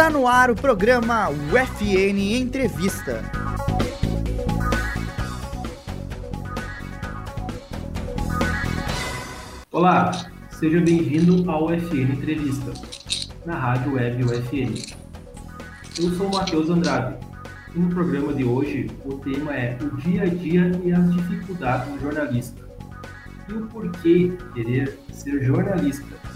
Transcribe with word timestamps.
Está 0.00 0.08
no 0.08 0.26
ar 0.26 0.50
o 0.50 0.54
programa 0.54 1.28
UFN 1.28 2.40
Entrevista. 2.40 3.22
Olá, 9.70 10.10
seja 10.52 10.80
bem-vindo 10.80 11.50
ao 11.50 11.66
UFN 11.66 12.14
Entrevista, 12.14 12.72
na 13.44 13.58
rádio 13.58 13.92
web 13.92 14.24
UFN. 14.24 14.72
Eu 15.98 16.10
sou 16.16 16.30
Matheus 16.30 16.70
Andrade 16.70 17.16
e 17.74 17.78
no 17.78 17.90
programa 17.90 18.32
de 18.32 18.42
hoje 18.42 18.90
o 19.04 19.18
tema 19.18 19.54
é 19.54 19.76
o 19.82 19.98
dia 19.98 20.22
a 20.22 20.26
dia 20.28 20.80
e 20.82 20.94
as 20.94 21.12
dificuldades 21.12 21.92
do 21.92 22.00
jornalista 22.00 22.62
e 23.50 23.52
o 23.52 23.66
porquê 23.66 24.32
querer 24.54 24.98
ser 25.12 25.44
jornalista. 25.44 26.29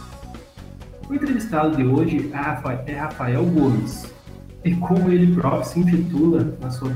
O 1.08 1.12
entrevistado 1.12 1.76
de 1.76 1.84
hoje 1.84 2.30
é, 2.32 2.90
é 2.90 2.94
Rafael 2.96 3.44
Gomes, 3.44 4.10
e 4.64 4.74
como 4.76 5.10
ele 5.12 5.34
próprio 5.34 5.64
se 5.64 5.78
intitula 5.78 6.56
na 6.58 6.70
sua 6.70 6.90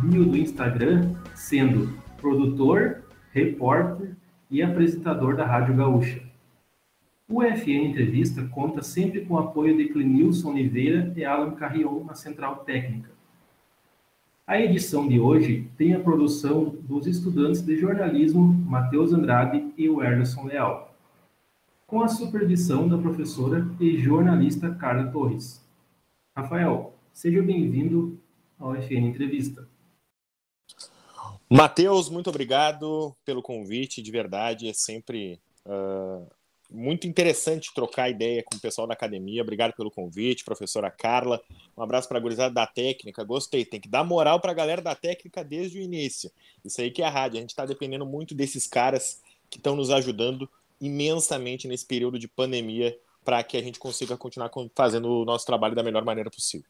bio 0.00 0.24
do 0.24 0.36
Instagram, 0.36 1.14
sendo 1.34 1.92
produtor, 2.16 3.02
repórter 3.32 4.16
e 4.50 4.62
apresentador 4.62 5.36
da 5.36 5.44
Rádio 5.44 5.76
Gaúcha. 5.76 6.22
O 7.28 7.42
FN 7.42 7.90
Entrevista 7.90 8.42
conta 8.44 8.82
sempre 8.82 9.26
com 9.26 9.34
o 9.34 9.38
apoio 9.38 9.76
de 9.76 9.90
Clenilson 9.90 10.52
Oliveira 10.52 11.12
e 11.14 11.22
Alan 11.22 11.50
Carrion 11.50 12.02
na 12.02 12.14
Central 12.14 12.64
Técnica. 12.64 13.10
A 14.46 14.58
edição 14.58 15.06
de 15.06 15.20
hoje 15.20 15.68
tem 15.76 15.92
a 15.92 16.00
produção 16.00 16.74
dos 16.80 17.06
estudantes 17.06 17.60
de 17.60 17.76
jornalismo 17.76 18.42
Matheus 18.42 19.12
Andrade 19.12 19.66
e 19.76 19.88
Wernerson 19.88 20.46
Leal 20.46 20.89
com 21.90 22.04
a 22.04 22.08
supervisão 22.08 22.88
da 22.88 22.96
professora 22.96 23.66
e 23.80 23.98
jornalista 23.98 24.72
Carla 24.72 25.10
Torres. 25.10 25.60
Rafael, 26.36 26.94
seja 27.12 27.42
bem-vindo 27.42 28.16
ao 28.60 28.76
FN 28.76 29.08
Entrevista. 29.08 29.68
Matheus, 31.50 32.08
muito 32.08 32.30
obrigado 32.30 33.12
pelo 33.24 33.42
convite, 33.42 34.00
de 34.00 34.12
verdade, 34.12 34.68
é 34.68 34.72
sempre 34.72 35.40
uh, 35.66 36.24
muito 36.70 37.08
interessante 37.08 37.74
trocar 37.74 38.08
ideia 38.08 38.44
com 38.44 38.56
o 38.56 38.60
pessoal 38.60 38.86
da 38.86 38.94
academia. 38.94 39.42
Obrigado 39.42 39.72
pelo 39.72 39.90
convite, 39.90 40.44
professora 40.44 40.92
Carla. 40.92 41.42
Um 41.76 41.82
abraço 41.82 42.06
para 42.08 42.18
a 42.18 42.20
gurizada 42.20 42.54
da 42.54 42.68
técnica. 42.68 43.24
Gostei, 43.24 43.64
tem 43.64 43.80
que 43.80 43.88
dar 43.88 44.04
moral 44.04 44.38
para 44.40 44.52
a 44.52 44.54
galera 44.54 44.80
da 44.80 44.94
técnica 44.94 45.42
desde 45.42 45.80
o 45.80 45.82
início. 45.82 46.30
Isso 46.64 46.80
aí 46.80 46.92
que 46.92 47.02
é 47.02 47.06
a 47.06 47.10
rádio. 47.10 47.38
A 47.38 47.40
gente 47.40 47.50
está 47.50 47.66
dependendo 47.66 48.06
muito 48.06 48.32
desses 48.32 48.68
caras 48.68 49.20
que 49.50 49.58
estão 49.58 49.74
nos 49.74 49.90
ajudando 49.90 50.48
imensamente 50.80 51.68
nesse 51.68 51.86
período 51.86 52.18
de 52.18 52.26
pandemia 52.26 52.96
para 53.24 53.42
que 53.42 53.56
a 53.56 53.62
gente 53.62 53.78
consiga 53.78 54.16
continuar 54.16 54.50
fazendo 54.74 55.08
o 55.08 55.24
nosso 55.24 55.44
trabalho 55.44 55.74
da 55.74 55.82
melhor 55.82 56.04
maneira 56.04 56.30
possível. 56.30 56.68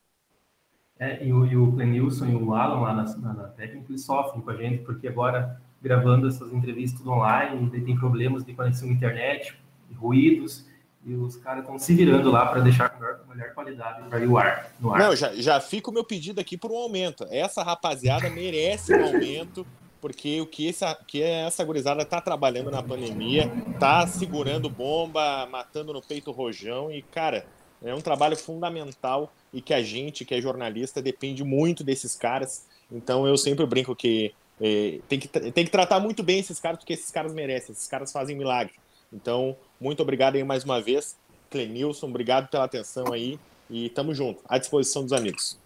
É, 0.98 1.24
e 1.24 1.32
o, 1.32 1.46
e 1.46 1.56
o 1.56 1.72
Clenilson 1.72 2.26
e 2.26 2.34
o 2.34 2.52
Alan 2.52 2.80
lá 2.80 2.92
na, 2.92 3.04
na, 3.16 3.32
na, 3.32 3.48
técnica, 3.48 3.86
eles 3.88 4.04
sofrem 4.04 4.42
com 4.42 4.50
a 4.50 4.56
gente, 4.56 4.82
porque 4.82 5.08
agora, 5.08 5.58
gravando 5.80 6.28
essas 6.28 6.52
entrevistas 6.52 7.06
online, 7.06 7.70
tem 7.70 7.96
problemas 7.96 8.44
de 8.44 8.52
conexão 8.52 8.88
à 8.88 8.92
internet, 8.92 9.56
ruídos, 9.94 10.66
e 11.02 11.14
os 11.14 11.36
caras 11.36 11.62
estão 11.62 11.78
se 11.78 11.94
virando 11.94 12.30
lá 12.30 12.44
para 12.44 12.60
deixar 12.60 12.90
com 12.90 13.00
melhor, 13.00 13.20
melhor 13.26 13.54
qualidade 13.54 14.06
para 14.10 14.28
o 14.28 14.36
ar, 14.36 14.70
no 14.78 14.92
ar. 14.92 15.00
Não, 15.00 15.16
já, 15.16 15.34
já 15.34 15.58
fica 15.58 15.88
o 15.88 15.94
meu 15.94 16.04
pedido 16.04 16.38
aqui 16.38 16.58
por 16.58 16.70
um 16.70 16.76
aumento. 16.76 17.26
Essa 17.30 17.62
rapaziada 17.62 18.28
merece 18.28 18.94
um 18.94 19.06
aumento 19.06 19.66
porque 20.00 20.40
o 20.40 20.46
que 20.46 20.68
essa, 20.68 20.94
que 21.06 21.22
essa 21.22 21.64
gurizada 21.64 22.04
tá 22.04 22.20
trabalhando 22.20 22.70
na 22.70 22.82
pandemia, 22.82 23.50
tá 23.78 24.06
segurando 24.06 24.70
bomba, 24.70 25.46
matando 25.46 25.92
no 25.92 26.00
peito 26.00 26.30
rojão 26.30 26.90
e, 26.90 27.02
cara, 27.02 27.46
é 27.82 27.94
um 27.94 28.00
trabalho 28.00 28.36
fundamental 28.36 29.32
e 29.52 29.60
que 29.60 29.74
a 29.74 29.82
gente, 29.82 30.24
que 30.24 30.34
é 30.34 30.40
jornalista, 30.40 31.02
depende 31.02 31.44
muito 31.44 31.82
desses 31.82 32.14
caras. 32.14 32.66
Então 32.90 33.26
eu 33.26 33.36
sempre 33.36 33.64
brinco 33.66 33.94
que 33.94 34.32
é, 34.60 35.00
tem, 35.08 35.18
que 35.18 35.28
tem 35.28 35.64
que 35.64 35.70
tratar 35.70 36.00
muito 36.00 36.22
bem 36.22 36.38
esses 36.38 36.60
caras, 36.60 36.78
porque 36.78 36.92
esses 36.92 37.10
caras 37.10 37.32
merecem, 37.32 37.72
esses 37.72 37.88
caras 37.88 38.12
fazem 38.12 38.36
milagre. 38.36 38.74
Então, 39.12 39.56
muito 39.80 40.02
obrigado 40.02 40.36
aí 40.36 40.44
mais 40.44 40.64
uma 40.64 40.80
vez. 40.80 41.16
Clenilson, 41.50 42.08
obrigado 42.08 42.48
pela 42.48 42.64
atenção 42.64 43.12
aí 43.12 43.38
e 43.68 43.88
tamo 43.88 44.14
junto, 44.14 44.40
à 44.48 44.58
disposição 44.58 45.02
dos 45.02 45.12
amigos. 45.12 45.58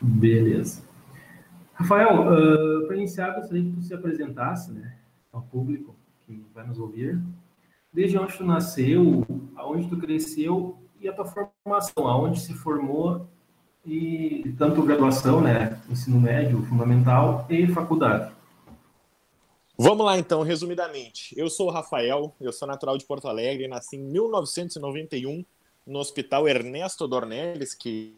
Beleza. 0.00 0.87
Rafael, 1.78 2.22
uh, 2.22 2.86
para 2.88 2.96
iniciar, 2.96 3.36
gostaria 3.36 3.62
que 3.62 3.82
se 3.82 3.94
apresentasse 3.94 4.72
né, 4.72 4.96
ao 5.32 5.42
público 5.42 5.94
que 6.26 6.44
vai 6.52 6.66
nos 6.66 6.76
ouvir. 6.76 7.22
Desde 7.92 8.18
onde 8.18 8.36
tu 8.36 8.44
nasceu, 8.44 9.24
aonde 9.54 9.88
tu 9.88 9.96
cresceu 9.96 10.76
e 11.00 11.08
a 11.08 11.12
tua 11.12 11.24
formação, 11.24 12.08
aonde 12.08 12.40
se 12.40 12.52
formou 12.52 13.28
e 13.86 14.52
tanto 14.58 14.82
graduação, 14.82 15.40
né, 15.40 15.80
ensino 15.88 16.20
médio, 16.20 16.60
fundamental 16.64 17.46
e 17.48 17.68
faculdade. 17.68 18.32
Vamos 19.78 20.04
lá 20.04 20.18
então, 20.18 20.42
resumidamente. 20.42 21.32
Eu 21.38 21.48
sou 21.48 21.68
o 21.68 21.70
Rafael, 21.70 22.34
eu 22.40 22.52
sou 22.52 22.66
natural 22.66 22.98
de 22.98 23.06
Porto 23.06 23.28
Alegre, 23.28 23.68
nasci 23.68 23.96
em 23.96 24.02
1991 24.02 25.44
no 25.86 26.00
Hospital 26.00 26.48
Ernesto 26.48 27.06
Dornelles, 27.06 27.72
que 27.72 28.16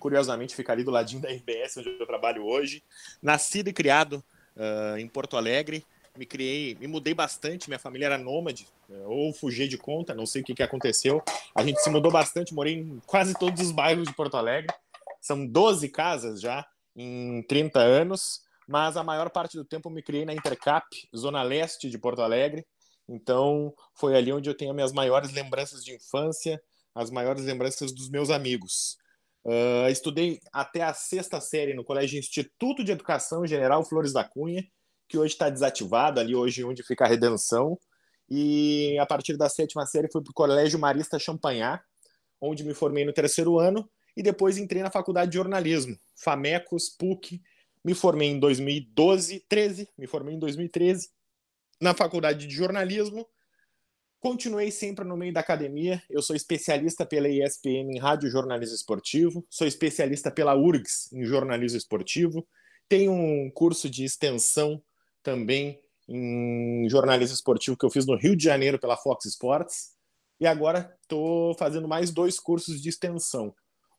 curiosamente 0.00 0.56
fica 0.56 0.72
ali 0.72 0.82
do 0.82 0.90
ladinho 0.90 1.22
da 1.22 1.28
RBS, 1.28 1.76
onde 1.76 1.90
eu 1.90 2.06
trabalho 2.06 2.44
hoje. 2.44 2.82
Nascido 3.22 3.68
e 3.68 3.72
criado 3.72 4.24
uh, 4.56 4.98
em 4.98 5.06
Porto 5.06 5.36
Alegre, 5.36 5.84
me 6.16 6.26
criei, 6.26 6.74
me 6.80 6.88
mudei 6.88 7.14
bastante, 7.14 7.68
minha 7.68 7.78
família 7.78 8.06
era 8.06 8.18
nômade, 8.18 8.66
uh, 8.88 9.08
ou 9.08 9.32
fugi 9.32 9.68
de 9.68 9.78
conta, 9.78 10.14
não 10.14 10.26
sei 10.26 10.42
o 10.42 10.44
que, 10.44 10.54
que 10.54 10.62
aconteceu. 10.62 11.22
A 11.54 11.62
gente 11.62 11.80
se 11.80 11.90
mudou 11.90 12.10
bastante, 12.10 12.52
morei 12.52 12.74
em 12.74 13.00
quase 13.06 13.34
todos 13.34 13.60
os 13.60 13.70
bairros 13.70 14.08
de 14.08 14.14
Porto 14.14 14.36
Alegre. 14.36 14.74
São 15.20 15.46
12 15.46 15.88
casas 15.90 16.40
já 16.40 16.66
em 16.96 17.42
30 17.42 17.78
anos, 17.78 18.40
mas 18.66 18.96
a 18.96 19.04
maior 19.04 19.30
parte 19.30 19.56
do 19.56 19.64
tempo 19.64 19.90
me 19.90 20.02
criei 20.02 20.24
na 20.24 20.32
Intercap, 20.32 20.86
zona 21.14 21.42
leste 21.42 21.90
de 21.90 21.98
Porto 21.98 22.22
Alegre. 22.22 22.66
Então, 23.08 23.74
foi 23.94 24.16
ali 24.16 24.32
onde 24.32 24.48
eu 24.48 24.54
tenho 24.54 24.70
as 24.70 24.74
minhas 24.74 24.92
maiores 24.92 25.32
lembranças 25.32 25.84
de 25.84 25.94
infância, 25.94 26.60
as 26.94 27.10
maiores 27.10 27.44
lembranças 27.44 27.92
dos 27.92 28.08
meus 28.08 28.30
amigos. 28.30 28.96
Uh, 29.44 29.88
estudei 29.88 30.38
até 30.52 30.82
a 30.82 30.92
sexta 30.92 31.40
série 31.40 31.74
no 31.74 31.84
Colégio 31.84 32.18
Instituto 32.18 32.84
de 32.84 32.92
Educação 32.92 33.46
General 33.46 33.82
Flores 33.84 34.12
da 34.12 34.22
Cunha, 34.22 34.64
que 35.08 35.18
hoje 35.18 35.32
está 35.32 35.48
desativado, 35.48 36.20
ali 36.20 36.34
hoje 36.34 36.62
onde 36.64 36.82
fica 36.82 37.04
a 37.04 37.08
Redenção. 37.08 37.78
E 38.28 38.96
a 38.98 39.06
partir 39.06 39.36
da 39.36 39.48
sétima 39.48 39.86
série 39.86 40.10
fui 40.10 40.22
para 40.22 40.30
o 40.30 40.34
Colégio 40.34 40.78
Marista 40.78 41.18
Champagnat, 41.18 41.82
onde 42.40 42.62
me 42.62 42.74
formei 42.74 43.04
no 43.04 43.12
terceiro 43.12 43.58
ano, 43.58 43.88
e 44.16 44.22
depois 44.22 44.58
entrei 44.58 44.82
na 44.82 44.90
Faculdade 44.90 45.30
de 45.30 45.36
Jornalismo, 45.36 45.96
FAMECOS, 46.16 46.90
PUC. 46.90 47.40
Me 47.82 47.94
formei 47.94 48.28
em 48.28 48.38
2012, 48.38 49.44
13, 49.48 49.88
me 49.96 50.06
formei 50.06 50.34
em 50.34 50.38
2013 50.38 51.08
na 51.80 51.94
Faculdade 51.94 52.46
de 52.46 52.54
Jornalismo 52.54 53.26
Continuei 54.20 54.70
sempre 54.70 55.02
no 55.02 55.16
meio 55.16 55.32
da 55.32 55.40
academia. 55.40 56.02
Eu 56.10 56.20
sou 56.20 56.36
especialista 56.36 57.06
pela 57.06 57.26
ESPM 57.26 57.90
em 57.90 57.98
rádio 57.98 58.30
jornalismo 58.30 58.74
esportivo, 58.74 59.46
sou 59.48 59.66
especialista 59.66 60.30
pela 60.30 60.54
URGS 60.54 61.10
em 61.10 61.24
jornalismo 61.24 61.78
esportivo, 61.78 62.46
tenho 62.86 63.12
um 63.12 63.50
curso 63.50 63.88
de 63.88 64.04
extensão 64.04 64.82
também 65.22 65.80
em 66.06 66.86
jornalismo 66.90 67.34
esportivo 67.34 67.78
que 67.78 67.84
eu 67.86 67.90
fiz 67.90 68.04
no 68.04 68.14
Rio 68.14 68.36
de 68.36 68.44
Janeiro 68.44 68.78
pela 68.78 68.96
Fox 68.96 69.24
Sports. 69.24 69.92
E 70.38 70.46
agora 70.46 70.94
estou 71.00 71.54
fazendo 71.56 71.88
mais 71.88 72.10
dois 72.10 72.38
cursos 72.38 72.82
de 72.82 72.90
extensão. 72.90 73.54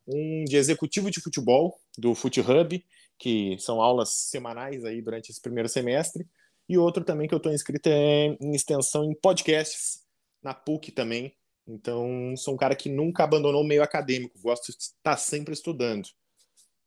Um 0.08 0.44
de 0.44 0.56
executivo 0.56 1.10
de 1.10 1.20
futebol, 1.20 1.80
do 1.98 2.14
Fute 2.14 2.42
Hub, 2.42 2.86
que 3.18 3.58
são 3.60 3.82
aulas 3.82 4.10
semanais 4.14 4.86
aí 4.86 5.02
durante 5.02 5.32
esse 5.32 5.42
primeiro 5.42 5.70
semestre, 5.70 6.28
e 6.70 6.78
outro 6.78 7.04
também 7.04 7.28
que 7.28 7.34
eu 7.34 7.38
estou 7.38 7.52
inscrito 7.52 7.90
é 7.90 8.38
em 8.40 8.52
extensão 8.56 9.04
em 9.04 9.16
podcasts, 9.16 10.01
na 10.44 10.54
PUC 10.54 10.92
também. 10.92 11.36
Então, 11.68 12.36
sou 12.36 12.54
um 12.54 12.58
cara 12.58 12.76
que 12.76 12.90
nunca 12.90 13.24
abandonou 13.24 13.62
o 13.62 13.68
meio 13.68 13.84
acadêmico, 13.84 14.40
gosto 14.42 14.72
de 14.72 14.78
estar 14.78 15.18
sempre 15.18 15.54
estudando. 15.54 16.08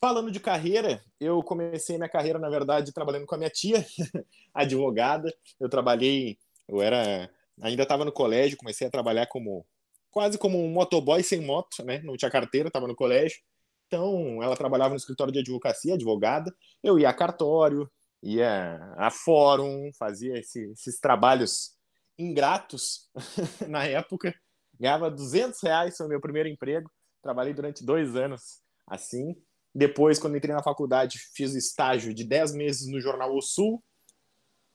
Falando 0.00 0.30
de 0.30 0.40
carreira, 0.40 1.02
eu 1.18 1.42
comecei 1.42 1.96
minha 1.96 2.08
carreira, 2.08 2.38
na 2.38 2.50
verdade, 2.50 2.92
trabalhando 2.92 3.26
com 3.26 3.34
a 3.34 3.38
minha 3.38 3.50
tia, 3.50 3.84
advogada. 4.52 5.34
Eu 5.58 5.68
trabalhei, 5.68 6.36
eu 6.68 6.82
era, 6.82 7.30
ainda 7.62 7.84
estava 7.84 8.04
no 8.04 8.12
colégio, 8.12 8.58
comecei 8.58 8.86
a 8.86 8.90
trabalhar 8.90 9.26
como 9.26 9.64
quase 10.10 10.38
como 10.38 10.62
um 10.62 10.70
motoboy 10.70 11.22
sem 11.22 11.40
moto, 11.40 11.82
né? 11.84 12.00
Não 12.04 12.16
tinha 12.16 12.30
carteira, 12.30 12.68
estava 12.68 12.86
no 12.86 12.94
colégio. 12.94 13.38
Então, 13.86 14.42
ela 14.42 14.56
trabalhava 14.56 14.90
no 14.90 14.96
escritório 14.96 15.32
de 15.32 15.38
advocacia, 15.40 15.94
advogada. 15.94 16.54
Eu 16.82 16.98
ia 16.98 17.08
a 17.08 17.14
cartório, 17.14 17.90
ia 18.22 18.94
a 18.96 19.10
fórum, 19.10 19.90
fazia 19.98 20.38
esse, 20.38 20.70
esses 20.72 21.00
trabalhos 21.00 21.74
ingratos 22.19 23.11
na 23.69 23.84
época. 23.84 24.34
Ganhava 24.78 25.11
200 25.11 25.61
reais, 25.62 25.96
foi 25.96 26.06
o 26.06 26.08
meu 26.08 26.20
primeiro 26.20 26.49
emprego. 26.49 26.90
Trabalhei 27.22 27.55
durante 27.55 27.84
dois 27.84 28.16
anos 28.16 28.61
assim. 28.87 29.37
Depois, 29.75 30.19
quando 30.19 30.37
entrei 30.37 30.55
na 30.55 30.62
faculdade, 30.62 31.19
fiz 31.34 31.55
estágio 31.55 32.14
de 32.14 32.25
10 32.25 32.55
meses 32.55 32.87
no 32.87 33.00
jornal 33.00 33.34
O 33.34 33.43
Sul. 33.43 33.82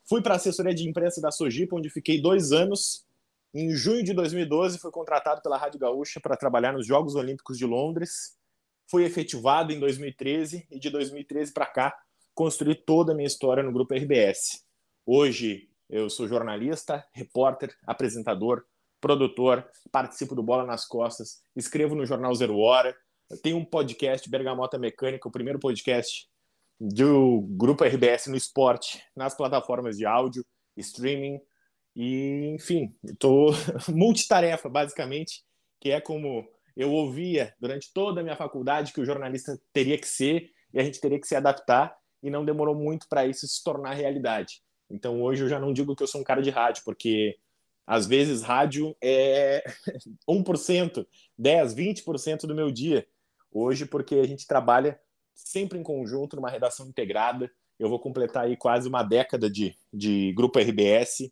Fui 0.07 0.21
para 0.21 0.33
a 0.33 0.37
assessoria 0.37 0.73
de 0.73 0.87
imprensa 0.87 1.21
da 1.21 1.31
Sojipa, 1.31 1.75
onde 1.75 1.89
fiquei 1.89 2.21
dois 2.21 2.51
anos. 2.51 3.05
Em 3.53 3.71
junho 3.71 4.03
de 4.03 4.13
2012, 4.13 4.79
fui 4.79 4.91
contratado 4.91 5.41
pela 5.41 5.57
Rádio 5.57 5.79
Gaúcha 5.79 6.19
para 6.19 6.35
trabalhar 6.35 6.73
nos 6.73 6.85
Jogos 6.85 7.15
Olímpicos 7.15 7.57
de 7.57 7.65
Londres. 7.65 8.37
foi 8.89 9.03
efetivado 9.03 9.71
em 9.71 9.79
2013 9.79 10.67
e 10.71 10.79
de 10.79 10.89
2013 10.89 11.53
para 11.53 11.67
cá 11.67 11.95
construí 12.39 12.73
toda 12.73 13.11
a 13.11 13.15
minha 13.15 13.27
história 13.27 13.61
no 13.61 13.71
grupo 13.71 13.93
RBS. 13.93 14.65
Hoje 15.05 15.68
eu 15.89 16.09
sou 16.09 16.27
jornalista, 16.27 17.05
repórter, 17.13 17.75
apresentador, 17.87 18.63
produtor, 19.01 19.67
participo 19.91 20.35
do 20.35 20.43
Bola 20.43 20.65
nas 20.65 20.85
Costas, 20.85 21.41
escrevo 21.55 21.95
no 21.95 22.05
jornal 22.05 22.33
Zero 22.35 22.57
Hora, 22.57 22.95
tenho 23.41 23.57
um 23.57 23.65
podcast 23.65 24.29
Bergamota 24.29 24.77
Mecânica, 24.77 25.27
o 25.27 25.31
primeiro 25.31 25.59
podcast 25.59 26.27
do 26.79 27.41
grupo 27.51 27.83
RBS 27.83 28.27
no 28.27 28.35
esporte, 28.35 29.03
nas 29.15 29.35
plataformas 29.35 29.97
de 29.97 30.05
áudio, 30.05 30.45
streaming 30.77 31.39
e, 31.95 32.55
enfim, 32.55 32.95
estou 33.03 33.51
multitarefa, 33.89 34.69
basicamente, 34.69 35.43
que 35.81 35.91
é 35.91 35.99
como 35.99 36.47
eu 36.75 36.91
ouvia 36.91 37.53
durante 37.59 37.91
toda 37.93 38.21
a 38.21 38.23
minha 38.23 38.35
faculdade 38.35 38.93
que 38.93 39.01
o 39.01 39.05
jornalista 39.05 39.59
teria 39.73 39.97
que 39.97 40.07
ser 40.07 40.49
e 40.73 40.79
a 40.79 40.83
gente 40.83 41.01
teria 41.01 41.19
que 41.19 41.27
se 41.27 41.35
adaptar 41.35 41.95
e 42.23 42.29
não 42.29 42.45
demorou 42.45 42.75
muito 42.75 43.07
para 43.09 43.25
isso 43.25 43.47
se 43.47 43.63
tornar 43.63 43.93
realidade. 43.93 44.61
Então 44.89 45.21
hoje 45.21 45.43
eu 45.43 45.49
já 45.49 45.59
não 45.59 45.71
digo 45.73 45.95
que 45.95 46.03
eu 46.03 46.07
sou 46.07 46.21
um 46.21 46.23
cara 46.23 46.41
de 46.41 46.49
rádio, 46.49 46.83
porque 46.83 47.37
às 47.85 48.05
vezes 48.05 48.41
rádio 48.41 48.95
é 49.01 49.63
1%, 50.27 51.05
10, 51.37 51.75
20% 51.75 52.41
do 52.41 52.55
meu 52.55 52.71
dia. 52.71 53.07
Hoje 53.51 53.85
porque 53.85 54.15
a 54.15 54.27
gente 54.27 54.47
trabalha 54.47 54.99
sempre 55.33 55.77
em 55.77 55.83
conjunto, 55.83 56.35
numa 56.35 56.49
redação 56.49 56.87
integrada. 56.87 57.51
Eu 57.77 57.89
vou 57.89 57.99
completar 57.99 58.45
aí 58.45 58.57
quase 58.57 58.87
uma 58.87 59.03
década 59.03 59.49
de, 59.49 59.75
de 59.91 60.33
grupo 60.33 60.59
RBS, 60.59 61.31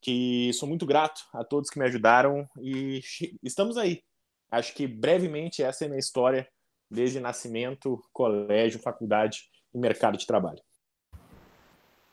que 0.00 0.52
sou 0.54 0.68
muito 0.68 0.86
grato 0.86 1.20
a 1.34 1.44
todos 1.44 1.70
que 1.70 1.78
me 1.78 1.84
ajudaram 1.84 2.48
e 2.60 3.00
estamos 3.42 3.76
aí. 3.76 4.02
Acho 4.50 4.74
que 4.74 4.86
brevemente 4.86 5.62
essa 5.62 5.84
é 5.84 5.86
a 5.86 5.88
minha 5.88 5.98
história 5.98 6.48
desde 6.90 7.20
nascimento, 7.20 8.02
colégio, 8.12 8.80
faculdade 8.80 9.50
e 9.74 9.78
mercado 9.78 10.16
de 10.16 10.26
trabalho. 10.26 10.62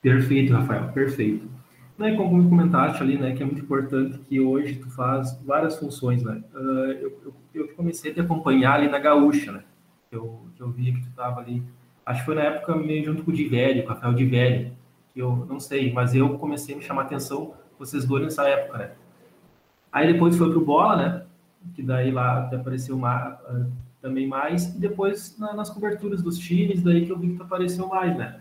Perfeito, 0.06 0.54
Rafael, 0.54 0.92
perfeito. 0.92 1.50
Né, 1.98 2.16
como 2.16 2.38
me 2.38 2.48
comentaste 2.48 3.02
ali, 3.02 3.18
né, 3.18 3.34
que 3.36 3.42
é 3.42 3.46
muito 3.46 3.63
importante 3.63 4.19
que 4.19 4.40
hoje 4.40 4.75
tu 4.75 4.88
faz 4.92 5.42
várias 5.44 5.80
funções, 5.80 6.22
né? 6.22 6.44
Uh, 6.54 6.60
eu, 6.60 7.19
eu, 7.25 7.36
eu, 7.56 7.68
comecei 7.69 8.12
a 8.12 8.13
te 8.13 8.19
acompanhar 8.22 8.75
ali 8.75 8.88
na 8.88 9.00
Gaúcha, 9.00 9.52
né? 9.52 9.63
Eu, 10.12 10.46
eu 10.60 10.69
vi 10.69 10.94
que 10.94 11.02
tu 11.02 11.07
estava 11.07 11.40
ali, 11.40 11.63
acho 12.06 12.19
que 12.19 12.25
foi 12.28 12.36
na 12.36 12.44
época 12.44 12.75
meio 12.75 13.04
junto 13.04 13.24
com 13.24 13.31
o 13.31 13.34
Divelli, 13.34 13.81
com 13.81 13.90
o 13.90 13.94
Rafael 13.96 14.13
Divelli, 14.13 14.74
que 15.12 15.22
eu 15.22 15.44
não 15.50 15.60
sei, 15.60 15.92
mas 15.92 16.13
eu 16.13 16.38
comecei 16.38 16.75
a 16.75 16.78
me 16.78 16.84
chamar 16.84 17.01
a 17.01 17.06
atenção 17.06 17.56
vocês 17.80 18.06
dois 18.06 18.24
nessa 18.24 18.48
época, 18.48 18.78
né? 18.78 18.92
Aí 19.92 20.13
depois 20.13 20.38
foi 20.38 20.51
pro 20.51 20.63
Bola, 20.63 20.96
né? 20.98 21.25
Que 21.74 21.81
daí 21.81 22.12
lá 22.12 22.48
apareceu 22.54 22.96
uma, 22.96 23.40
uh, 23.50 23.72
também 24.00 24.28
mais, 24.28 24.68
e 24.75 24.78
depois 24.78 25.36
na, 25.40 25.56
nas 25.56 25.72
coberturas 25.72 26.22
dos 26.22 26.38
times, 26.38 26.84
daí 26.84 27.08
que 27.08 27.12
eu 27.12 27.18
vi 27.18 27.30
que 27.30 27.38
tu 27.38 27.44
apareceu 27.44 27.88
mais, 27.88 28.16
né? 28.16 28.40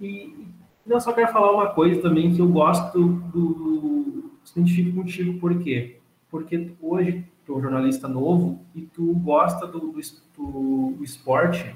E 0.00 0.56
eu 0.88 1.00
só 1.00 1.12
quero 1.12 1.32
falar 1.32 1.52
uma 1.52 1.68
coisa 1.70 2.00
também 2.00 2.34
que 2.34 2.40
eu 2.40 2.48
gosto 2.48 3.08
do. 3.32 4.32
Se 4.44 4.52
identifico 4.58 4.96
contigo, 4.96 5.40
por 5.40 5.58
quê? 5.58 5.98
Porque 6.30 6.72
hoje 6.80 7.24
tu 7.44 7.54
é 7.54 7.56
um 7.56 7.62
jornalista 7.62 8.06
novo 8.06 8.60
e 8.74 8.82
tu 8.82 9.12
gosta 9.14 9.66
do, 9.66 9.92
do, 9.92 10.94
do, 10.96 11.04
esporte 11.04 11.74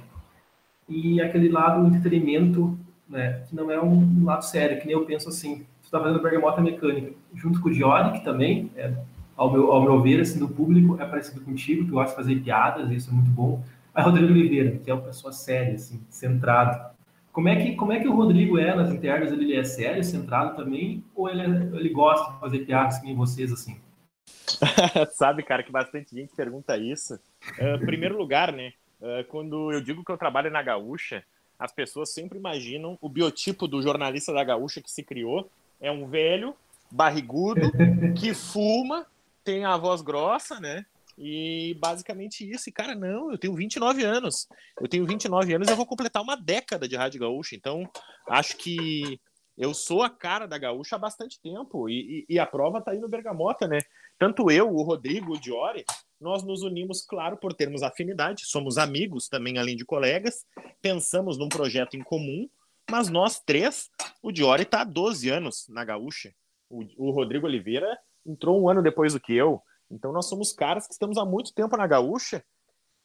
e 0.88 1.20
aquele 1.20 1.48
lado 1.48 1.82
do 1.82 1.88
entretenimento, 1.88 2.78
né? 3.08 3.44
Que 3.48 3.56
não 3.56 3.70
é 3.70 3.82
um 3.82 4.24
lado 4.24 4.44
sério, 4.44 4.80
que 4.80 4.86
nem 4.86 4.94
eu 4.94 5.04
penso 5.04 5.28
assim. 5.28 5.66
Tu 5.82 5.90
tá 5.90 6.00
fazendo 6.00 6.22
bergamota 6.22 6.60
mecânica, 6.60 7.12
junto 7.34 7.60
com 7.60 7.68
o 7.68 7.72
Diori, 7.72 8.18
que 8.18 8.24
também, 8.24 8.70
é, 8.76 8.92
ao, 9.36 9.52
meu, 9.52 9.72
ao 9.72 9.82
meu 9.82 10.00
ver, 10.00 10.20
assim, 10.20 10.38
do 10.38 10.48
público, 10.48 11.00
é 11.00 11.04
parecido 11.04 11.40
contigo, 11.40 11.84
tu 11.84 11.92
gosta 11.92 12.10
de 12.10 12.16
fazer 12.16 12.40
piadas, 12.40 12.90
isso 12.90 13.10
é 13.10 13.12
muito 13.12 13.30
bom. 13.30 13.62
Aí 13.92 14.04
Rodrigo 14.04 14.32
Oliveira, 14.32 14.78
que 14.78 14.90
é 14.90 14.94
uma 14.94 15.02
pessoa 15.02 15.32
séria, 15.32 15.74
assim, 15.74 16.00
centrado. 16.08 16.90
Como 17.32 17.48
é 17.48 17.56
que, 17.56 17.76
como 17.76 17.92
é 17.92 18.00
que 18.00 18.08
o 18.08 18.14
Rodrigo 18.14 18.58
é 18.58 18.74
nas 18.74 18.90
internas? 18.90 19.30
Ele 19.30 19.54
é 19.54 19.62
sério, 19.62 20.02
centrado 20.02 20.56
também? 20.56 21.04
Ou 21.14 21.28
ele, 21.28 21.42
é, 21.42 21.78
ele 21.78 21.88
gosta 21.90 22.32
de 22.32 22.40
fazer 22.40 22.60
piadas 22.60 22.98
que 22.98 23.06
nem 23.06 23.14
vocês, 23.14 23.52
assim? 23.52 23.80
Sabe, 25.12 25.42
cara, 25.42 25.62
que 25.62 25.70
bastante 25.70 26.14
gente 26.14 26.34
pergunta 26.34 26.76
isso. 26.76 27.14
Uh, 27.14 27.84
primeiro 27.84 28.16
lugar, 28.16 28.52
né? 28.52 28.72
Uh, 29.00 29.24
quando 29.28 29.72
eu 29.72 29.80
digo 29.80 30.04
que 30.04 30.10
eu 30.10 30.18
trabalho 30.18 30.50
na 30.50 30.62
Gaúcha, 30.62 31.24
as 31.58 31.72
pessoas 31.72 32.12
sempre 32.12 32.38
imaginam 32.38 32.98
o 33.00 33.08
biotipo 33.08 33.68
do 33.68 33.80
jornalista 33.80 34.32
da 34.32 34.42
Gaúcha 34.42 34.80
que 34.80 34.90
se 34.90 35.02
criou. 35.02 35.48
É 35.80 35.90
um 35.90 36.08
velho, 36.08 36.54
barrigudo, 36.90 37.70
que 38.18 38.34
fuma, 38.34 39.06
tem 39.44 39.64
a 39.64 39.76
voz 39.76 40.02
grossa, 40.02 40.58
né? 40.58 40.84
E 41.22 41.76
basicamente 41.78 42.50
isso. 42.50 42.70
E, 42.70 42.72
cara, 42.72 42.94
não, 42.94 43.31
eu 43.31 43.37
tenho 43.37 43.55
29 43.55 44.02
anos. 44.02 44.49
Eu 44.81 44.88
tenho 44.88 45.05
29 45.05 45.52
anos 45.52 45.69
e 45.69 45.70
eu 45.70 45.76
vou 45.76 45.84
completar 45.84 46.22
uma 46.22 46.34
década 46.34 46.88
de 46.88 46.96
Rádio 46.96 47.20
Gaúcha. 47.20 47.55
Então, 47.55 47.87
acho 48.26 48.56
que 48.56 49.20
eu 49.58 49.75
sou 49.75 50.02
a 50.02 50.08
cara 50.08 50.46
da 50.46 50.56
Gaúcha 50.56 50.96
há 50.96 50.99
bastante 50.99 51.38
tempo. 51.38 51.90
E, 51.90 52.25
e, 52.26 52.34
e 52.34 52.38
a 52.38 52.46
prova 52.46 52.81
tá 52.81 52.93
aí 52.93 52.99
no 52.99 53.08
Bergamota, 53.08 53.69
né? 53.69 53.81
Tanto 54.19 54.50
eu, 54.50 54.75
o 54.75 54.82
Rodrigo, 54.82 55.34
o 55.34 55.38
Diori, 55.38 55.84
nós 56.19 56.43
nos 56.43 56.62
unimos, 56.62 57.02
claro, 57.02 57.37
por 57.37 57.52
termos 57.52 57.82
afinidade. 57.82 58.46
Somos 58.46 58.78
amigos 58.78 59.28
também, 59.28 59.58
além 59.58 59.76
de 59.76 59.84
colegas. 59.84 60.46
Pensamos 60.81 61.37
num 61.37 61.50
projeto 61.50 61.99
em 61.99 62.02
comum. 62.02 62.49
Mas 62.90 63.11
nós 63.11 63.38
três, 63.38 63.90
o 64.23 64.32
Diori 64.32 64.64
tá 64.64 64.81
há 64.81 64.84
12 64.84 65.28
anos 65.28 65.66
na 65.69 65.84
Gaúcha. 65.84 66.32
O, 66.70 66.82
o 66.96 67.11
Rodrigo 67.11 67.46
Oliveira 67.46 67.99
entrou 68.26 68.58
um 68.58 68.70
ano 68.70 68.82
depois 68.82 69.12
do 69.12 69.20
que 69.20 69.34
eu. 69.34 69.62
Então 69.90 70.12
nós 70.12 70.26
somos 70.26 70.52
caras 70.52 70.87
que 70.87 70.92
estamos 70.92 71.19
há 71.19 71.25
muito 71.25 71.52
tempo 71.52 71.76
na 71.76 71.87
gaúcha 71.87 72.44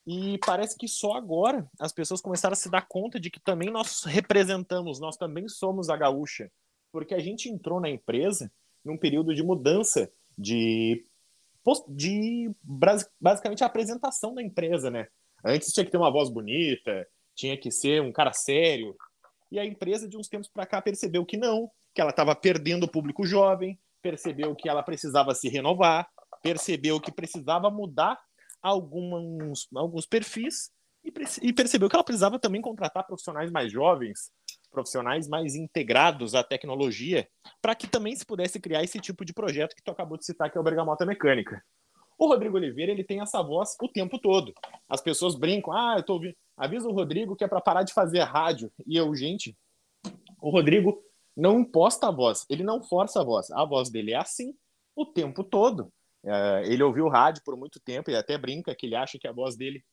e 0.06 0.38
parece 0.46 0.78
que 0.78 0.88
só 0.88 1.14
agora 1.14 1.68
as 1.80 1.92
pessoas 1.92 2.22
começaram 2.22 2.54
a 2.54 2.58
se 2.58 2.70
dar 2.70 2.88
conta 2.88 3.20
de 3.20 3.32
que 3.32 3.40
também 3.40 3.72
nós 3.72 4.04
representamos, 4.06 5.00
nós 5.00 5.18
também 5.18 5.48
somos 5.48 5.90
a 5.90 5.98
gaúcha, 5.98 6.52
porque 6.92 7.16
a 7.16 7.20
gente 7.20 7.50
entrou 7.50 7.80
na 7.80 7.90
empresa 7.90 8.52
num 8.84 8.98
período 8.98 9.34
de 9.34 9.42
mudança 9.42 10.12
de 10.38 11.04
de 11.90 12.52
basicamente 13.20 13.64
a 13.64 13.68
apresentação 13.68 14.36
da 14.36 14.44
empresa, 14.44 14.92
né? 14.92 15.08
Antes 15.44 15.74
tinha 15.74 15.84
que 15.84 15.92
ter 15.92 15.98
uma 15.98 16.12
voz 16.12 16.30
bonita, 16.30 17.08
tinha 17.36 17.58
que 17.58 17.72
ser 17.72 18.04
um 18.04 18.12
cara 18.12 18.32
sério. 18.34 18.96
E 19.52 19.58
a 19.58 19.66
empresa 19.66 20.08
de 20.08 20.16
uns 20.16 20.28
tempos 20.28 20.48
para 20.48 20.68
cá 20.68 20.80
percebeu 20.80 21.26
que 21.26 21.38
não, 21.38 21.72
que 21.94 22.02
ela 22.02 22.12
estava 22.12 22.36
perdendo 22.36 22.84
o 22.84 22.92
público 22.92 23.26
jovem, 23.26 23.80
percebeu 24.02 24.56
que 24.56 24.70
ela 24.70 24.84
precisava 24.84 25.34
se 25.34 25.50
renovar, 25.50 26.08
percebeu 26.46 27.02
que 27.02 27.12
precisava 27.12 27.72
mudar 27.72 28.22
alguns, 28.62 29.68
alguns 29.74 30.06
perfis 30.06 30.70
e, 31.04 31.12
e 31.42 31.52
percebeu 31.52 31.90
que 31.90 31.96
ela 31.96 32.04
precisava 32.04 32.38
também 32.38 32.62
contratar 32.62 33.04
profissionais 33.04 33.50
mais 33.50 33.72
jovens, 33.72 34.32
profissionais 34.70 35.28
mais 35.28 35.56
integrados 35.56 36.36
à 36.36 36.44
tecnologia, 36.44 37.28
para 37.60 37.74
que 37.74 37.88
também 37.88 38.16
se 38.16 38.24
pudesse 38.24 38.60
criar 38.60 38.84
esse 38.84 39.00
tipo 39.00 39.26
de 39.26 39.34
projeto 39.34 39.76
que 39.76 39.82
tu 39.82 39.90
acabou 39.90 40.20
de 40.20 40.26
citar, 40.26 40.52
que 40.52 40.58
é 40.58 40.62
o 40.62 40.64
Bergamota 40.64 41.04
Mecânica. 41.04 41.64
O 42.16 42.28
Rodrigo 42.28 42.58
Oliveira 42.58 42.92
ele 42.92 43.04
tem 43.04 43.22
essa 43.22 43.42
voz 43.42 43.76
o 43.82 43.90
tempo 43.90 44.20
todo. 44.20 44.54
As 44.88 45.02
pessoas 45.02 45.34
brincam, 45.34 45.74
ah, 45.74 45.96
eu 45.98 46.04
tô 46.04 46.14
ouvindo. 46.14 46.36
Avisa 46.56 46.88
o 46.88 46.94
Rodrigo 46.94 47.36
que 47.36 47.44
é 47.44 47.48
para 47.48 47.60
parar 47.60 47.82
de 47.82 47.92
fazer 47.92 48.20
rádio. 48.20 48.72
E 48.86 48.96
eu, 48.96 49.14
gente, 49.16 49.58
o 50.40 50.52
Rodrigo 50.52 51.04
não 51.36 51.62
imposta 51.62 52.08
a 52.08 52.12
voz, 52.12 52.46
ele 52.52 52.64
não 52.64 52.84
força 52.84 53.22
a 53.22 53.24
voz. 53.24 53.50
A 53.50 53.66
voz 53.66 53.90
dele 53.90 54.12
é 54.12 54.18
assim 54.18 54.54
o 54.96 55.08
tempo 55.08 55.44
todo. 55.44 55.92
Uh, 56.26 56.66
ele 56.66 56.82
ouviu 56.82 57.08
rádio 57.08 57.44
por 57.46 57.56
muito 57.56 57.80
tempo 57.80 58.10
e 58.10 58.16
até 58.16 58.36
brinca 58.36 58.74
que 58.74 58.88
ele 58.88 58.96
acha 58.96 59.20
que 59.20 59.28
a 59.28 59.32
voz 59.32 59.56
dele 59.56 59.86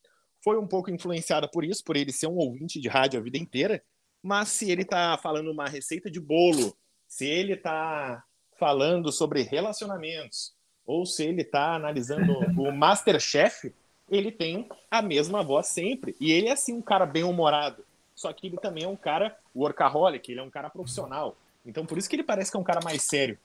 foi 0.43 0.59
um 0.59 0.67
pouco 0.67 0.91
influenciada 0.91 1.47
por 1.47 1.63
isso, 1.63 1.85
por 1.85 1.95
ele 1.95 2.11
ser 2.11 2.27
um 2.27 2.37
ouvinte 2.37 2.81
de 2.81 2.89
rádio 2.89 3.21
a 3.21 3.23
vida 3.23 3.37
inteira. 3.37 3.83
Mas 4.23 4.49
se 4.49 4.71
ele 4.71 4.83
está 4.83 5.19
falando 5.19 5.51
uma 5.51 5.69
receita 5.69 6.11
de 6.11 6.19
bolo, 6.19 6.75
se 7.07 7.27
ele 7.27 7.53
está 7.53 8.25
falando 8.59 9.13
sobre 9.13 9.43
relacionamentos, 9.43 10.55
ou 10.87 11.05
se 11.05 11.25
ele 11.25 11.43
está 11.43 11.75
analisando 11.75 12.33
o 12.61 12.73
Masterchef, 12.73 13.73
ele 14.11 14.33
tem 14.33 14.69
a 14.91 15.03
mesma 15.03 15.43
voz 15.43 15.67
sempre. 15.67 16.17
E 16.21 16.33
ele 16.33 16.49
é 16.49 16.53
assim 16.53 16.73
um 16.73 16.83
cara 16.83 17.05
bem 17.05 17.25
humorado. 17.25 17.85
Só 18.15 18.33
que 18.33 18.47
ele 18.47 18.57
também 18.57 18.85
é 18.85 18.89
um 18.89 18.97
cara 18.97 19.37
workaholic, 19.55 20.31
ele 20.31 20.41
é 20.41 20.43
um 20.43 20.51
cara 20.51 20.71
profissional. 20.71 21.37
Então 21.65 21.87
por 21.87 21.99
isso 21.99 22.09
que 22.09 22.17
ele 22.17 22.23
parece 22.23 22.51
que 22.51 22.57
é 22.57 22.61
um 22.61 22.65
cara 22.65 22.81
mais 22.83 23.03
sério. 23.03 23.39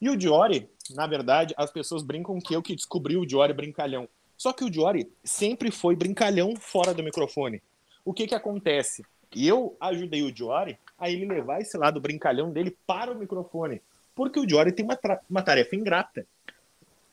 E 0.00 0.08
o 0.08 0.16
Diori, 0.16 0.68
na 0.94 1.06
verdade, 1.06 1.54
as 1.56 1.70
pessoas 1.70 2.02
brincam 2.02 2.38
que 2.40 2.54
eu 2.54 2.62
que 2.62 2.76
descobri 2.76 3.16
o 3.16 3.26
Diori 3.26 3.52
brincalhão. 3.52 4.08
Só 4.36 4.52
que 4.52 4.64
o 4.64 4.70
Diori 4.70 5.10
sempre 5.24 5.70
foi 5.70 5.96
brincalhão 5.96 6.54
fora 6.56 6.94
do 6.94 7.02
microfone. 7.02 7.60
O 8.04 8.14
que 8.14 8.26
que 8.26 8.34
acontece? 8.34 9.04
Eu 9.34 9.76
ajudei 9.80 10.22
o 10.22 10.32
Diori 10.32 10.78
a 10.96 11.10
ele 11.10 11.26
levar 11.26 11.60
esse 11.60 11.76
lado 11.76 12.00
brincalhão 12.00 12.50
dele 12.50 12.76
para 12.86 13.12
o 13.12 13.18
microfone. 13.18 13.82
Porque 14.14 14.38
o 14.38 14.46
Diori 14.46 14.72
tem 14.72 14.84
uma, 14.84 14.98
uma 15.28 15.42
tarefa 15.42 15.74
ingrata. 15.74 16.26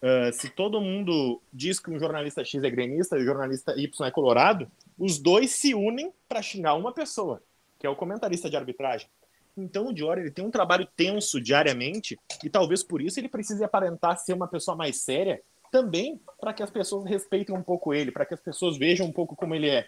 Uh, 0.02 0.32
se 0.34 0.50
todo 0.50 0.80
mundo 0.80 1.42
diz 1.52 1.80
que 1.80 1.90
um 1.90 2.00
jornalista 2.00 2.44
X 2.44 2.64
é 2.64 2.70
gremista 2.70 3.18
e 3.18 3.22
o 3.22 3.26
jornalista 3.26 3.74
Y 3.76 4.08
é 4.08 4.12
colorado, 4.12 4.70
os 4.98 5.18
dois 5.18 5.52
se 5.52 5.74
unem 5.74 6.14
para 6.30 6.42
xingar 6.42 6.76
uma 6.76 6.94
pessoa, 6.94 7.42
que 7.80 7.88
é 7.88 7.90
o 7.90 7.96
comentarista 7.96 8.50
de 8.50 8.56
arbitragem. 8.56 9.10
Então 9.58 9.88
o 9.88 9.94
Dior 9.94 10.18
ele 10.18 10.32
tem 10.32 10.46
um 10.46 10.52
trabalho 10.52 10.88
tenso 10.96 11.40
diariamente 11.40 12.20
e 12.44 12.50
talvez 12.50 12.84
por 12.84 13.02
isso 13.02 13.20
ele 13.20 13.30
precise 13.30 13.64
aparentar 13.64 14.18
ser 14.18 14.34
uma 14.34 14.48
pessoa 14.48 14.76
mais 14.76 15.02
séria, 15.02 15.42
também 15.72 16.20
para 16.40 16.54
que 16.54 16.64
as 16.64 16.70
pessoas 16.70 17.06
respeitem 17.06 17.56
um 17.56 17.64
pouco 17.64 17.94
ele, 17.94 18.12
para 18.12 18.26
que 18.26 18.34
as 18.34 18.42
pessoas 18.42 18.78
vejam 18.78 19.08
um 19.08 19.12
pouco 19.12 19.36
como 19.36 19.56
ele 19.56 19.70
é. 19.70 19.88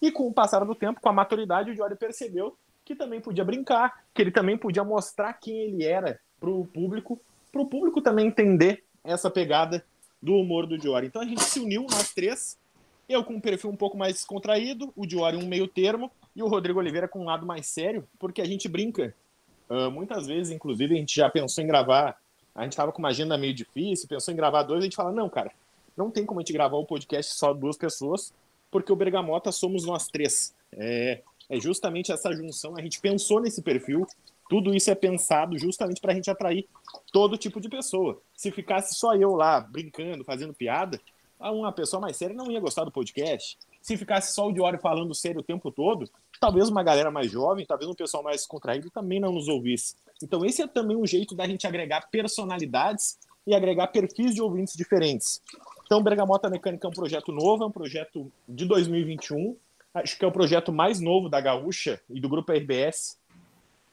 E 0.00 0.12
com 0.12 0.26
o 0.28 0.32
passar 0.32 0.64
do 0.64 0.74
tempo, 0.74 1.00
com 1.00 1.08
a 1.08 1.12
maturidade, 1.12 1.70
o 1.70 1.74
Diori 1.74 1.96
percebeu 1.96 2.56
que 2.84 2.94
também 2.94 3.20
podia 3.20 3.44
brincar, 3.44 4.04
que 4.14 4.22
ele 4.22 4.30
também 4.30 4.56
podia 4.56 4.82
mostrar 4.82 5.34
quem 5.34 5.58
ele 5.58 5.84
era 5.84 6.18
para 6.40 6.48
o 6.48 6.64
público, 6.64 7.20
para 7.52 7.60
o 7.60 7.66
público 7.66 8.00
também 8.00 8.28
entender 8.28 8.84
essa 9.04 9.30
pegada 9.30 9.84
do 10.22 10.34
humor 10.34 10.66
do 10.66 10.78
Diori. 10.78 11.06
Então 11.06 11.20
a 11.20 11.24
gente 11.24 11.42
se 11.42 11.60
uniu, 11.60 11.82
nós 11.82 12.12
três, 12.12 12.58
eu 13.08 13.24
com 13.24 13.34
um 13.34 13.40
perfil 13.40 13.70
um 13.70 13.76
pouco 13.76 13.96
mais 13.96 14.14
descontraído, 14.14 14.92
o 14.96 15.06
Diori 15.06 15.36
um 15.36 15.46
meio 15.46 15.66
termo, 15.66 16.10
e 16.38 16.42
o 16.42 16.46
Rodrigo 16.46 16.78
Oliveira 16.78 17.08
com 17.08 17.18
um 17.18 17.24
lado 17.24 17.44
mais 17.44 17.66
sério, 17.66 18.06
porque 18.16 18.40
a 18.40 18.44
gente 18.44 18.68
brinca. 18.68 19.12
Uh, 19.68 19.90
muitas 19.90 20.28
vezes, 20.28 20.52
inclusive, 20.52 20.94
a 20.94 20.96
gente 20.96 21.16
já 21.16 21.28
pensou 21.28 21.64
em 21.64 21.66
gravar, 21.66 22.16
a 22.54 22.62
gente 22.62 22.72
estava 22.72 22.92
com 22.92 23.00
uma 23.00 23.08
agenda 23.08 23.36
meio 23.36 23.52
difícil, 23.52 24.06
pensou 24.08 24.32
em 24.32 24.36
gravar 24.36 24.62
dois, 24.62 24.80
a 24.80 24.84
gente 24.84 24.94
fala, 24.94 25.10
não, 25.10 25.28
cara, 25.28 25.50
não 25.96 26.12
tem 26.12 26.24
como 26.24 26.38
a 26.38 26.42
gente 26.42 26.52
gravar 26.52 26.76
o 26.76 26.82
um 26.82 26.84
podcast 26.84 27.34
só 27.34 27.52
duas 27.52 27.76
pessoas, 27.76 28.32
porque 28.70 28.92
o 28.92 28.96
Bergamota 28.96 29.50
somos 29.50 29.84
nós 29.84 30.06
três. 30.06 30.54
É, 30.72 31.22
é 31.50 31.58
justamente 31.58 32.12
essa 32.12 32.32
junção, 32.32 32.76
a 32.76 32.82
gente 32.82 33.00
pensou 33.00 33.40
nesse 33.40 33.60
perfil, 33.60 34.06
tudo 34.48 34.72
isso 34.72 34.92
é 34.92 34.94
pensado 34.94 35.58
justamente 35.58 36.00
para 36.00 36.12
a 36.12 36.14
gente 36.14 36.30
atrair 36.30 36.68
todo 37.12 37.36
tipo 37.36 37.60
de 37.60 37.68
pessoa. 37.68 38.22
Se 38.36 38.52
ficasse 38.52 38.94
só 38.94 39.12
eu 39.16 39.34
lá 39.34 39.60
brincando, 39.60 40.22
fazendo 40.22 40.54
piada, 40.54 41.00
uma 41.40 41.72
pessoa 41.72 42.00
mais 42.00 42.16
séria 42.16 42.34
não 42.34 42.48
ia 42.48 42.60
gostar 42.60 42.84
do 42.84 42.92
podcast. 42.92 43.58
Se 43.82 43.96
ficasse 43.96 44.34
só 44.34 44.48
o 44.48 44.52
Diório 44.52 44.78
falando 44.78 45.14
sério 45.14 45.40
o 45.40 45.44
tempo 45.44 45.70
todo, 45.70 46.08
talvez 46.38 46.68
uma 46.68 46.82
galera 46.82 47.10
mais 47.10 47.30
jovem, 47.30 47.66
talvez 47.66 47.90
um 47.90 47.94
pessoal 47.94 48.22
mais 48.22 48.46
contraído 48.46 48.90
também 48.90 49.20
não 49.20 49.32
nos 49.32 49.48
ouvisse. 49.48 49.94
Então 50.22 50.44
esse 50.44 50.62
é 50.62 50.66
também 50.66 50.96
um 50.96 51.06
jeito 51.06 51.34
da 51.34 51.46
gente 51.46 51.66
agregar 51.66 52.08
personalidades 52.10 53.18
e 53.46 53.54
agregar 53.54 53.88
perfis 53.88 54.34
de 54.34 54.42
ouvintes 54.42 54.74
diferentes. 54.76 55.40
Então 55.86 56.02
Bergamota 56.02 56.50
Mecânica 56.50 56.86
é 56.86 56.90
um 56.90 56.92
projeto 56.92 57.32
novo, 57.32 57.64
é 57.64 57.66
um 57.66 57.72
projeto 57.72 58.30
de 58.48 58.66
2021, 58.66 59.56
acho 59.94 60.18
que 60.18 60.24
é 60.24 60.28
o 60.28 60.32
projeto 60.32 60.72
mais 60.72 61.00
novo 61.00 61.28
da 61.28 61.40
Gaúcha 61.40 62.00
e 62.10 62.20
do 62.20 62.28
grupo 62.28 62.52
RBS. 62.52 63.18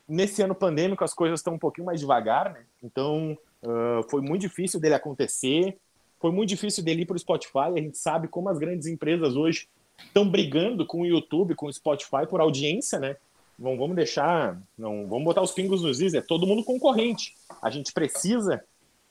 Nesse 0.08 0.42
ano 0.42 0.54
pandêmico 0.54 1.04
as 1.04 1.14
coisas 1.14 1.40
estão 1.40 1.54
um 1.54 1.60
pouquinho 1.60 1.86
mais 1.86 2.00
devagar, 2.00 2.54
né? 2.54 2.66
Então 2.84 3.38
uh, 3.64 4.10
foi 4.10 4.22
muito 4.22 4.42
difícil 4.42 4.80
dele 4.80 4.96
acontecer, 4.96 5.78
foi 6.20 6.32
muito 6.32 6.50
difícil 6.50 6.84
dele 6.84 7.04
ir 7.04 7.06
para 7.06 7.16
o 7.16 7.20
Spotify. 7.20 7.72
A 7.76 7.82
gente 7.82 7.98
sabe 7.98 8.28
como 8.28 8.50
as 8.50 8.58
grandes 8.58 8.88
empresas 8.88 9.36
hoje 9.36 9.68
estão 9.98 10.30
brigando 10.30 10.86
com 10.86 11.02
o 11.02 11.06
YouTube, 11.06 11.56
com 11.56 11.68
o 11.68 11.74
Spotify 11.74 12.28
por 12.30 12.42
audiência, 12.42 13.00
né? 13.00 13.18
Vamos 13.58 13.96
deixar, 13.96 14.62
não 14.78 15.08
vamos 15.08 15.24
botar 15.24 15.42
os 15.42 15.52
pingos 15.52 15.82
nos 15.82 16.02
is, 16.02 16.14
é 16.14 16.22
todo 16.22 16.46
mundo 16.46 16.64
concorrente. 16.64 17.34
A 17.62 17.70
gente 17.70 17.94
precisa 17.94 18.64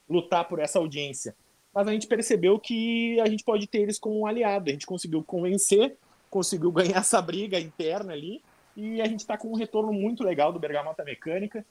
lutar 0.07 0.47
por 0.47 0.59
essa 0.59 0.77
audiência. 0.77 1.35
Mas 1.73 1.87
a 1.87 1.91
gente 1.91 2.07
percebeu 2.07 2.59
que 2.59 3.19
a 3.19 3.27
gente 3.27 3.43
pode 3.43 3.67
ter 3.67 3.79
eles 3.79 3.99
como 3.99 4.19
um 4.19 4.25
aliado. 4.25 4.69
A 4.69 4.73
gente 4.73 4.85
conseguiu 4.85 5.23
convencer, 5.23 5.97
conseguiu 6.29 6.71
ganhar 6.71 6.99
essa 6.99 7.21
briga 7.21 7.59
interna 7.59 8.13
ali, 8.13 8.41
e 8.77 9.01
a 9.01 9.07
gente 9.07 9.21
está 9.21 9.37
com 9.37 9.49
um 9.49 9.55
retorno 9.55 9.91
muito 9.91 10.23
legal 10.23 10.53
do 10.53 10.59
Bergamota 10.59 11.03
Mecânica. 11.03 11.65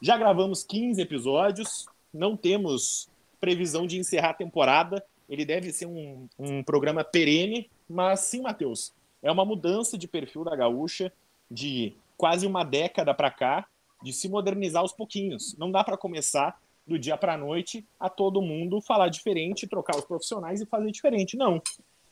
Já 0.00 0.16
gravamos 0.16 0.62
15 0.62 1.00
episódios, 1.00 1.86
não 2.12 2.36
temos 2.36 3.08
previsão 3.40 3.86
de 3.86 3.98
encerrar 3.98 4.30
a 4.30 4.34
temporada. 4.34 5.04
Ele 5.30 5.44
deve 5.44 5.72
ser 5.72 5.86
um, 5.86 6.28
um 6.36 6.62
programa 6.62 7.04
perene, 7.04 7.70
mas 7.88 8.20
sim, 8.20 8.42
Matheus, 8.42 8.92
é 9.22 9.30
uma 9.30 9.44
mudança 9.44 9.96
de 9.96 10.08
perfil 10.08 10.42
da 10.42 10.56
Gaúcha 10.56 11.12
de 11.48 11.94
quase 12.16 12.46
uma 12.46 12.64
década 12.64 13.14
para 13.14 13.30
cá, 13.30 13.66
de 14.02 14.12
se 14.12 14.28
modernizar 14.28 14.82
aos 14.82 14.92
pouquinhos. 14.92 15.56
Não 15.56 15.70
dá 15.70 15.84
para 15.84 15.96
começar 15.96 16.60
do 16.86 16.98
dia 16.98 17.16
para 17.16 17.34
a 17.34 17.38
noite 17.38 17.86
a 17.98 18.08
todo 18.08 18.42
mundo 18.42 18.80
falar 18.80 19.08
diferente, 19.08 19.68
trocar 19.68 19.96
os 19.96 20.04
profissionais 20.04 20.60
e 20.60 20.66
fazer 20.66 20.90
diferente. 20.90 21.36
Não. 21.36 21.62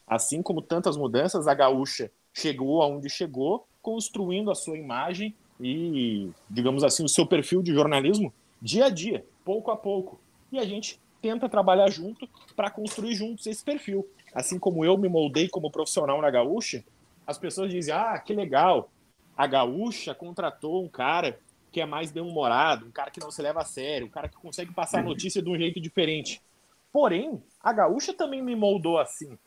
Assim 0.07 0.41
como 0.41 0.63
tantas 0.63 0.97
mudanças, 0.97 1.49
a 1.49 1.55
Gaúcha 1.55 2.11
chegou 2.33 2.81
aonde 2.83 3.11
chegou, 3.11 3.67
construindo 3.83 4.51
a 4.51 4.55
sua 4.55 4.79
imagem 4.79 5.35
e, 5.61 6.31
digamos 6.49 6.85
assim, 6.85 7.05
o 7.05 7.09
seu 7.09 7.27
perfil 7.27 7.63
de 7.63 7.73
jornalismo 7.73 8.33
dia 8.63 8.87
a 8.87 8.89
dia, 8.89 9.27
pouco 9.45 9.71
a 9.71 9.77
pouco. 9.77 10.21
E 10.53 10.59
a 10.59 10.65
gente 10.65 11.01
tenta 11.21 11.49
trabalhar 11.49 11.91
junto 11.91 12.29
para 12.55 12.71
construir 12.71 13.15
juntos 13.15 13.47
esse 13.47 13.65
perfil. 13.65 14.09
Assim 14.35 14.59
como 14.59 14.85
eu 14.85 14.97
me 14.97 15.09
moldei 15.09 15.49
como 15.49 15.71
profissional 15.71 16.21
na 16.21 16.31
Gaúcha, 16.31 16.85
as 17.27 17.39
pessoas 17.39 17.71
dizem: 17.71 17.95
ah, 17.95 18.19
que 18.19 18.33
legal, 18.33 18.91
a 19.37 19.47
Gaúcha 19.47 20.15
contratou 20.15 20.83
um 20.83 20.89
cara 20.89 21.39
que 21.71 21.81
é 21.81 21.87
mais 21.87 22.11
bem-humorado, 22.11 22.87
um 22.87 22.91
cara 22.91 23.11
que 23.11 23.21
não 23.21 23.31
se 23.31 23.43
leva 23.43 23.61
a 23.61 23.65
sério, 23.65 24.07
um 24.07 24.11
cara 24.11 24.29
que 24.29 24.37
consegue 24.37 24.73
passar 24.73 25.01
a 25.01 25.03
notícia 25.03 25.43
de 25.43 25.51
um 25.51 25.57
jeito 25.57 25.81
diferente. 25.81 26.41
Porém, 26.91 27.43
a 27.63 27.73
Gaúcha 27.73 28.15
também 28.15 28.43
me 28.43 28.57
moldou 28.57 28.99
assim. 28.99 29.39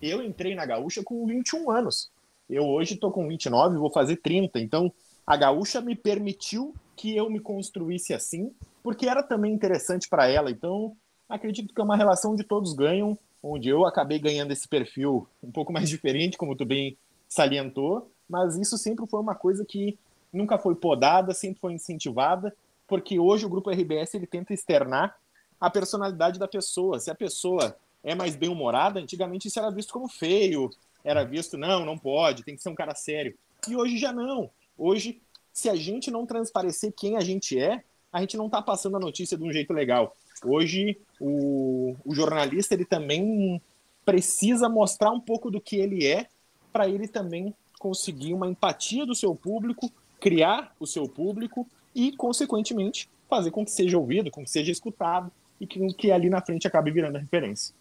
Eu 0.00 0.22
entrei 0.22 0.54
na 0.54 0.66
Gaúcha 0.66 1.02
com 1.04 1.24
21 1.24 1.70
anos. 1.70 2.10
Eu 2.50 2.66
hoje 2.66 2.94
estou 2.94 3.12
com 3.12 3.28
29, 3.28 3.78
vou 3.78 3.90
fazer 3.90 4.16
30. 4.16 4.58
Então, 4.58 4.92
a 5.24 5.36
Gaúcha 5.36 5.80
me 5.80 5.94
permitiu 5.94 6.74
que 6.96 7.16
eu 7.16 7.30
me 7.30 7.38
construísse 7.38 8.12
assim 8.12 8.52
porque 8.82 9.08
era 9.08 9.22
também 9.22 9.52
interessante 9.52 10.08
para 10.08 10.26
ela. 10.26 10.50
Então, 10.50 10.96
acredito 11.28 11.74
que 11.74 11.80
é 11.80 11.84
uma 11.84 11.96
relação 11.96 12.34
de 12.34 12.44
todos 12.44 12.74
ganham, 12.74 13.18
onde 13.42 13.68
eu 13.68 13.86
acabei 13.86 14.18
ganhando 14.18 14.52
esse 14.52 14.68
perfil 14.68 15.26
um 15.42 15.50
pouco 15.50 15.72
mais 15.72 15.88
diferente, 15.90 16.36
como 16.36 16.56
tu 16.56 16.64
bem 16.64 16.96
salientou, 17.28 18.10
mas 18.28 18.56
isso 18.56 18.76
sempre 18.76 19.06
foi 19.06 19.20
uma 19.20 19.34
coisa 19.34 19.64
que 19.64 19.98
nunca 20.32 20.58
foi 20.58 20.74
podada, 20.74 21.34
sempre 21.34 21.60
foi 21.60 21.72
incentivada, 21.72 22.54
porque 22.86 23.18
hoje 23.18 23.46
o 23.46 23.48
grupo 23.48 23.70
RBS 23.70 24.14
ele 24.14 24.26
tenta 24.26 24.52
externar 24.52 25.16
a 25.60 25.70
personalidade 25.70 26.38
da 26.38 26.48
pessoa. 26.48 26.98
Se 26.98 27.10
a 27.10 27.14
pessoa 27.14 27.76
é 28.02 28.14
mais 28.14 28.34
bem-humorada, 28.34 29.00
antigamente 29.00 29.48
isso 29.48 29.58
era 29.58 29.70
visto 29.70 29.92
como 29.92 30.08
feio, 30.08 30.70
era 31.04 31.24
visto, 31.24 31.56
não, 31.56 31.84
não 31.84 31.96
pode, 31.96 32.42
tem 32.42 32.56
que 32.56 32.62
ser 32.62 32.68
um 32.68 32.74
cara 32.74 32.94
sério. 32.94 33.36
E 33.68 33.76
hoje 33.76 33.96
já 33.96 34.12
não. 34.12 34.50
Hoje, 34.76 35.22
se 35.52 35.68
a 35.68 35.76
gente 35.76 36.10
não 36.10 36.26
transparecer 36.26 36.92
quem 36.92 37.16
a 37.16 37.20
gente 37.20 37.58
é, 37.58 37.84
a 38.12 38.20
gente 38.20 38.36
não 38.36 38.46
está 38.46 38.60
passando 38.60 38.96
a 38.96 39.00
notícia 39.00 39.36
de 39.36 39.42
um 39.42 39.52
jeito 39.52 39.72
legal. 39.72 40.14
Hoje, 40.44 40.98
o, 41.18 41.96
o 42.04 42.14
jornalista 42.14 42.74
ele 42.74 42.84
também 42.84 43.60
precisa 44.04 44.68
mostrar 44.68 45.10
um 45.10 45.20
pouco 45.20 45.50
do 45.50 45.60
que 45.60 45.76
ele 45.76 46.06
é 46.06 46.26
para 46.72 46.88
ele 46.88 47.08
também 47.08 47.54
conseguir 47.78 48.34
uma 48.34 48.48
empatia 48.48 49.06
do 49.06 49.14
seu 49.14 49.34
público, 49.34 49.90
criar 50.20 50.74
o 50.78 50.86
seu 50.86 51.08
público 51.08 51.66
e, 51.94 52.14
consequentemente, 52.16 53.08
fazer 53.28 53.50
com 53.50 53.64
que 53.64 53.70
seja 53.70 53.98
ouvido, 53.98 54.30
com 54.30 54.44
que 54.44 54.50
seja 54.50 54.70
escutado 54.70 55.30
e 55.60 55.66
que, 55.66 55.80
que 55.94 56.10
ali 56.10 56.28
na 56.28 56.42
frente 56.42 56.66
acabe 56.66 56.90
virando 56.90 57.18
referência. 57.18 57.74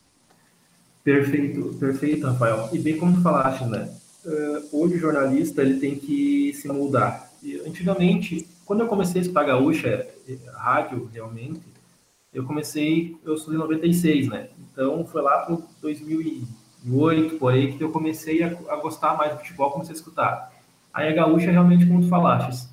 Perfeito, 1.03 1.75
perfeito, 1.79 2.27
Rafael. 2.27 2.69
E 2.71 2.79
bem 2.79 2.97
como 2.97 3.15
tu 3.15 3.21
falaste, 3.21 3.65
né? 3.65 3.93
Uh, 4.23 4.77
hoje 4.83 4.95
o 4.95 4.99
jornalista 4.99 5.61
ele 5.63 5.79
tem 5.79 5.95
que 5.95 6.53
se 6.53 6.67
moldar. 6.67 7.31
E, 7.43 7.55
antigamente 7.65 8.47
quando 8.71 8.83
eu 8.83 8.87
comecei 8.87 9.19
a 9.19 9.21
escutar 9.23 9.43
gaúcha, 9.43 10.07
rádio, 10.55 11.09
realmente, 11.13 11.61
eu 12.33 12.45
comecei, 12.45 13.17
eu 13.25 13.37
sou 13.37 13.51
de 13.51 13.59
96, 13.59 14.29
né? 14.29 14.47
Então, 14.71 15.05
foi 15.05 15.21
lá 15.21 15.39
para 15.39 15.57
2008, 15.81 17.37
por 17.37 17.51
aí, 17.51 17.73
que 17.73 17.83
eu 17.83 17.91
comecei 17.91 18.41
a, 18.41 18.47
a, 18.69 18.77
gostar 18.77 19.17
mais 19.17 19.33
do 19.33 19.39
futebol, 19.39 19.71
comecei 19.71 19.93
a 19.93 19.97
escutar. 19.97 20.53
Aí 20.93 21.09
a 21.09 21.13
gaúcha, 21.13 21.51
realmente, 21.51 21.85
como 21.85 22.01
tu 22.01 22.07
falaste, 22.07 22.69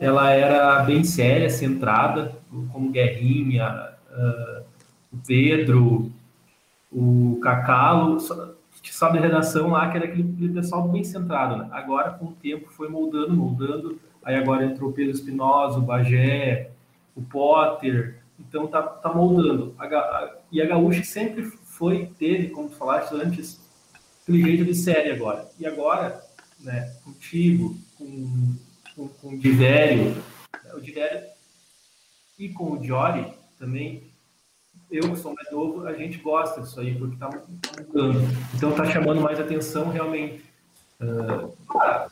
ela 0.00 0.30
era 0.30 0.82
bem 0.84 1.02
séria, 1.04 1.48
centrada, 1.48 2.36
como 2.72 2.90
Guerrinha, 2.90 3.92
uh, 4.10 4.62
o 5.12 5.18
Pedro, 5.26 6.12
o 6.92 7.38
Cacalo, 7.42 8.18
sabe 8.20 9.18
de 9.18 9.24
redação 9.24 9.70
lá, 9.70 9.90
que 9.90 9.96
era 9.96 10.06
aquele 10.06 10.48
pessoal 10.50 10.86
bem 10.88 11.02
centrado, 11.02 11.56
né? 11.56 11.68
Agora, 11.72 12.10
com 12.10 12.26
o 12.26 12.32
tempo, 12.32 12.68
foi 12.70 12.88
moldando, 12.88 13.34
moldando, 13.34 13.98
aí 14.22 14.36
agora 14.36 14.64
entrou 14.64 14.92
Pedro 14.92 15.12
Espinosa, 15.12 15.78
o 15.78 15.82
Bagé, 15.82 16.70
o 17.18 17.22
Potter, 17.24 18.22
então 18.38 18.66
tá, 18.66 18.82
tá 18.82 19.12
moldando. 19.12 19.74
A, 19.78 19.84
a, 19.86 20.36
e 20.50 20.62
a 20.62 20.66
Gaúcha 20.66 21.02
sempre 21.04 21.44
foi, 21.44 22.06
teve, 22.18 22.48
como 22.48 22.68
tu 22.68 22.76
falaste 22.76 23.12
antes, 23.14 23.60
aquele 24.22 24.42
jeito 24.42 24.64
de 24.64 24.74
série 24.74 25.10
agora. 25.10 25.48
E 25.58 25.66
agora, 25.66 26.22
né, 26.60 26.94
contigo, 27.04 27.76
com, 27.96 28.54
com, 28.94 29.08
com 29.08 29.28
o 29.30 29.38
Divério, 29.38 30.14
né, 30.64 30.74
o 30.74 30.80
Divério 30.80 31.26
e 32.38 32.48
com 32.50 32.72
o 32.72 32.84
Jory 32.84 33.32
também, 33.58 34.08
eu 34.90 35.10
que 35.10 35.18
sou 35.18 35.34
mais 35.34 35.50
novo, 35.50 35.86
a 35.86 35.92
gente 35.92 36.18
gosta 36.18 36.62
disso 36.62 36.80
aí, 36.80 36.94
porque 36.94 37.16
tá 37.16 37.28
mudando. 37.28 38.20
Então 38.54 38.72
tá 38.72 38.86
chamando 38.86 39.20
mais 39.20 39.38
atenção 39.38 39.90
realmente. 39.90 40.47
Uh, 41.00 41.52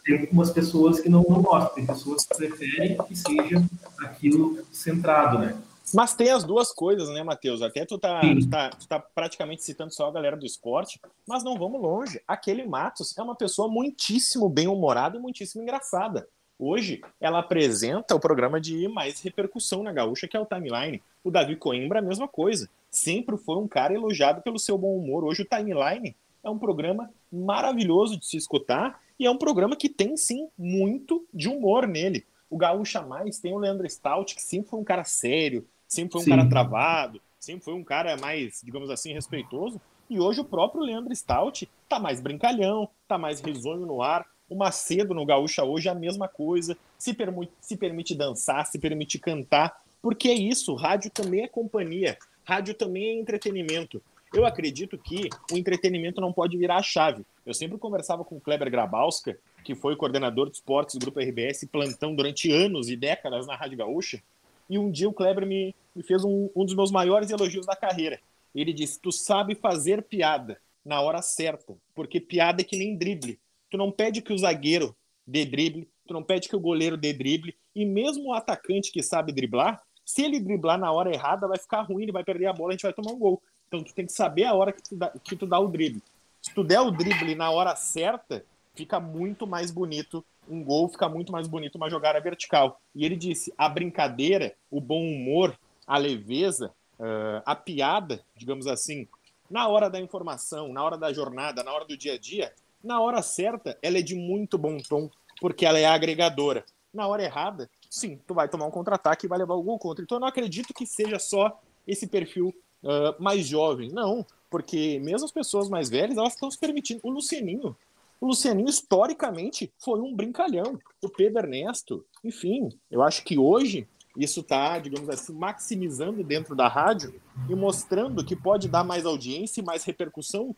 tem 0.04 0.20
algumas 0.20 0.50
pessoas 0.50 1.00
que 1.00 1.08
não, 1.08 1.24
não 1.28 1.42
gostam, 1.42 1.74
tem 1.74 1.86
pessoas 1.86 2.24
que 2.24 2.36
preferem 2.36 2.96
que 2.96 3.16
seja 3.16 3.64
aquilo 3.98 4.64
centrado, 4.70 5.38
né? 5.38 5.60
Mas 5.94 6.14
tem 6.14 6.30
as 6.30 6.44
duas 6.44 6.72
coisas, 6.72 7.08
né, 7.08 7.22
Matheus? 7.22 7.62
Até 7.62 7.84
tu 7.84 7.98
tá, 7.98 8.20
tu 8.20 8.48
tá, 8.48 8.70
tu 8.70 8.88
tá, 8.88 8.98
praticamente 8.98 9.62
citando 9.62 9.92
só 9.92 10.08
a 10.08 10.12
galera 10.12 10.36
do 10.36 10.46
esporte, 10.46 11.00
mas 11.26 11.44
não 11.44 11.56
vamos 11.56 11.80
longe. 11.80 12.20
Aquele 12.26 12.64
Matos 12.64 13.16
é 13.16 13.22
uma 13.22 13.36
pessoa 13.36 13.68
muitíssimo 13.68 14.48
bem-humorada 14.48 15.16
e 15.16 15.20
muitíssimo 15.20 15.62
engraçada. 15.62 16.28
Hoje, 16.58 17.02
ela 17.20 17.40
apresenta 17.40 18.14
o 18.14 18.20
programa 18.20 18.60
de 18.60 18.88
mais 18.88 19.20
repercussão 19.20 19.82
na 19.82 19.92
Gaúcha, 19.92 20.26
que 20.26 20.36
é 20.36 20.40
o 20.40 20.46
Timeline. 20.46 21.02
O 21.22 21.30
Davi 21.30 21.54
Coimbra, 21.54 21.98
a 21.98 22.02
mesma 22.02 22.26
coisa. 22.26 22.68
sempre 22.90 23.36
foi 23.36 23.56
um 23.56 23.68
cara 23.68 23.92
elogiado 23.92 24.42
pelo 24.42 24.58
seu 24.58 24.78
bom 24.78 24.96
humor. 24.96 25.22
Hoje 25.22 25.42
o 25.42 25.44
Timeline 25.44 26.16
é 26.46 26.50
um 26.50 26.58
programa 26.58 27.10
maravilhoso 27.30 28.16
de 28.16 28.24
se 28.24 28.36
escutar 28.36 29.00
e 29.18 29.26
é 29.26 29.30
um 29.30 29.36
programa 29.36 29.74
que 29.74 29.88
tem 29.88 30.16
sim 30.16 30.48
muito 30.56 31.26
de 31.34 31.48
humor 31.48 31.88
nele. 31.88 32.24
O 32.48 32.56
Gaúcha 32.56 33.02
Mais 33.02 33.38
tem 33.38 33.52
o 33.52 33.58
Leandro 33.58 33.88
Stout, 33.90 34.34
que 34.34 34.42
sempre 34.42 34.70
foi 34.70 34.78
um 34.78 34.84
cara 34.84 35.02
sério, 35.02 35.66
sempre 35.88 36.12
foi 36.12 36.20
um 36.20 36.24
sim. 36.24 36.30
cara 36.30 36.48
travado, 36.48 37.20
sempre 37.40 37.64
foi 37.64 37.74
um 37.74 37.82
cara 37.82 38.16
mais, 38.16 38.60
digamos 38.62 38.88
assim, 38.90 39.12
respeitoso. 39.12 39.80
E 40.08 40.20
hoje 40.20 40.40
o 40.40 40.44
próprio 40.44 40.82
Leandro 40.82 41.14
Stout 41.14 41.68
tá 41.88 41.98
mais 41.98 42.20
brincalhão, 42.20 42.88
tá 43.08 43.18
mais 43.18 43.40
risonho 43.40 43.84
no 43.84 44.00
ar. 44.00 44.24
O 44.48 44.54
Macedo 44.54 45.12
no 45.12 45.26
Gaúcha 45.26 45.64
hoje 45.64 45.88
é 45.88 45.90
a 45.90 45.94
mesma 45.94 46.28
coisa, 46.28 46.78
se 46.96 47.12
permite, 47.12 47.52
se 47.60 47.76
permite 47.76 48.14
dançar, 48.14 48.64
se 48.66 48.78
permite 48.78 49.18
cantar, 49.18 49.82
porque 50.00 50.28
é 50.28 50.34
isso, 50.34 50.76
rádio 50.76 51.10
também 51.10 51.42
é 51.42 51.48
companhia, 51.48 52.16
rádio 52.44 52.72
também 52.74 53.08
é 53.08 53.20
entretenimento. 53.20 54.00
Eu 54.36 54.44
acredito 54.44 54.98
que 54.98 55.30
o 55.50 55.56
entretenimento 55.56 56.20
não 56.20 56.30
pode 56.30 56.58
virar 56.58 56.76
a 56.76 56.82
chave. 56.82 57.24
Eu 57.46 57.54
sempre 57.54 57.78
conversava 57.78 58.22
com 58.22 58.36
o 58.36 58.40
Kleber 58.40 58.70
Grabowska, 58.70 59.38
que 59.64 59.74
foi 59.74 59.96
coordenador 59.96 60.50
de 60.50 60.56
esportes 60.56 60.94
do 60.96 61.00
Grupo 61.00 61.18
RBS, 61.18 61.66
plantão 61.72 62.14
durante 62.14 62.52
anos 62.52 62.90
e 62.90 62.96
décadas 62.96 63.46
na 63.46 63.56
Rádio 63.56 63.78
Gaúcha, 63.78 64.22
e 64.68 64.78
um 64.78 64.90
dia 64.90 65.08
o 65.08 65.12
Kleber 65.12 65.46
me, 65.46 65.74
me 65.94 66.02
fez 66.02 66.22
um, 66.22 66.50
um 66.54 66.66
dos 66.66 66.74
meus 66.74 66.90
maiores 66.90 67.30
elogios 67.30 67.64
da 67.64 67.74
carreira. 67.74 68.20
Ele 68.54 68.74
disse: 68.74 69.00
Tu 69.00 69.10
sabe 69.10 69.54
fazer 69.54 70.02
piada 70.02 70.60
na 70.84 71.00
hora 71.00 71.22
certa, 71.22 71.74
porque 71.94 72.20
piada 72.20 72.60
é 72.60 72.64
que 72.64 72.76
nem 72.76 72.94
drible. 72.94 73.38
Tu 73.70 73.78
não 73.78 73.90
pede 73.90 74.20
que 74.20 74.34
o 74.34 74.38
zagueiro 74.38 74.94
dê 75.26 75.46
drible, 75.46 75.88
tu 76.06 76.12
não 76.12 76.22
pede 76.22 76.46
que 76.46 76.56
o 76.56 76.60
goleiro 76.60 76.98
dê 76.98 77.14
drible, 77.14 77.56
e 77.74 77.86
mesmo 77.86 78.28
o 78.28 78.34
atacante 78.34 78.92
que 78.92 79.02
sabe 79.02 79.32
driblar, 79.32 79.82
se 80.04 80.22
ele 80.22 80.38
driblar 80.38 80.78
na 80.78 80.92
hora 80.92 81.12
errada, 81.12 81.48
vai 81.48 81.58
ficar 81.58 81.82
ruim, 81.82 82.02
ele 82.02 82.12
vai 82.12 82.22
perder 82.22 82.46
a 82.46 82.52
bola, 82.52 82.68
a 82.68 82.72
gente 82.72 82.82
vai 82.82 82.92
tomar 82.92 83.12
um 83.12 83.18
gol. 83.18 83.42
Então 83.68 83.82
tu 83.82 83.94
tem 83.94 84.06
que 84.06 84.12
saber 84.12 84.44
a 84.44 84.54
hora 84.54 84.72
que 84.72 84.82
tu 84.82 84.96
dá, 84.96 85.10
que 85.10 85.36
tu 85.36 85.46
dá 85.46 85.58
o 85.58 85.68
drible. 85.68 86.02
Se 86.40 86.54
tu 86.54 86.62
der 86.62 86.80
o 86.80 86.90
drible 86.90 87.34
na 87.34 87.50
hora 87.50 87.74
certa, 87.74 88.44
fica 88.74 89.00
muito 89.00 89.46
mais 89.46 89.70
bonito 89.70 90.24
um 90.48 90.62
gol, 90.62 90.88
fica 90.88 91.08
muito 91.08 91.32
mais 91.32 91.48
bonito 91.48 91.74
uma 91.76 91.90
jogada 91.90 92.20
vertical. 92.20 92.80
E 92.94 93.04
ele 93.04 93.16
disse: 93.16 93.52
a 93.58 93.68
brincadeira, 93.68 94.54
o 94.70 94.80
bom 94.80 95.02
humor, 95.02 95.58
a 95.86 95.98
leveza, 95.98 96.72
uh, 96.98 97.42
a 97.44 97.54
piada, 97.54 98.22
digamos 98.36 98.66
assim, 98.66 99.08
na 99.50 99.68
hora 99.68 99.88
da 99.88 100.00
informação, 100.00 100.72
na 100.72 100.82
hora 100.84 100.96
da 100.96 101.12
jornada, 101.12 101.62
na 101.62 101.72
hora 101.72 101.84
do 101.84 101.96
dia 101.96 102.14
a 102.14 102.18
dia, 102.18 102.52
na 102.82 103.00
hora 103.00 103.22
certa, 103.22 103.76
ela 103.82 103.98
é 103.98 104.02
de 104.02 104.14
muito 104.14 104.56
bom 104.56 104.78
tom, 104.78 105.10
porque 105.40 105.66
ela 105.66 105.78
é 105.78 105.86
agregadora. 105.86 106.64
Na 106.92 107.06
hora 107.06 107.22
errada, 107.22 107.68
sim, 107.90 108.18
tu 108.26 108.34
vai 108.34 108.48
tomar 108.48 108.66
um 108.66 108.70
contra-ataque 108.70 109.26
e 109.26 109.28
vai 109.28 109.38
levar 109.38 109.54
o 109.54 109.62
gol 109.62 109.78
contra. 109.78 110.02
Então 110.02 110.16
eu 110.16 110.20
não 110.20 110.28
acredito 110.28 110.72
que 110.72 110.86
seja 110.86 111.18
só 111.18 111.60
esse 111.86 112.06
perfil 112.06 112.54
uh, 112.82 113.22
mais 113.22 113.46
jovem. 113.46 113.90
Não, 113.90 114.24
porque 114.50 114.98
mesmo 115.00 115.24
as 115.24 115.32
pessoas 115.32 115.68
mais 115.68 115.88
velhas, 115.88 116.16
elas 116.16 116.34
estão 116.34 116.50
se 116.50 116.58
permitindo. 116.58 117.00
O 117.02 117.10
Lucianinho, 117.10 117.76
o 118.20 118.26
Lucianinho, 118.26 118.68
historicamente, 118.68 119.72
foi 119.78 120.00
um 120.00 120.14
brincalhão. 120.14 120.78
O 121.02 121.08
Pedro 121.08 121.40
Ernesto, 121.40 122.04
enfim, 122.24 122.70
eu 122.90 123.02
acho 123.02 123.24
que 123.24 123.38
hoje 123.38 123.86
isso 124.16 124.40
está, 124.40 124.78
digamos 124.78 125.08
assim, 125.10 125.34
maximizando 125.34 126.24
dentro 126.24 126.56
da 126.56 126.68
rádio 126.68 127.20
e 127.48 127.54
mostrando 127.54 128.24
que 128.24 128.34
pode 128.34 128.68
dar 128.68 128.82
mais 128.82 129.04
audiência 129.04 129.60
e 129.60 129.64
mais 129.64 129.84
repercussão 129.84 130.56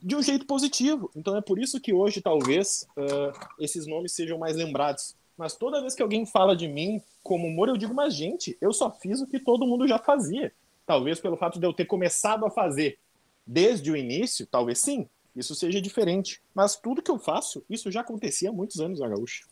de 0.00 0.16
um 0.16 0.22
jeito 0.22 0.46
positivo. 0.46 1.10
Então 1.14 1.36
é 1.36 1.40
por 1.40 1.58
isso 1.58 1.80
que 1.80 1.92
hoje, 1.92 2.20
talvez, 2.20 2.86
uh, 2.96 3.46
esses 3.58 3.86
nomes 3.86 4.12
sejam 4.12 4.38
mais 4.38 4.56
lembrados. 4.56 5.16
Mas 5.36 5.56
toda 5.56 5.80
vez 5.80 5.94
que 5.94 6.02
alguém 6.02 6.26
fala 6.26 6.54
de 6.54 6.68
mim 6.68 7.02
como 7.22 7.48
humor, 7.48 7.68
eu 7.68 7.76
digo, 7.76 7.94
mas 7.94 8.14
gente, 8.14 8.56
eu 8.60 8.72
só 8.72 8.90
fiz 8.90 9.20
o 9.20 9.26
que 9.26 9.40
todo 9.40 9.66
mundo 9.66 9.88
já 9.88 9.98
fazia. 9.98 10.52
Talvez 10.86 11.20
pelo 11.20 11.36
fato 11.36 11.58
de 11.58 11.66
eu 11.66 11.72
ter 11.72 11.84
começado 11.84 12.44
a 12.44 12.50
fazer 12.50 12.98
desde 13.46 13.90
o 13.90 13.96
início, 13.96 14.46
talvez 14.46 14.78
sim, 14.78 15.08
isso 15.34 15.54
seja 15.54 15.80
diferente. 15.80 16.42
Mas 16.54 16.76
tudo 16.76 17.02
que 17.02 17.10
eu 17.10 17.18
faço, 17.18 17.64
isso 17.68 17.90
já 17.90 18.00
acontecia 18.00 18.50
há 18.50 18.52
muitos 18.52 18.80
anos 18.80 19.00
na 19.00 19.08
Gaúcha. 19.08 19.44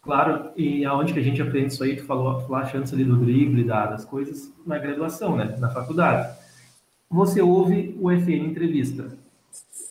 Claro, 0.00 0.52
e 0.56 0.84
aonde 0.84 1.12
que 1.12 1.18
a 1.18 1.22
gente 1.22 1.42
aprende 1.42 1.72
isso 1.72 1.82
aí? 1.82 1.96
Tu 1.96 2.04
falou, 2.04 2.40
falou 2.40 2.56
a 2.56 2.66
chance 2.66 2.94
ali 2.94 3.04
do 3.04 3.16
drible, 3.16 3.64
das 3.64 4.04
coisas 4.04 4.52
na 4.64 4.78
graduação, 4.78 5.36
né? 5.36 5.56
Na 5.58 5.70
faculdade. 5.70 6.36
Você 7.10 7.40
ouve 7.40 7.96
o 8.00 8.10
FN 8.10 8.50
Entrevista 8.50 9.18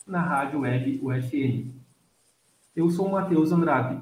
na 0.06 0.22
rádio 0.22 0.62
web 0.62 1.00
UFN. 1.04 1.72
Eu 2.76 2.90
sou 2.90 3.08
o 3.08 3.12
Matheus 3.12 3.52
Andrade 3.52 4.00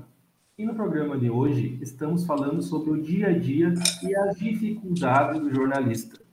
e 0.57 0.65
no 0.65 0.75
programa 0.75 1.17
de 1.17 1.29
hoje 1.29 1.79
estamos 1.81 2.25
falando 2.25 2.61
sobre 2.61 2.91
o 2.91 3.01
dia 3.01 3.27
a 3.27 3.37
dia 3.37 3.73
e 4.03 4.15
as 4.15 4.37
dificuldades 4.37 5.41
do 5.41 5.53
jornalista. 5.53 6.24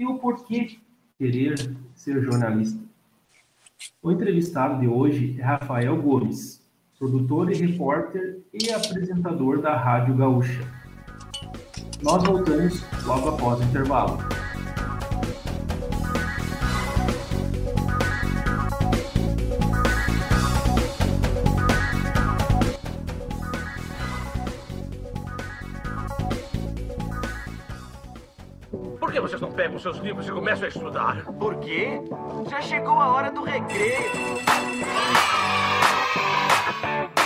E 0.00 0.06
o 0.06 0.18
porquê 0.18 0.78
querer 1.18 1.76
ser 1.94 2.22
jornalista. 2.22 2.82
O 4.02 4.10
entrevistado 4.10 4.80
de 4.80 4.88
hoje 4.88 5.36
é 5.38 5.42
Rafael 5.42 6.00
Gomes, 6.00 6.66
produtor 6.98 7.52
e 7.52 7.54
repórter 7.54 8.40
e 8.50 8.72
apresentador 8.72 9.60
da 9.60 9.76
Rádio 9.76 10.16
Gaúcha. 10.16 10.66
Nós 12.02 12.24
voltamos 12.24 12.82
logo 13.04 13.28
após 13.28 13.60
o 13.60 13.62
intervalo. 13.62 14.16
Pegam 29.60 29.78
seus 29.78 29.98
livros 29.98 30.26
e 30.26 30.30
começam 30.32 30.64
a 30.64 30.68
estudar? 30.68 31.22
Por 31.34 31.56
quê? 31.56 32.00
Já 32.48 32.62
chegou 32.62 32.94
a 32.94 33.08
hora 33.08 33.30
do 33.30 33.42
recreio. 33.42 34.10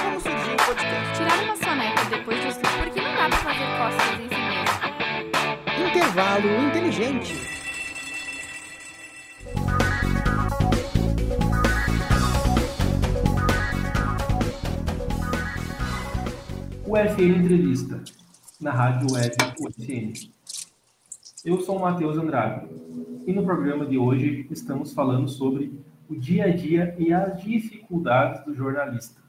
Como 0.03 0.20
surgiu 0.20 0.55
o 0.55 0.66
podcast? 0.66 1.16
Tirar 1.16 1.44
uma 1.44 1.55
soneca 1.55 2.05
depois 2.11 2.40
do 2.40 2.49
estudo, 2.49 2.68
porque 2.83 3.01
não 3.01 3.14
dá 3.14 3.29
pra 3.29 3.38
fazer 3.38 3.68
costas 3.79 4.18
em 4.18 4.29
si 4.29 4.35
mesmo. 4.35 5.88
Intervalo 5.88 6.49
inteligente. 6.66 7.35
O 16.85 16.97
FN 16.97 17.44
Entrevista, 17.44 18.03
na 18.61 18.73
rádio 18.73 19.12
web 19.12 19.37
UFN. 19.61 20.35
Eu 21.44 21.61
sou 21.61 21.76
o 21.76 21.80
Matheus 21.83 22.16
Andrade 22.16 22.66
e 23.26 23.33
no 23.35 23.44
programa 23.44 23.85
de 23.85 23.98
hoje 23.98 24.46
estamos 24.50 24.94
falando 24.94 25.28
sobre 25.28 25.78
o 26.09 26.16
dia 26.16 26.46
a 26.46 26.48
dia 26.48 26.96
e 26.98 27.12
as 27.12 27.42
dificuldades 27.42 28.42
do 28.46 28.54
jornalista. 28.54 29.20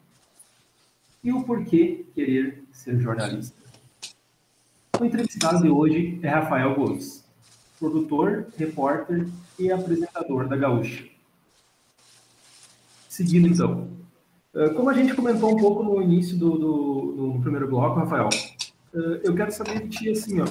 E 1.21 1.33
o 1.33 1.43
porquê 1.43 2.05
querer 2.15 2.63
ser 2.71 2.97
jornalista. 3.01 3.57
O 4.97 5.03
entrevistado 5.03 5.61
de 5.61 5.67
hoje 5.67 6.17
é 6.23 6.29
Rafael 6.29 6.73
Gomes, 6.73 7.25
produtor, 7.77 8.47
repórter 8.57 9.27
e 9.59 9.69
apresentador 9.69 10.47
da 10.47 10.55
Gaúcha. 10.55 11.03
Seguindo 13.09 13.49
então. 13.49 13.89
Eh, 14.53 14.69
como 14.69 14.89
a 14.89 14.93
gente 14.93 15.13
comentou 15.13 15.53
um 15.53 15.57
pouco 15.57 15.83
no 15.83 16.01
início 16.01 16.37
do, 16.37 16.57
do 16.57 17.33
no 17.33 17.41
primeiro 17.41 17.67
bloco, 17.67 17.99
Rafael, 17.99 18.29
eh, 18.93 19.21
eu 19.25 19.35
quero 19.35 19.51
saber 19.51 19.85
de 19.85 19.89
ti 19.89 20.09
assim, 20.09 20.39
ó, 20.39 20.45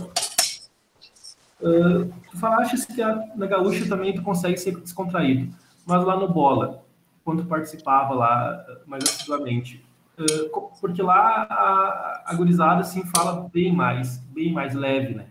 Uh, 1.60 2.12
tu 2.30 2.38
falaste 2.38 2.86
que 2.92 3.00
a, 3.00 3.26
na 3.36 3.46
gaúcha 3.46 3.88
também 3.88 4.14
tu 4.14 4.22
consegue 4.22 4.56
ser 4.56 4.78
descontraído, 4.80 5.54
mas 5.86 6.04
lá 6.04 6.16
no 6.16 6.28
bola, 6.28 6.84
quando 7.24 7.44
participava 7.46 8.14
lá 8.14 8.66
mais 8.86 9.04
assiduamente, 9.04 9.84
uh, 10.18 10.70
porque 10.80 11.00
lá 11.00 11.46
a, 11.48 12.22
a 12.26 12.34
gurizada 12.34 12.80
assim 12.80 13.04
fala 13.04 13.48
bem 13.52 13.72
mais, 13.72 14.18
bem 14.18 14.52
mais 14.52 14.74
leve, 14.74 15.14
né? 15.14 15.26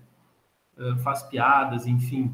Uh, 0.77 0.97
faz 0.99 1.23
piadas, 1.23 1.85
enfim. 1.85 2.31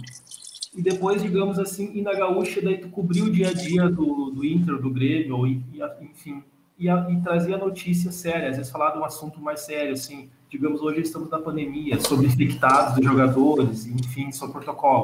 E 0.73 0.81
depois, 0.81 1.21
digamos 1.21 1.57
assim, 1.57 1.91
e 1.95 2.01
na 2.01 2.13
gaúcha 2.13 2.61
daí 2.61 2.77
tu 2.77 2.89
cobriu 2.89 3.25
o 3.25 3.31
dia 3.31 3.49
a 3.49 3.53
dia 3.53 3.89
do, 3.89 4.29
do 4.29 4.45
Inter, 4.45 4.79
do 4.79 4.89
Grêmio, 4.91 5.47
e, 5.47 5.63
enfim, 6.01 6.43
e, 6.77 6.87
a, 6.87 7.09
e 7.09 7.19
trazia 7.21 7.57
notícias 7.57 8.15
sérias, 8.15 8.51
às 8.51 8.57
vezes 8.57 8.71
falar 8.71 8.91
de 8.91 8.99
um 8.99 9.03
assunto 9.03 9.41
mais 9.41 9.61
sério, 9.61 9.93
assim, 9.93 10.29
digamos, 10.49 10.81
hoje 10.81 11.01
estamos 11.01 11.29
na 11.29 11.39
pandemia, 11.39 11.99
sobre 12.01 12.25
infectados 12.25 12.95
dos 12.95 13.05
jogadores, 13.05 13.85
enfim, 13.85 14.31
sobre 14.31 14.53
protocolo. 14.53 15.03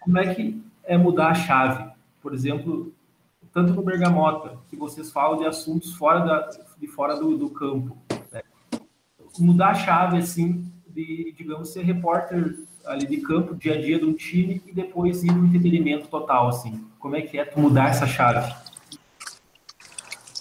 Como 0.00 0.18
é 0.18 0.34
que 0.34 0.62
é 0.84 0.96
mudar 0.96 1.30
a 1.30 1.34
chave? 1.34 1.90
Por 2.22 2.32
exemplo, 2.32 2.92
tanto 3.52 3.74
no 3.74 3.82
Bergamota, 3.82 4.56
que 4.70 4.76
vocês 4.76 5.10
falam 5.10 5.38
de 5.38 5.46
assuntos 5.46 5.94
fora 5.94 6.20
da, 6.20 6.50
de 6.78 6.86
fora 6.86 7.16
do, 7.16 7.36
do 7.36 7.50
campo. 7.50 7.96
Né? 8.30 8.42
Mudar 9.38 9.70
a 9.70 9.74
chave, 9.74 10.18
assim, 10.18 10.64
de, 10.88 11.34
digamos, 11.36 11.70
ser 11.70 11.82
repórter 11.82 12.56
ali 12.86 13.06
de 13.06 13.18
campo, 13.18 13.54
dia 13.54 13.74
a 13.74 13.80
dia 13.80 13.98
de 13.98 14.04
um 14.04 14.14
time, 14.14 14.62
e 14.66 14.72
depois 14.72 15.24
ir 15.24 15.32
no 15.32 15.46
entretenimento 15.46 16.06
total, 16.06 16.48
assim. 16.48 16.86
Como 16.98 17.16
é 17.16 17.22
que 17.22 17.38
é 17.38 17.52
mudar 17.56 17.90
essa 17.90 18.06
chave? 18.06 18.50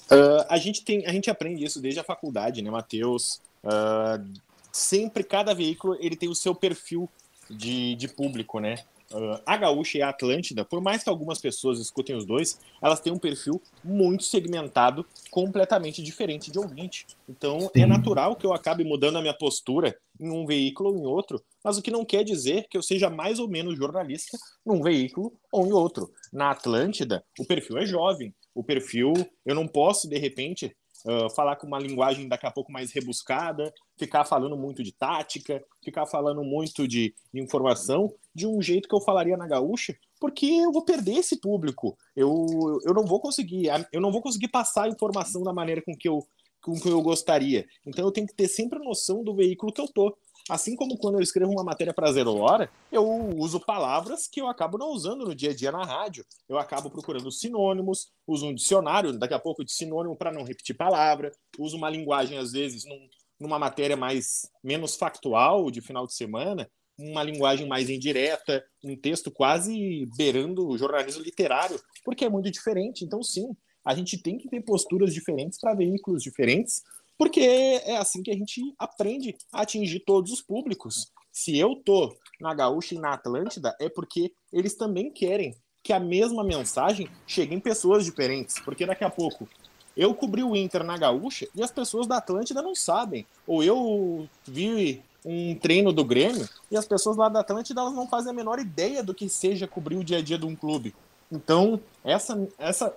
Uh, 0.10 0.46
a 0.48 0.58
gente 0.58 0.86
tem, 0.86 1.06
a 1.06 1.12
gente 1.12 1.30
aprende 1.30 1.66
isso 1.66 1.82
desde 1.82 2.00
a 2.00 2.04
faculdade, 2.04 2.62
né, 2.62 2.72
Matheus? 2.72 3.42
Uh, 3.68 4.40
sempre 4.72 5.24
cada 5.24 5.54
veículo 5.54 5.98
ele 6.00 6.16
tem 6.16 6.30
o 6.30 6.36
seu 6.36 6.56
perfil 6.56 7.10
de, 7.50 7.96
de 7.96 8.08
público, 8.08 8.60
né? 8.60 8.76
Uh, 9.12 9.40
a 9.46 9.56
Gaúcha 9.56 9.98
e 9.98 10.02
a 10.02 10.10
Atlântida, 10.10 10.66
por 10.66 10.82
mais 10.82 11.04
que 11.04 11.10
algumas 11.10 11.40
pessoas 11.40 11.80
escutem 11.80 12.16
os 12.16 12.26
dois, 12.26 12.60
elas 12.82 13.00
têm 13.00 13.12
um 13.12 13.18
perfil 13.18 13.62
muito 13.84 14.24
segmentado, 14.24 15.06
completamente 15.32 16.02
diferente 16.02 16.52
de 16.52 16.60
ouvinte. 16.60 17.06
Então 17.28 17.60
Sim. 17.60 17.70
é 17.76 17.86
natural 17.86 18.36
que 18.36 18.46
eu 18.46 18.54
acabe 18.54 18.84
mudando 18.84 19.18
a 19.18 19.22
minha 19.22 19.34
postura 19.34 19.98
em 20.20 20.30
um 20.30 20.46
veículo 20.46 20.90
ou 20.90 20.98
em 20.98 21.06
outro, 21.06 21.42
mas 21.64 21.78
o 21.78 21.82
que 21.82 21.92
não 21.92 22.04
quer 22.04 22.24
dizer 22.24 22.68
que 22.70 22.78
eu 22.78 22.82
seja 22.82 23.10
mais 23.10 23.40
ou 23.40 23.48
menos 23.48 23.78
jornalista 23.78 24.38
num 24.66 24.82
veículo 24.82 25.34
ou 25.52 25.66
em 25.66 25.72
outro. 25.72 26.12
Na 26.32 26.52
Atlântida, 26.52 27.24
o 27.40 27.46
perfil 27.46 27.78
é 27.78 27.86
jovem, 27.86 28.34
o 28.54 28.64
perfil, 28.64 29.14
eu 29.46 29.56
não 29.56 29.68
posso, 29.68 30.10
de 30.10 30.18
repente, 30.18 30.76
uh, 31.06 31.30
falar 31.30 31.56
com 31.56 31.68
uma 31.68 31.80
linguagem 31.80 32.28
daqui 32.28 32.46
a 32.46 32.52
pouco 32.52 32.72
mais 32.72 32.92
rebuscada, 32.92 33.74
ficar 33.98 34.26
falando 34.26 34.58
muito 34.58 34.84
de 34.84 34.92
tática, 34.92 35.64
ficar 35.84 36.06
falando 36.06 36.44
muito 36.44 36.88
de 36.88 37.14
informação, 37.34 38.14
de 38.34 38.48
um 38.48 38.62
jeito 38.62 38.88
que 38.88 38.96
eu 38.96 39.02
falaria 39.02 39.38
na 39.38 39.48
gaúcha, 39.48 39.96
porque 40.20 40.46
eu 40.46 40.72
vou 40.72 40.84
perder 40.84 41.18
esse 41.18 41.40
público. 41.40 41.98
Eu, 42.16 42.80
eu 42.86 42.94
não 42.94 43.06
vou 43.06 43.20
conseguir, 43.20 43.68
eu 43.92 44.02
não 44.02 44.12
vou 44.12 44.22
conseguir 44.22 44.48
passar 44.48 44.84
a 44.86 44.90
informação 44.90 45.44
da 45.44 45.54
maneira 45.54 45.82
com 45.82 45.96
que 45.96 46.08
eu 46.08 46.26
com 46.60 46.74
que 46.74 46.90
eu 46.90 47.02
gostaria. 47.02 47.66
Então 47.86 48.04
eu 48.04 48.12
tenho 48.12 48.28
que 48.28 48.36
ter 48.36 48.48
sempre 48.48 48.80
noção 48.80 49.24
do 49.24 49.34
veículo 49.34 49.72
que 49.72 49.80
eu 49.80 49.88
tô. 49.88 50.18
Assim 50.50 50.76
como 50.76 50.98
quando 50.98 51.16
eu 51.16 51.22
escrevo 51.22 51.52
uma 51.52 51.64
matéria 51.64 51.94
para 51.94 52.12
Zero 52.12 52.36
Hora, 52.38 52.70
eu 52.92 53.04
uso 53.38 53.60
palavras 53.60 54.28
que 54.28 54.40
eu 54.40 54.48
acabo 54.48 54.78
não 54.78 54.92
usando 54.92 55.26
no 55.26 55.36
dia 55.36 55.52
a 55.52 55.54
dia 55.54 55.72
na 55.72 55.84
rádio. 55.84 56.26
Eu 56.48 56.58
acabo 56.58 56.90
procurando 56.90 57.32
sinônimos, 57.32 58.08
uso 58.26 58.48
um 58.48 58.54
dicionário, 58.54 59.18
daqui 59.18 59.34
a 59.34 59.40
pouco 59.40 59.64
de 59.64 59.72
sinônimo 59.72 60.16
para 60.16 60.32
não 60.32 60.44
repetir 60.44 60.76
palavra, 60.76 61.32
uso 61.60 61.76
uma 61.76 61.90
linguagem, 61.90 62.38
às 62.38 62.54
vezes, 62.54 62.86
num, 62.86 63.08
numa 63.40 63.60
matéria 63.60 63.98
mais 63.98 64.50
menos 64.64 64.96
factual 64.96 65.70
de 65.70 65.82
final 65.82 66.08
de 66.08 66.14
semana, 66.14 66.70
uma 66.98 67.24
linguagem 67.24 67.68
mais 67.68 67.90
indireta, 67.90 68.64
um 68.84 68.96
texto 68.96 69.30
quase 69.30 70.08
beirando 70.18 70.68
o 70.68 70.78
jornalismo 70.78 71.24
literário, 71.24 71.80
porque 72.04 72.26
é 72.26 72.30
muito 72.30 72.50
diferente. 72.50 73.04
Então, 73.04 73.22
sim, 73.22 73.56
a 73.86 73.94
gente 73.94 74.18
tem 74.18 74.38
que 74.38 74.50
ter 74.50 74.62
posturas 74.62 75.14
diferentes 75.14 75.60
para 75.60 75.76
veículos 75.76 76.24
diferentes, 76.24 76.82
porque 77.18 77.42
é 77.42 77.98
assim 77.98 78.22
que 78.22 78.32
a 78.32 78.36
gente 78.36 78.62
aprende 78.78 79.36
a 79.52 79.62
atingir 79.62 80.02
todos 80.02 80.32
os 80.32 80.42
públicos. 80.42 81.12
Se 81.32 81.58
eu 81.58 81.76
tô 81.76 82.16
na 82.40 82.54
Gaúcha 82.54 82.96
e 82.96 83.00
na 83.00 83.14
Atlântida, 83.14 83.76
é 83.80 83.90
porque 83.90 84.32
eles 84.52 84.76
também 84.76 85.12
querem 85.12 85.56
que 85.84 85.94
a 85.94 86.00
mesma 86.00 86.44
mensagem 86.44 87.10
chegue 87.26 87.56
em 87.56 87.60
pessoas 87.60 88.04
diferentes, 88.04 88.60
porque 88.60 88.86
daqui 88.86 89.04
a 89.04 89.10
pouco 89.10 89.48
eu 89.96 90.14
cobri 90.14 90.44
o 90.44 90.56
Inter 90.56 90.84
na 90.84 90.98
Gaúcha 90.98 91.48
e 91.56 91.64
as 91.64 91.72
pessoas 91.72 92.06
da 92.06 92.18
Atlântida 92.18 92.62
não 92.62 92.76
sabem, 92.76 93.26
ou 93.48 93.64
eu 93.64 94.28
vi 94.46 95.02
um 95.26 95.56
treino 95.56 95.92
do 95.92 96.06
Grêmio 96.06 96.48
e 96.70 96.78
as 96.78 96.88
pessoas 96.88 97.18
lá 97.18 97.30
da 97.30 97.40
Atlântida 97.40 97.82
elas 97.82 97.94
não 97.94 98.08
fazem 98.08 98.32
a 98.32 98.36
menor 98.36 98.60
ideia 98.60 99.04
do 99.04 99.14
que 99.14 99.28
seja 99.28 99.68
cobrir 99.68 99.98
o 99.98 100.04
dia 100.04 100.20
a 100.20 100.22
dia 100.22 100.38
de 100.38 100.46
um 100.46 100.56
clube. 100.56 100.94
Então, 101.32 101.80
essa, 102.04 102.48
essa 102.58 102.96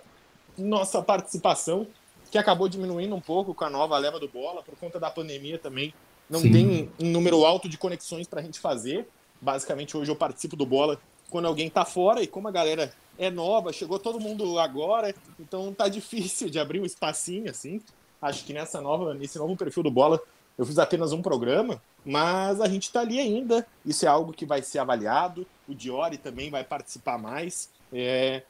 nossa 0.56 1.02
participação 1.02 1.86
que 2.30 2.38
acabou 2.38 2.68
diminuindo 2.68 3.14
um 3.14 3.20
pouco 3.20 3.54
com 3.54 3.64
a 3.64 3.70
nova 3.70 3.98
leva 3.98 4.20
do 4.20 4.28
bola, 4.28 4.62
por 4.62 4.76
conta 4.76 5.00
da 5.00 5.10
pandemia 5.10 5.58
também. 5.58 5.92
Não 6.28 6.40
Sim. 6.40 6.52
tem 6.52 6.90
um 7.00 7.10
número 7.10 7.44
alto 7.44 7.68
de 7.68 7.76
conexões 7.76 8.28
para 8.28 8.40
a 8.40 8.42
gente 8.42 8.60
fazer. 8.60 9.08
Basicamente, 9.40 9.96
hoje 9.96 10.10
eu 10.10 10.16
participo 10.16 10.54
do 10.54 10.64
bola 10.64 11.00
quando 11.28 11.46
alguém 11.46 11.66
está 11.66 11.84
fora, 11.84 12.22
e 12.22 12.26
como 12.26 12.48
a 12.48 12.50
galera 12.50 12.92
é 13.18 13.30
nova, 13.30 13.72
chegou 13.72 13.98
todo 13.98 14.20
mundo 14.20 14.58
agora, 14.58 15.14
então 15.38 15.72
tá 15.72 15.88
difícil 15.88 16.48
de 16.50 16.58
abrir 16.58 16.80
um 16.80 16.84
espacinho 16.84 17.50
assim. 17.50 17.80
Acho 18.20 18.44
que 18.44 18.52
nessa 18.52 18.80
nova, 18.80 19.14
nesse 19.14 19.38
novo 19.38 19.56
perfil 19.56 19.82
do 19.82 19.90
bola, 19.90 20.20
eu 20.58 20.66
fiz 20.66 20.78
apenas 20.78 21.12
um 21.12 21.22
programa, 21.22 21.82
mas 22.04 22.60
a 22.60 22.68
gente 22.68 22.84
está 22.84 23.00
ali 23.00 23.18
ainda. 23.18 23.66
Isso 23.84 24.04
é 24.04 24.08
algo 24.08 24.32
que 24.32 24.44
vai 24.44 24.62
ser 24.62 24.78
avaliado. 24.78 25.46
O 25.66 25.74
Diori 25.74 26.18
também 26.18 26.50
vai 26.50 26.62
participar 26.62 27.18
mais. 27.18 27.70
É, 27.92 28.42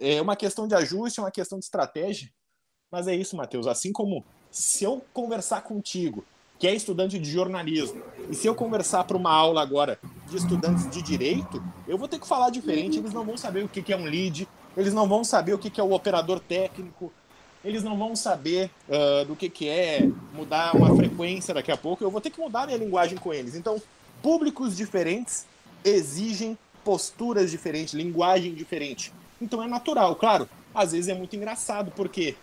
é, 0.00 0.16
é 0.16 0.22
uma 0.22 0.36
questão 0.36 0.66
de 0.66 0.74
ajuste, 0.74 1.20
é 1.20 1.22
uma 1.22 1.30
questão 1.30 1.58
de 1.58 1.64
estratégia. 1.64 2.30
Mas 2.90 3.06
é 3.06 3.14
isso, 3.14 3.36
Matheus. 3.36 3.66
Assim 3.66 3.92
como 3.92 4.24
se 4.50 4.84
eu 4.84 5.02
conversar 5.12 5.62
contigo, 5.62 6.24
que 6.58 6.66
é 6.66 6.74
estudante 6.74 7.18
de 7.18 7.30
jornalismo, 7.30 8.02
e 8.28 8.34
se 8.34 8.46
eu 8.46 8.54
conversar 8.54 9.04
para 9.04 9.16
uma 9.16 9.32
aula 9.32 9.62
agora 9.62 9.98
de 10.28 10.36
estudantes 10.36 10.90
de 10.90 11.00
direito, 11.00 11.62
eu 11.86 11.96
vou 11.96 12.08
ter 12.08 12.18
que 12.18 12.26
falar 12.26 12.50
diferente. 12.50 12.98
Eles 12.98 13.12
não 13.12 13.24
vão 13.24 13.36
saber 13.36 13.64
o 13.64 13.68
que 13.68 13.92
é 13.92 13.96
um 13.96 14.04
lead, 14.04 14.48
eles 14.76 14.92
não 14.92 15.08
vão 15.08 15.22
saber 15.22 15.54
o 15.54 15.58
que 15.58 15.80
é 15.80 15.84
o 15.84 15.92
operador 15.92 16.40
técnico, 16.40 17.12
eles 17.64 17.84
não 17.84 17.96
vão 17.96 18.16
saber 18.16 18.70
uh, 18.88 19.24
do 19.24 19.36
que, 19.36 19.48
que 19.48 19.68
é 19.68 20.08
mudar 20.32 20.74
uma 20.74 20.94
frequência 20.96 21.54
daqui 21.54 21.70
a 21.70 21.76
pouco. 21.76 22.02
Eu 22.02 22.10
vou 22.10 22.20
ter 22.20 22.30
que 22.30 22.40
mudar 22.40 22.66
minha 22.66 22.78
linguagem 22.78 23.18
com 23.18 23.32
eles. 23.32 23.54
Então, 23.54 23.80
públicos 24.22 24.76
diferentes 24.76 25.46
exigem 25.84 26.58
posturas 26.84 27.50
diferentes, 27.50 27.94
linguagem 27.94 28.54
diferente. 28.54 29.12
Então 29.40 29.62
é 29.62 29.68
natural, 29.68 30.16
claro. 30.16 30.48
Às 30.74 30.92
vezes 30.92 31.08
é 31.08 31.14
muito 31.14 31.34
engraçado, 31.36 31.92
porque 31.94 32.36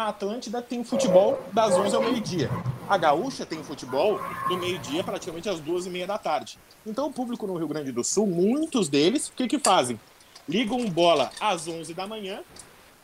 a 0.00 0.08
Atlântida 0.08 0.62
tem 0.62 0.82
futebol 0.82 1.38
das 1.52 1.74
11 1.74 1.94
ao 1.94 2.02
meio-dia. 2.02 2.48
A 2.88 2.96
Gaúcha 2.96 3.44
tem 3.44 3.62
futebol 3.62 4.18
do 4.48 4.56
meio-dia 4.56 5.04
praticamente 5.04 5.46
às 5.46 5.60
duas 5.60 5.84
e 5.84 5.90
meia 5.90 6.06
da 6.06 6.16
tarde. 6.16 6.58
Então 6.86 7.08
o 7.08 7.12
público 7.12 7.46
no 7.46 7.54
Rio 7.54 7.68
Grande 7.68 7.92
do 7.92 8.02
Sul, 8.02 8.26
muitos 8.26 8.88
deles, 8.88 9.28
o 9.28 9.32
que 9.32 9.46
que 9.46 9.58
fazem? 9.58 10.00
Ligam 10.48 10.88
bola 10.88 11.30
às 11.38 11.68
11 11.68 11.92
da 11.92 12.06
manhã 12.06 12.40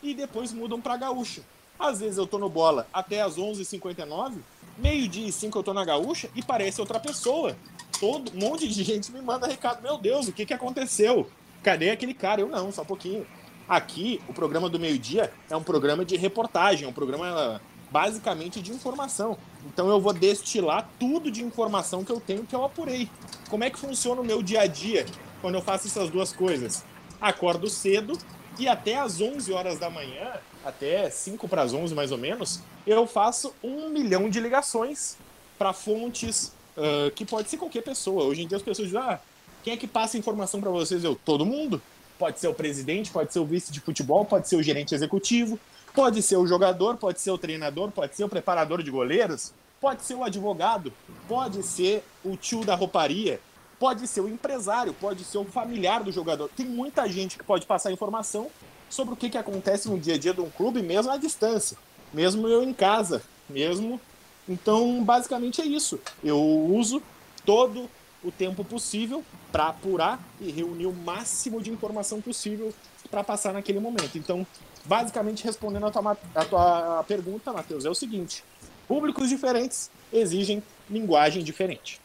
e 0.01 0.15
depois 0.15 0.51
mudam 0.51 0.81
para 0.81 0.97
Gaúcha. 0.97 1.43
Às 1.77 1.99
vezes 1.99 2.17
eu 2.17 2.25
tô 2.25 2.39
no 2.39 2.49
bola 2.49 2.87
até 2.91 3.21
às 3.21 3.35
11h59, 3.37 4.37
meio-dia 4.79 5.27
e 5.27 5.31
5 5.31 5.59
eu 5.59 5.63
tô 5.63 5.75
na 5.75 5.85
Gaúcha 5.85 6.31
e 6.35 6.41
parece 6.41 6.81
outra 6.81 6.99
pessoa. 6.99 7.55
Todo 7.99 8.31
um 8.35 8.39
monte 8.39 8.67
de 8.67 8.83
gente 8.83 9.11
me 9.11 9.21
manda 9.21 9.45
recado, 9.45 9.83
meu 9.83 9.99
Deus, 9.99 10.27
o 10.27 10.33
que 10.33 10.47
que 10.47 10.53
aconteceu? 10.53 11.29
Cadê 11.61 11.91
aquele 11.91 12.15
cara? 12.15 12.41
Eu 12.41 12.47
não, 12.47 12.71
só 12.71 12.81
um 12.81 12.85
pouquinho. 12.85 13.25
Aqui, 13.67 14.21
o 14.29 14.33
programa 14.33 14.69
do 14.69 14.79
meio-dia 14.79 15.31
é 15.49 15.55
um 15.55 15.63
programa 15.63 16.05
de 16.05 16.15
reportagem, 16.15 16.85
é 16.85 16.87
um 16.89 16.93
programa 16.93 17.61
basicamente 17.91 18.61
de 18.61 18.71
informação. 18.71 19.37
Então 19.65 19.89
eu 19.89 19.99
vou 19.99 20.13
destilar 20.13 20.89
tudo 20.97 21.29
de 21.29 21.43
informação 21.43 22.03
que 22.03 22.11
eu 22.11 22.19
tenho 22.19 22.45
que 22.45 22.55
eu 22.55 22.63
apurei. 22.63 23.09
Como 23.49 23.65
é 23.65 23.69
que 23.69 23.77
funciona 23.77 24.21
o 24.21 24.25
meu 24.25 24.41
dia 24.41 24.61
a 24.61 24.67
dia 24.67 25.05
quando 25.41 25.55
eu 25.55 25.61
faço 25.61 25.87
essas 25.87 26.09
duas 26.09 26.31
coisas? 26.31 26.85
Acordo 27.19 27.69
cedo 27.69 28.17
e 28.57 28.69
até 28.69 28.95
às 28.97 29.19
11 29.19 29.51
horas 29.51 29.77
da 29.77 29.89
manhã, 29.89 30.33
até 30.65 31.09
5 31.09 31.47
para 31.49 31.61
as 31.61 31.73
11 31.73 31.93
mais 31.93 32.11
ou 32.11 32.17
menos, 32.17 32.61
eu 32.85 33.05
faço 33.05 33.53
um 33.61 33.89
milhão 33.89 34.29
de 34.29 34.39
ligações 34.39 35.17
para 35.57 35.73
fontes 35.73 36.53
uh, 36.77 37.11
que 37.11 37.25
pode 37.25 37.49
ser 37.49 37.57
qualquer 37.57 37.81
pessoa. 37.81 38.23
Hoje 38.23 38.43
em 38.43 38.47
dia 38.47 38.57
as 38.57 38.63
pessoas 38.63 38.87
dizem, 38.87 39.01
ah, 39.01 39.19
quem 39.63 39.73
é 39.73 39.77
que 39.77 39.87
passa 39.87 40.17
informação 40.17 40.61
para 40.61 40.71
vocês? 40.71 41.03
Eu, 41.03 41.15
todo 41.15 41.45
mundo. 41.45 41.81
Pode 42.17 42.39
ser 42.39 42.47
o 42.47 42.53
presidente, 42.53 43.11
pode 43.11 43.31
ser 43.31 43.39
o 43.39 43.45
vice 43.45 43.71
de 43.71 43.79
futebol, 43.79 44.25
pode 44.25 44.47
ser 44.47 44.55
o 44.55 44.63
gerente 44.63 44.95
executivo, 44.95 45.59
pode 45.93 46.21
ser 46.21 46.37
o 46.37 46.47
jogador, 46.47 46.97
pode 46.97 47.21
ser 47.21 47.31
o 47.31 47.37
treinador, 47.37 47.91
pode 47.91 48.15
ser 48.15 48.23
o 48.23 48.29
preparador 48.29 48.81
de 48.81 48.89
goleiros, 48.89 49.53
pode 49.79 50.03
ser 50.03 50.15
o 50.15 50.23
advogado, 50.23 50.91
pode 51.27 51.61
ser 51.63 52.03
o 52.23 52.35
tio 52.35 52.63
da 52.63 52.75
rouparia, 52.75 53.39
pode 53.79 54.07
ser 54.07 54.21
o 54.21 54.27
empresário, 54.27 54.93
pode 54.93 55.23
ser 55.23 55.37
o 55.37 55.45
familiar 55.45 56.03
do 56.03 56.11
jogador. 56.11 56.49
Tem 56.55 56.65
muita 56.65 57.07
gente 57.07 57.37
que 57.37 57.43
pode 57.43 57.65
passar 57.65 57.91
informação 57.91 58.47
sobre 58.89 59.13
o 59.13 59.17
que, 59.17 59.29
que 59.29 59.37
acontece 59.37 59.89
no 59.89 59.99
dia 59.99 60.15
a 60.15 60.17
dia 60.17 60.33
de 60.33 60.41
um 60.41 60.49
clube, 60.49 60.81
mesmo 60.81 61.11
à 61.11 61.17
distância, 61.17 61.77
mesmo 62.13 62.47
eu 62.47 62.63
em 62.63 62.73
casa, 62.73 63.21
mesmo. 63.49 63.99
Então, 64.47 65.03
basicamente 65.03 65.61
é 65.61 65.65
isso. 65.65 65.99
Eu 66.23 66.39
uso 66.39 67.01
todo 67.45 67.89
o 68.23 68.31
tempo 68.31 68.63
possível 68.63 69.23
para 69.51 69.67
apurar 69.67 70.19
e 70.39 70.51
reunir 70.51 70.85
o 70.85 70.93
máximo 70.93 71.61
de 71.61 71.71
informação 71.71 72.21
possível 72.21 72.73
para 73.09 73.23
passar 73.23 73.53
naquele 73.53 73.79
momento. 73.79 74.17
Então, 74.17 74.45
basicamente, 74.85 75.43
respondendo 75.43 75.85
a 75.85 75.91
tua, 75.91 76.17
a 76.35 76.45
tua 76.45 77.03
pergunta, 77.07 77.53
Matheus, 77.53 77.85
é 77.85 77.89
o 77.89 77.95
seguinte: 77.95 78.43
públicos 78.87 79.29
diferentes 79.29 79.89
exigem 80.11 80.61
linguagem 80.89 81.43
diferente. 81.43 81.99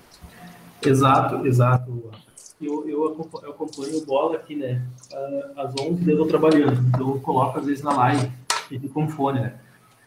Exato, 0.84 1.46
exato. 1.46 2.10
Eu, 2.60 2.88
eu, 2.88 3.06
acompanho, 3.50 3.98
o 3.98 4.06
bola 4.06 4.36
aqui, 4.36 4.54
né? 4.54 4.82
Às 5.56 5.72
11 5.80 6.08
eu 6.08 6.12
estou 6.12 6.26
trabalhando, 6.28 6.80
eu 6.98 7.20
coloco 7.20 7.58
às 7.58 7.66
vezes 7.66 7.82
na 7.82 7.92
live 7.92 8.30
e 8.70 8.88
com 8.88 9.08
fone, 9.08 9.40
né? 9.40 9.54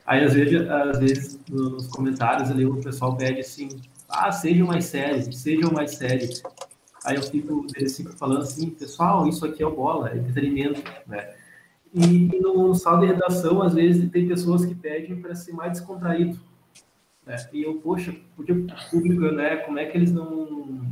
Aí 0.06 0.24
às 0.24 0.34
vezes, 0.34 0.70
às 0.70 1.00
vezes 1.00 1.40
nos 1.50 1.88
comentários 1.88 2.50
ali 2.50 2.66
o 2.66 2.78
pessoal 2.78 3.16
pede 3.16 3.42
assim, 3.42 3.70
ah, 4.08 4.32
sejam 4.32 4.68
mais 4.68 4.86
sérios, 4.86 5.36
sejam 5.38 5.72
mais 5.72 5.96
sérios. 5.96 6.42
Aí 7.06 7.18
eu 7.18 7.22
fico, 7.22 7.68
eles 7.76 7.96
ficam 7.96 8.14
falando 8.14 8.42
assim, 8.42 8.72
pessoal, 8.72 9.28
isso 9.28 9.46
aqui 9.46 9.62
é 9.62 9.68
o 9.68 9.76
bola, 9.76 10.10
é 10.10 10.18
entretenimento, 10.18 10.82
né? 11.06 11.36
E, 11.94 12.42
no, 12.42 12.70
no 12.70 12.76
saldo 12.76 13.06
de 13.06 13.14
redação, 13.14 13.62
às 13.62 13.76
vezes, 13.76 14.10
tem 14.10 14.28
pessoas 14.28 14.66
que 14.66 14.74
pedem 14.74 15.22
para 15.22 15.36
ser 15.36 15.54
mais 15.54 15.74
descontraído. 15.74 16.38
Né? 17.26 17.36
E 17.54 17.64
eu, 17.64 17.76
poxa, 17.76 18.14
porque 18.36 18.52
o 18.52 18.68
público, 18.90 19.22
né, 19.32 19.58
como 19.58 19.78
é 19.78 19.86
que 19.86 19.98
eles 19.98 20.12
não... 20.12 20.84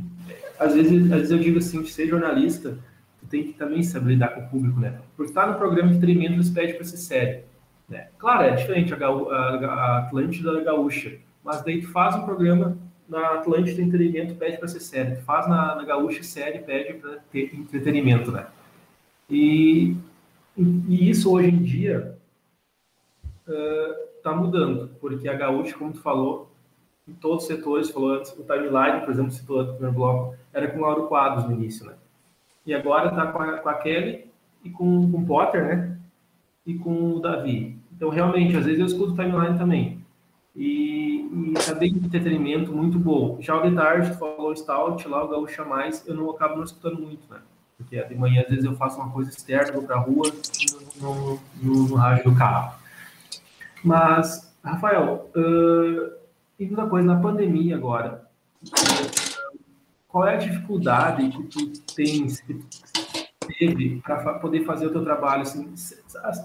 Às 0.58 0.74
vezes, 0.74 1.02
às 1.02 1.18
vezes 1.18 1.30
eu 1.32 1.38
digo 1.38 1.58
assim, 1.58 1.84
ser 1.84 2.06
jornalista, 2.06 2.78
tu 3.20 3.26
tem 3.26 3.42
que 3.42 3.52
também 3.54 3.82
saber 3.82 4.12
lidar 4.12 4.28
com 4.28 4.40
o 4.40 4.48
público, 4.48 4.78
né? 4.78 5.00
Porque 5.16 5.32
tá 5.32 5.46
no 5.46 5.58
programa 5.58 5.92
de 5.92 5.98
treinamento, 5.98 6.34
eles 6.34 6.48
pedem 6.48 6.76
para 6.76 6.84
ser 6.84 6.96
sério. 6.96 7.42
Né? 7.88 8.08
Claro, 8.16 8.44
é 8.44 8.54
diferente 8.54 8.94
a, 8.94 8.96
a, 8.96 9.10
a 9.10 9.98
Atlântida 9.98 10.52
da 10.52 10.62
Gaúcha, 10.62 11.18
mas 11.42 11.62
daí 11.62 11.82
tu 11.82 11.88
faz 11.90 12.14
um 12.14 12.24
programa 12.24 12.78
na 13.08 13.34
Atlântida 13.34 13.82
entretenimento 13.82 14.34
pede 14.34 14.58
para 14.58 14.68
ser 14.68 14.80
sério. 14.80 15.16
Faz 15.22 15.48
na, 15.48 15.74
na 15.74 15.84
Gaúcha 15.84 16.22
série 16.22 16.60
pede 16.60 16.94
para 16.94 17.18
ter 17.30 17.54
entretenimento, 17.54 18.32
né? 18.32 18.46
E, 19.28 19.96
e 20.56 21.10
isso 21.10 21.32
hoje 21.32 21.48
em 21.48 21.62
dia 21.62 22.16
está 24.16 24.34
mudando, 24.34 24.90
porque 25.00 25.28
a 25.28 25.34
Gaúcha, 25.34 25.76
como 25.76 25.92
tu 25.92 26.00
falou, 26.00 26.50
em 27.06 27.12
todos 27.12 27.42
os 27.42 27.48
setores, 27.48 27.90
falou 27.90 28.14
antes, 28.14 28.32
o 28.32 28.42
timeline, 28.42 29.00
por 29.00 29.10
exemplo, 29.10 29.30
citou 29.30 29.62
no 29.62 29.72
primeiro 29.72 29.94
bloco, 29.94 30.36
era 30.52 30.68
com 30.68 30.78
o 30.78 30.80
Lauro 30.80 31.06
Quadros 31.06 31.44
no 31.44 31.52
início, 31.52 31.84
né? 31.84 31.94
E 32.64 32.72
agora 32.72 33.10
está 33.10 33.26
com, 33.26 33.38
com 33.62 33.68
a, 33.68 33.74
Kelly 33.74 34.26
e 34.64 34.70
com, 34.70 35.10
com 35.10 35.18
o 35.18 35.26
Potter, 35.26 35.64
né? 35.64 35.98
E 36.64 36.74
com 36.78 37.16
o 37.16 37.20
Davi. 37.20 37.78
Então, 37.94 38.08
realmente, 38.08 38.56
às 38.56 38.64
vezes 38.64 38.80
eu 38.80 38.86
escuto 38.86 39.12
o 39.12 39.16
timeline 39.16 39.58
também. 39.58 40.03
E, 40.56 41.28
e 41.32 41.74
bem 41.74 41.92
de 41.92 42.06
entretenimento, 42.06 42.72
muito 42.72 42.98
bom. 42.98 43.38
Já 43.40 43.56
o 43.56 43.68
de 43.68 43.74
tarde, 43.74 44.10
tu 44.10 44.18
falou 44.18 44.54
Stout, 44.54 45.08
lá 45.08 45.24
o 45.24 45.28
Gaúcha 45.28 45.64
Mais, 45.64 46.06
eu 46.06 46.14
não 46.14 46.30
acabo 46.30 46.56
não 46.56 46.64
escutando 46.64 47.00
muito, 47.00 47.22
né? 47.32 47.40
Porque 47.76 48.02
de 48.04 48.14
manhã, 48.14 48.42
às 48.42 48.48
vezes, 48.48 48.64
eu 48.64 48.76
faço 48.76 49.00
uma 49.00 49.10
coisa 49.10 49.30
externa, 49.30 49.72
vou 49.72 49.82
pra 49.82 49.98
rua, 49.98 50.32
no, 51.00 51.40
no, 51.60 51.88
no 51.88 51.94
rádio 51.96 52.30
do 52.30 52.36
carro. 52.36 52.78
Mas, 53.82 54.54
Rafael, 54.62 55.28
uh, 55.34 56.12
e 56.58 56.70
outra 56.70 56.86
coisa, 56.86 57.06
na 57.06 57.20
pandemia 57.20 57.76
agora, 57.76 58.28
qual 60.06 60.26
é 60.26 60.34
a 60.34 60.38
dificuldade 60.38 61.28
que 61.30 61.42
tu 61.44 61.94
tens, 61.94 62.40
que 62.40 62.54
teve 63.46 64.00
para 64.02 64.34
poder 64.34 64.64
fazer 64.64 64.86
o 64.86 64.90
teu 64.90 65.02
trabalho 65.02 65.42
assim, 65.42 65.72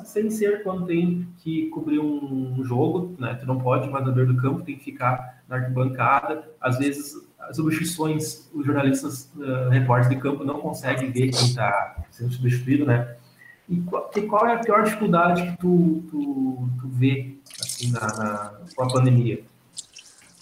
sem 0.05 0.29
ser 0.29 0.63
quando 0.63 0.85
tem 0.85 1.27
que 1.37 1.67
cobrir 1.69 1.99
um 1.99 2.63
jogo, 2.63 3.15
né? 3.19 3.35
Tu 3.35 3.45
não 3.45 3.59
pode 3.59 3.89
na 3.89 3.99
beira 4.11 4.31
do 4.31 4.41
campo, 4.41 4.61
tem 4.61 4.77
que 4.77 4.83
ficar 4.83 5.41
na 5.47 5.57
arquibancada. 5.57 6.49
Às 6.59 6.77
vezes 6.77 7.15
as 7.39 7.55
substituições, 7.55 8.49
os 8.53 8.65
jornalistas, 8.65 9.31
uh, 9.35 9.69
repórteres 9.69 10.15
de 10.15 10.21
campo 10.21 10.43
não 10.43 10.59
conseguem 10.59 11.11
ver 11.11 11.29
quem 11.29 11.45
está 11.45 12.05
sendo 12.11 12.31
substituído, 12.31 12.85
né? 12.85 13.15
E 13.67 13.77
qual, 13.81 14.11
e 14.15 14.21
qual, 14.23 14.47
é 14.47 14.55
a 14.55 14.59
pior 14.59 14.83
dificuldade 14.83 15.43
que 15.43 15.57
tu, 15.57 16.03
tu, 16.09 16.69
tu 16.79 16.87
vê 16.87 17.35
assim, 17.61 17.91
na, 17.91 17.99
na, 17.99 18.53
com 18.75 18.83
a 18.83 18.87
pandemia? 18.87 19.43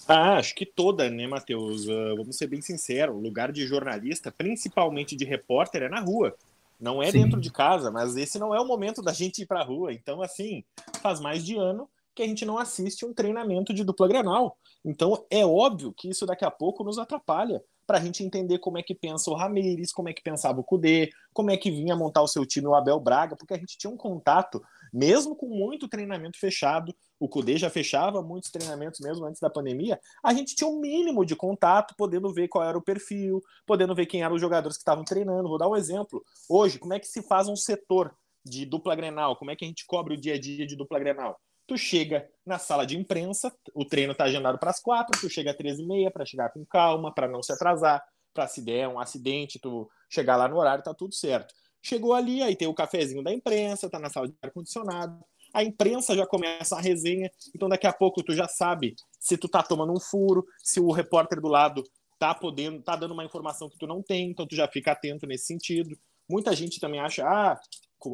Ah, 0.06 0.38
acho 0.38 0.54
que 0.54 0.64
toda, 0.64 1.10
né, 1.10 1.26
Matheus? 1.26 1.86
Uh, 1.86 2.16
vamos 2.16 2.36
ser 2.36 2.46
bem 2.46 2.62
sinceros, 2.62 3.14
o 3.14 3.20
lugar 3.20 3.52
de 3.52 3.66
jornalista, 3.66 4.32
principalmente 4.32 5.14
de 5.14 5.26
repórter, 5.26 5.82
é 5.82 5.88
na 5.88 6.00
rua. 6.00 6.34
Não 6.78 7.02
é 7.02 7.10
Sim. 7.10 7.22
dentro 7.22 7.40
de 7.40 7.50
casa, 7.50 7.90
mas 7.90 8.16
esse 8.16 8.38
não 8.38 8.54
é 8.54 8.60
o 8.60 8.66
momento 8.66 9.02
da 9.02 9.12
gente 9.12 9.42
ir 9.42 9.46
para 9.46 9.60
a 9.60 9.64
rua. 9.64 9.92
Então, 9.92 10.22
assim, 10.22 10.64
faz 11.02 11.18
mais 11.20 11.44
de 11.44 11.56
ano 11.56 11.88
que 12.14 12.22
a 12.22 12.26
gente 12.26 12.44
não 12.44 12.58
assiste 12.58 13.04
um 13.04 13.14
treinamento 13.14 13.72
de 13.72 13.84
dupla 13.84 14.08
granal. 14.08 14.58
Então, 14.84 15.26
é 15.30 15.44
óbvio 15.44 15.92
que 15.92 16.08
isso 16.08 16.26
daqui 16.26 16.44
a 16.44 16.50
pouco 16.50 16.84
nos 16.84 16.98
atrapalha 16.98 17.62
para 17.88 17.96
a 17.96 18.00
gente 18.02 18.22
entender 18.22 18.58
como 18.58 18.76
é 18.76 18.82
que 18.82 18.94
pensa 18.94 19.30
o 19.30 19.34
Ramires, 19.34 19.90
como 19.92 20.10
é 20.10 20.12
que 20.12 20.22
pensava 20.22 20.60
o 20.60 20.62
Cudê, 20.62 21.08
como 21.32 21.50
é 21.50 21.56
que 21.56 21.70
vinha 21.70 21.96
montar 21.96 22.20
o 22.20 22.28
seu 22.28 22.44
time 22.44 22.66
o 22.66 22.74
Abel 22.74 23.00
Braga, 23.00 23.34
porque 23.34 23.54
a 23.54 23.56
gente 23.56 23.78
tinha 23.78 23.90
um 23.90 23.96
contato 23.96 24.62
mesmo 24.92 25.34
com 25.34 25.46
muito 25.46 25.88
treinamento 25.88 26.38
fechado, 26.38 26.94
o 27.18 27.26
Cudê 27.26 27.56
já 27.56 27.70
fechava 27.70 28.20
muitos 28.20 28.50
treinamentos 28.50 29.00
mesmo 29.00 29.24
antes 29.24 29.40
da 29.40 29.48
pandemia, 29.48 29.98
a 30.22 30.34
gente 30.34 30.54
tinha 30.54 30.68
um 30.68 30.78
mínimo 30.78 31.24
de 31.24 31.34
contato, 31.34 31.94
podendo 31.96 32.30
ver 32.30 32.48
qual 32.48 32.62
era 32.62 32.76
o 32.76 32.82
perfil, 32.82 33.42
podendo 33.66 33.94
ver 33.94 34.04
quem 34.04 34.22
eram 34.22 34.34
os 34.34 34.40
jogadores 34.40 34.76
que 34.76 34.82
estavam 34.82 35.02
treinando. 35.02 35.48
Vou 35.48 35.56
dar 35.56 35.68
um 35.68 35.74
exemplo. 35.74 36.22
Hoje, 36.46 36.78
como 36.78 36.92
é 36.92 37.00
que 37.00 37.06
se 37.06 37.22
faz 37.22 37.48
um 37.48 37.56
setor 37.56 38.14
de 38.44 38.66
dupla 38.66 38.94
Grenal? 38.94 39.34
Como 39.36 39.50
é 39.50 39.56
que 39.56 39.64
a 39.64 39.68
gente 39.68 39.86
cobre 39.86 40.12
o 40.12 40.20
dia 40.20 40.34
a 40.34 40.38
dia 40.38 40.66
de 40.66 40.76
dupla 40.76 40.98
Grenal? 40.98 41.40
Tu 41.68 41.76
chega 41.76 42.26
na 42.46 42.58
sala 42.58 42.86
de 42.86 42.96
imprensa, 42.96 43.54
o 43.74 43.84
treino 43.84 44.12
está 44.12 44.24
agendado 44.24 44.58
para 44.58 44.70
as 44.70 44.80
quatro, 44.80 45.20
tu 45.20 45.28
chega 45.28 45.50
às 45.50 45.56
três 45.56 45.78
e 45.78 45.86
meia 45.86 46.10
para 46.10 46.24
chegar 46.24 46.50
com 46.50 46.64
calma, 46.64 47.14
para 47.14 47.28
não 47.28 47.42
se 47.42 47.52
atrasar, 47.52 48.02
para 48.32 48.48
se 48.48 48.64
der 48.64 48.88
um 48.88 48.98
acidente, 48.98 49.60
tu 49.60 49.86
chegar 50.08 50.36
lá 50.36 50.48
no 50.48 50.56
horário, 50.56 50.82
tá 50.82 50.94
tudo 50.94 51.14
certo. 51.14 51.54
Chegou 51.82 52.14
ali, 52.14 52.42
aí 52.42 52.56
tem 52.56 52.66
o 52.66 52.74
cafezinho 52.74 53.22
da 53.22 53.32
imprensa, 53.32 53.90
tá 53.90 53.98
na 53.98 54.08
sala 54.08 54.28
de 54.28 54.34
ar-condicionado. 54.42 55.22
A 55.52 55.62
imprensa 55.62 56.16
já 56.16 56.26
começa 56.26 56.74
a 56.74 56.80
resenha, 56.80 57.30
então 57.54 57.68
daqui 57.68 57.86
a 57.86 57.92
pouco 57.92 58.22
tu 58.22 58.32
já 58.32 58.48
sabe 58.48 58.94
se 59.20 59.36
tu 59.36 59.46
tá 59.46 59.62
tomando 59.62 59.92
um 59.92 60.00
furo, 60.00 60.46
se 60.62 60.80
o 60.80 60.90
repórter 60.90 61.38
do 61.38 61.48
lado 61.48 61.84
tá 62.18 62.34
podendo, 62.34 62.82
tá 62.82 62.96
dando 62.96 63.12
uma 63.12 63.24
informação 63.24 63.68
que 63.68 63.76
tu 63.76 63.86
não 63.86 64.02
tem, 64.02 64.30
então 64.30 64.46
tu 64.46 64.56
já 64.56 64.66
fica 64.66 64.92
atento 64.92 65.26
nesse 65.26 65.44
sentido. 65.44 65.96
Muita 66.28 66.56
gente 66.56 66.80
também 66.80 67.00
acha, 67.00 67.26
ah, 67.26 67.60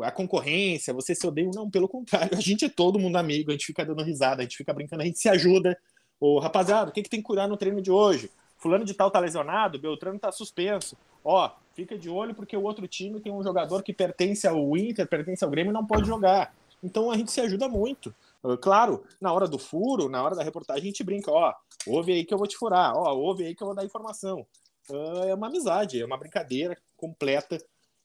a 0.03 0.11
concorrência, 0.11 0.94
você 0.94 1.14
se 1.14 1.27
odeia. 1.27 1.51
Não, 1.55 1.70
pelo 1.70 1.88
contrário, 1.88 2.31
a 2.37 2.40
gente 2.40 2.64
é 2.64 2.68
todo 2.68 2.99
mundo 2.99 3.16
amigo, 3.16 3.51
a 3.51 3.53
gente 3.53 3.66
fica 3.66 3.85
dando 3.85 4.03
risada, 4.03 4.40
a 4.40 4.44
gente 4.44 4.57
fica 4.57 4.73
brincando, 4.73 5.03
a 5.03 5.07
gente 5.07 5.18
se 5.18 5.29
ajuda. 5.29 5.79
Ô, 6.20 6.38
rapaziada, 6.38 6.90
o 6.90 6.92
que, 6.92 7.03
que 7.03 7.11
tem 7.11 7.20
que 7.20 7.27
cuidar 7.27 7.49
no 7.49 7.57
treino 7.57 7.83
de 7.83 7.90
hoje? 7.90 8.31
Fulano 8.57 8.85
de 8.85 8.94
tal 8.94 9.11
tá 9.11 9.18
lesionado, 9.18 9.79
Beltrano 9.79 10.18
tá 10.18 10.33
suspenso. 10.33 10.97
Ó, 11.23 11.51
fica 11.75 11.99
de 11.99 12.09
olho 12.09 12.35
porque 12.35 12.57
o 12.57 12.62
outro 12.62 12.87
time 12.87 13.20
tem 13.20 13.33
um 13.33 13.42
jogador 13.42 13.83
que 13.83 13.92
pertence 13.92 14.47
ao 14.47 14.77
Inter, 14.77 15.07
pertence 15.07 15.44
ao 15.44 15.51
Grêmio 15.51 15.70
e 15.70 15.75
não 15.75 15.87
pode 15.87 16.07
jogar. 16.07 16.55
Então 16.83 17.11
a 17.11 17.16
gente 17.16 17.33
se 17.33 17.40
ajuda 17.40 17.68
muito. 17.68 18.14
Claro, 18.61 19.03
na 19.18 19.33
hora 19.33 19.49
do 19.49 19.59
furo, 19.59 20.09
na 20.09 20.23
hora 20.23 20.37
da 20.37 20.42
reportagem, 20.42 20.83
a 20.83 20.87
gente 20.87 21.03
brinca, 21.03 21.31
ó, 21.31 21.55
ouve 21.87 22.12
aí 22.12 22.25
que 22.25 22.35
eu 22.35 22.38
vou 22.38 22.47
te 22.47 22.57
furar, 22.57 22.94
ó, 22.94 23.14
ouve 23.14 23.47
aí 23.47 23.55
que 23.55 23.62
eu 23.62 23.66
vou 23.66 23.75
dar 23.75 23.85
informação. 23.85 24.47
Ah, 24.90 25.27
é 25.27 25.35
uma 25.35 25.47
amizade, 25.47 26.01
é 26.01 26.05
uma 26.05 26.18
brincadeira 26.18 26.77
completa. 26.97 27.59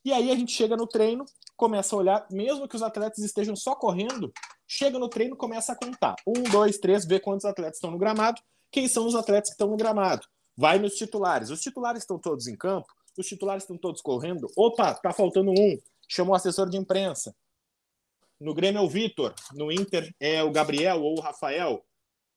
E 0.04 0.12
aí 0.12 0.30
a 0.30 0.34
gente 0.34 0.52
chega 0.52 0.76
no 0.76 0.86
treino, 0.86 1.24
começa 1.56 1.94
a 1.94 1.98
olhar, 1.98 2.26
mesmo 2.30 2.66
que 2.66 2.76
os 2.76 2.82
atletas 2.82 3.18
estejam 3.18 3.54
só 3.54 3.74
correndo, 3.74 4.32
chega 4.66 4.98
no 4.98 5.08
treino, 5.08 5.36
começa 5.36 5.72
a 5.72 5.76
contar. 5.76 6.16
Um, 6.26 6.42
dois, 6.50 6.78
três, 6.78 7.04
vê 7.04 7.20
quantos 7.20 7.44
atletas 7.44 7.76
estão 7.76 7.90
no 7.90 7.98
gramado, 7.98 8.40
quem 8.70 8.88
são 8.88 9.06
os 9.06 9.14
atletas 9.14 9.50
que 9.50 9.54
estão 9.54 9.68
no 9.68 9.76
gramado. 9.76 10.26
Vai 10.56 10.78
nos 10.78 10.94
titulares. 10.94 11.50
Os 11.50 11.60
titulares 11.60 12.02
estão 12.02 12.18
todos 12.18 12.46
em 12.46 12.56
campo, 12.56 12.88
os 13.18 13.26
titulares 13.26 13.64
estão 13.64 13.76
todos 13.76 14.00
correndo. 14.00 14.46
Opa, 14.56 14.94
tá 14.94 15.12
faltando 15.12 15.50
um. 15.50 15.78
Chamou 16.08 16.32
o 16.32 16.36
assessor 16.36 16.68
de 16.68 16.76
imprensa. 16.76 17.34
No 18.40 18.54
Grêmio 18.54 18.78
é 18.78 18.82
o 18.82 18.88
Vitor, 18.88 19.34
no 19.52 19.70
Inter 19.70 20.14
é 20.18 20.42
o 20.42 20.50
Gabriel 20.50 21.02
ou 21.02 21.18
o 21.18 21.20
Rafael. 21.20 21.84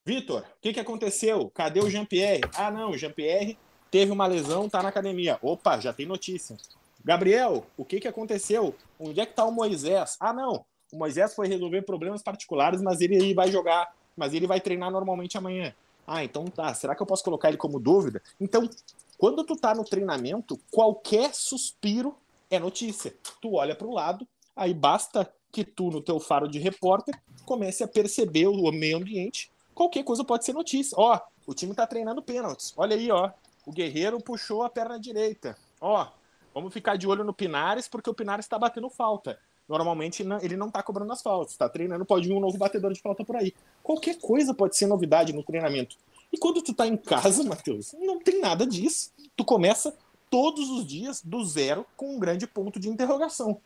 Vitor, 0.06 0.41
o 0.41 0.62
que, 0.62 0.73
que 0.73 0.80
aconteceu? 0.82 1.49
Cadê 1.52 1.80
o 1.80 1.89
Jean-Pierre? 1.89 2.41
Ah, 2.56 2.69
não, 2.69 2.91
o 2.91 2.97
Jean-Pierre 2.97 3.58
teve 3.89 4.12
uma 4.12 4.28
lesão, 4.28 4.67
tá 4.67 4.84
na 4.84 4.89
academia. 4.89 5.39
Opa, 5.41 5.80
já 5.80 5.93
tem 5.93 6.06
notícia. 6.06 6.58
Gabriel, 7.03 7.65
o 7.75 7.83
que, 7.83 7.99
que 7.99 8.07
aconteceu? 8.07 8.75
Onde 8.99 9.19
é 9.19 9.25
que 9.25 9.33
tá 9.33 9.43
o 9.45 9.51
Moisés? 9.51 10.15
Ah, 10.19 10.31
não, 10.31 10.65
o 10.91 10.97
Moisés 10.97 11.33
foi 11.33 11.47
resolver 11.47 11.81
problemas 11.81 12.21
particulares, 12.21 12.81
mas 12.81 13.01
ele 13.01 13.33
vai 13.33 13.51
jogar, 13.51 13.93
mas 14.15 14.33
ele 14.33 14.47
vai 14.47 14.61
treinar 14.61 14.91
normalmente 14.91 15.37
amanhã. 15.37 15.73
Ah, 16.05 16.23
então 16.23 16.45
tá. 16.45 16.73
Será 16.73 16.95
que 16.95 17.01
eu 17.01 17.05
posso 17.05 17.23
colocar 17.23 17.49
ele 17.49 17.57
como 17.57 17.79
dúvida? 17.79 18.21
Então, 18.39 18.69
quando 19.17 19.43
tu 19.43 19.55
tá 19.55 19.73
no 19.73 19.83
treinamento, 19.83 20.59
qualquer 20.71 21.33
suspiro 21.33 22.15
é 22.49 22.59
notícia. 22.59 23.13
Tu 23.41 23.53
olha 23.53 23.75
para 23.75 23.87
o 23.87 23.93
lado, 23.93 24.27
aí 24.55 24.73
basta 24.73 25.31
que 25.51 25.63
tu, 25.63 25.89
no 25.89 26.01
teu 26.01 26.19
faro 26.19 26.47
de 26.47 26.59
repórter, 26.59 27.19
comece 27.45 27.83
a 27.83 27.87
perceber 27.87 28.47
o 28.47 28.71
meio 28.71 28.97
ambiente. 28.97 29.51
Qualquer 29.73 30.03
coisa 30.03 30.23
pode 30.23 30.45
ser 30.45 30.53
notícia. 30.53 30.95
Ó, 30.97 31.19
o 31.47 31.53
time 31.53 31.73
tá 31.73 31.87
treinando 31.87 32.21
pênaltis. 32.21 32.73
Olha 32.77 32.95
aí, 32.95 33.11
ó. 33.11 33.31
O 33.65 33.71
Guerreiro 33.71 34.19
puxou 34.21 34.61
a 34.63 34.69
perna 34.69 34.99
direita. 34.99 35.57
Ó, 35.79 36.07
vamos 36.53 36.73
ficar 36.73 36.97
de 36.97 37.07
olho 37.07 37.23
no 37.23 37.33
Pinares, 37.33 37.87
porque 37.87 38.09
o 38.09 38.13
Pinares 38.13 38.45
está 38.45 38.57
batendo 38.59 38.89
falta. 38.89 39.39
Normalmente 39.67 40.25
ele 40.41 40.57
não 40.57 40.67
está 40.67 40.83
cobrando 40.83 41.11
as 41.13 41.21
faltas, 41.21 41.53
está 41.53 41.69
treinando, 41.69 42.05
pode 42.05 42.27
vir 42.27 42.33
um 42.33 42.39
novo 42.39 42.57
batedor 42.57 42.91
de 42.91 43.01
falta 43.01 43.23
por 43.23 43.35
aí. 43.35 43.53
Qualquer 43.81 44.19
coisa 44.19 44.53
pode 44.53 44.77
ser 44.77 44.87
novidade 44.87 45.33
no 45.33 45.43
treinamento. 45.43 45.95
E 46.31 46.37
quando 46.37 46.61
tu 46.61 46.71
está 46.71 46.85
em 46.85 46.97
casa, 46.97 47.43
Matheus, 47.43 47.93
não 47.93 48.19
tem 48.19 48.41
nada 48.41 48.65
disso. 48.65 49.11
Tu 49.35 49.45
começa 49.45 49.95
todos 50.29 50.69
os 50.69 50.85
dias 50.85 51.21
do 51.21 51.45
zero 51.45 51.85
com 51.95 52.15
um 52.15 52.19
grande 52.19 52.47
ponto 52.47 52.79
de 52.79 52.89
interrogação. 52.89 53.61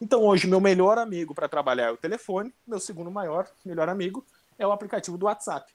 Então 0.00 0.24
hoje 0.24 0.46
meu 0.46 0.60
melhor 0.60 0.98
amigo 0.98 1.34
para 1.34 1.48
trabalhar 1.48 1.86
é 1.86 1.90
o 1.90 1.96
telefone, 1.96 2.52
meu 2.66 2.80
segundo 2.80 3.10
maior 3.10 3.48
melhor 3.64 3.88
amigo 3.88 4.24
é 4.58 4.66
o 4.66 4.72
aplicativo 4.72 5.18
do 5.18 5.26
WhatsApp. 5.26 5.72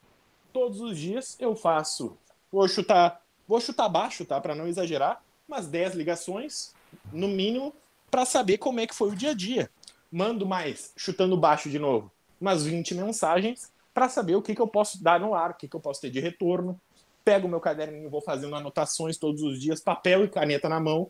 Todos 0.51 0.81
os 0.81 0.97
dias 0.97 1.37
eu 1.39 1.55
faço, 1.55 2.17
vou 2.51 2.67
chutar, 2.67 3.21
vou 3.47 3.59
chutar 3.61 3.87
baixo, 3.89 4.25
tá, 4.25 4.39
para 4.39 4.55
não 4.55 4.67
exagerar, 4.67 5.21
umas 5.47 5.67
10 5.67 5.95
ligações 5.95 6.73
no 7.11 7.27
mínimo 7.27 7.73
para 8.11 8.25
saber 8.25 8.57
como 8.57 8.79
é 8.79 8.87
que 8.87 8.95
foi 8.95 9.09
o 9.09 9.15
dia 9.15 9.31
a 9.31 9.33
dia. 9.33 9.69
Mando 10.11 10.45
mais, 10.45 10.91
chutando 10.95 11.37
baixo 11.37 11.69
de 11.69 11.79
novo, 11.79 12.11
umas 12.39 12.65
20 12.65 12.95
mensagens 12.95 13.71
para 13.93 14.09
saber 14.09 14.35
o 14.35 14.41
que, 14.41 14.53
que 14.53 14.61
eu 14.61 14.67
posso 14.67 15.01
dar 15.03 15.19
no 15.19 15.33
ar, 15.33 15.51
o 15.51 15.53
que, 15.55 15.67
que 15.67 15.75
eu 15.75 15.79
posso 15.79 16.01
ter 16.01 16.09
de 16.09 16.19
retorno. 16.19 16.79
Pego 17.25 17.47
meu 17.47 17.59
caderninho, 17.59 18.09
vou 18.09 18.21
fazendo 18.21 18.55
anotações 18.55 19.17
todos 19.17 19.41
os 19.41 19.59
dias, 19.59 19.81
papel 19.81 20.23
e 20.23 20.29
caneta 20.29 20.69
na 20.69 20.79
mão, 20.79 21.09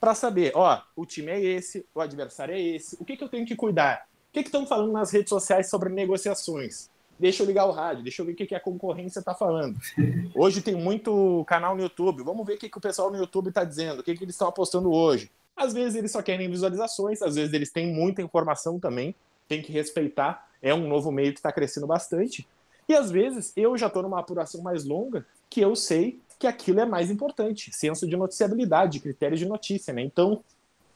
para 0.00 0.14
saber, 0.14 0.52
ó, 0.54 0.80
o 0.94 1.04
time 1.04 1.30
é 1.32 1.40
esse, 1.42 1.84
o 1.94 2.00
adversário 2.00 2.54
é 2.54 2.60
esse, 2.60 2.96
o 3.00 3.04
que, 3.04 3.16
que 3.16 3.24
eu 3.24 3.28
tenho 3.28 3.44
que 3.44 3.56
cuidar? 3.56 4.06
O 4.28 4.32
que 4.32 4.40
estão 4.40 4.66
falando 4.66 4.92
nas 4.92 5.10
redes 5.10 5.28
sociais 5.28 5.68
sobre 5.68 5.88
negociações? 5.88 6.88
Deixa 7.18 7.42
eu 7.42 7.46
ligar 7.46 7.66
o 7.66 7.72
rádio, 7.72 8.02
deixa 8.02 8.22
eu 8.22 8.26
ver 8.26 8.32
o 8.32 8.36
que, 8.36 8.46
que 8.46 8.54
a 8.54 8.60
concorrência 8.60 9.18
está 9.18 9.34
falando. 9.34 9.76
Hoje 10.34 10.62
tem 10.62 10.74
muito 10.74 11.44
canal 11.46 11.74
no 11.74 11.82
YouTube, 11.82 12.22
vamos 12.22 12.46
ver 12.46 12.54
o 12.54 12.58
que, 12.58 12.68
que 12.68 12.78
o 12.78 12.80
pessoal 12.80 13.10
no 13.10 13.18
YouTube 13.18 13.48
está 13.48 13.64
dizendo, 13.64 14.00
o 14.00 14.02
que, 14.02 14.14
que 14.14 14.24
eles 14.24 14.34
estão 14.34 14.48
apostando 14.48 14.92
hoje. 14.92 15.30
Às 15.56 15.72
vezes 15.72 15.96
eles 15.96 16.12
só 16.12 16.22
querem 16.22 16.48
visualizações, 16.48 17.20
às 17.20 17.34
vezes 17.34 17.52
eles 17.52 17.72
têm 17.72 17.92
muita 17.92 18.22
informação 18.22 18.78
também, 18.78 19.14
tem 19.48 19.60
que 19.60 19.72
respeitar. 19.72 20.48
É 20.62 20.72
um 20.72 20.86
novo 20.86 21.10
meio 21.10 21.32
que 21.32 21.40
está 21.40 21.50
crescendo 21.50 21.86
bastante. 21.86 22.46
E 22.88 22.94
às 22.94 23.10
vezes 23.10 23.52
eu 23.56 23.76
já 23.76 23.88
estou 23.88 24.02
numa 24.02 24.20
apuração 24.20 24.62
mais 24.62 24.84
longa 24.84 25.26
que 25.50 25.60
eu 25.60 25.74
sei 25.74 26.20
que 26.38 26.46
aquilo 26.46 26.80
é 26.80 26.86
mais 26.86 27.10
importante, 27.10 27.72
senso 27.72 28.06
de 28.06 28.16
noticiabilidade, 28.16 29.00
critérios 29.00 29.40
de 29.40 29.46
notícia, 29.46 29.92
né? 29.92 30.02
Então, 30.02 30.44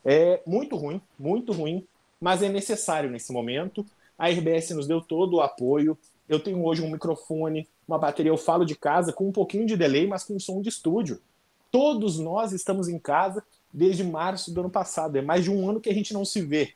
é 0.04 0.40
muito 0.46 0.76
ruim, 0.76 1.00
muito 1.18 1.52
ruim, 1.52 1.84
mas 2.20 2.42
é 2.42 2.48
necessário 2.48 3.10
nesse 3.10 3.32
momento. 3.32 3.84
A 4.16 4.28
RBS 4.28 4.70
nos 4.70 4.86
deu 4.86 5.00
todo 5.00 5.34
o 5.34 5.40
apoio. 5.40 5.98
Eu 6.28 6.40
tenho 6.40 6.64
hoje 6.64 6.82
um 6.82 6.90
microfone, 6.90 7.68
uma 7.86 7.98
bateria, 7.98 8.30
eu 8.30 8.36
falo 8.36 8.64
de 8.64 8.74
casa 8.74 9.12
com 9.12 9.28
um 9.28 9.32
pouquinho 9.32 9.66
de 9.66 9.76
delay, 9.76 10.06
mas 10.06 10.24
com 10.24 10.38
som 10.38 10.60
de 10.60 10.68
estúdio. 10.68 11.20
Todos 11.70 12.18
nós 12.18 12.52
estamos 12.52 12.88
em 12.88 12.98
casa 12.98 13.42
desde 13.72 14.04
março 14.04 14.52
do 14.52 14.60
ano 14.60 14.70
passado. 14.70 15.16
É 15.16 15.22
mais 15.22 15.44
de 15.44 15.50
um 15.50 15.68
ano 15.68 15.80
que 15.80 15.88
a 15.88 15.94
gente 15.94 16.12
não 16.12 16.24
se 16.24 16.42
vê. 16.42 16.74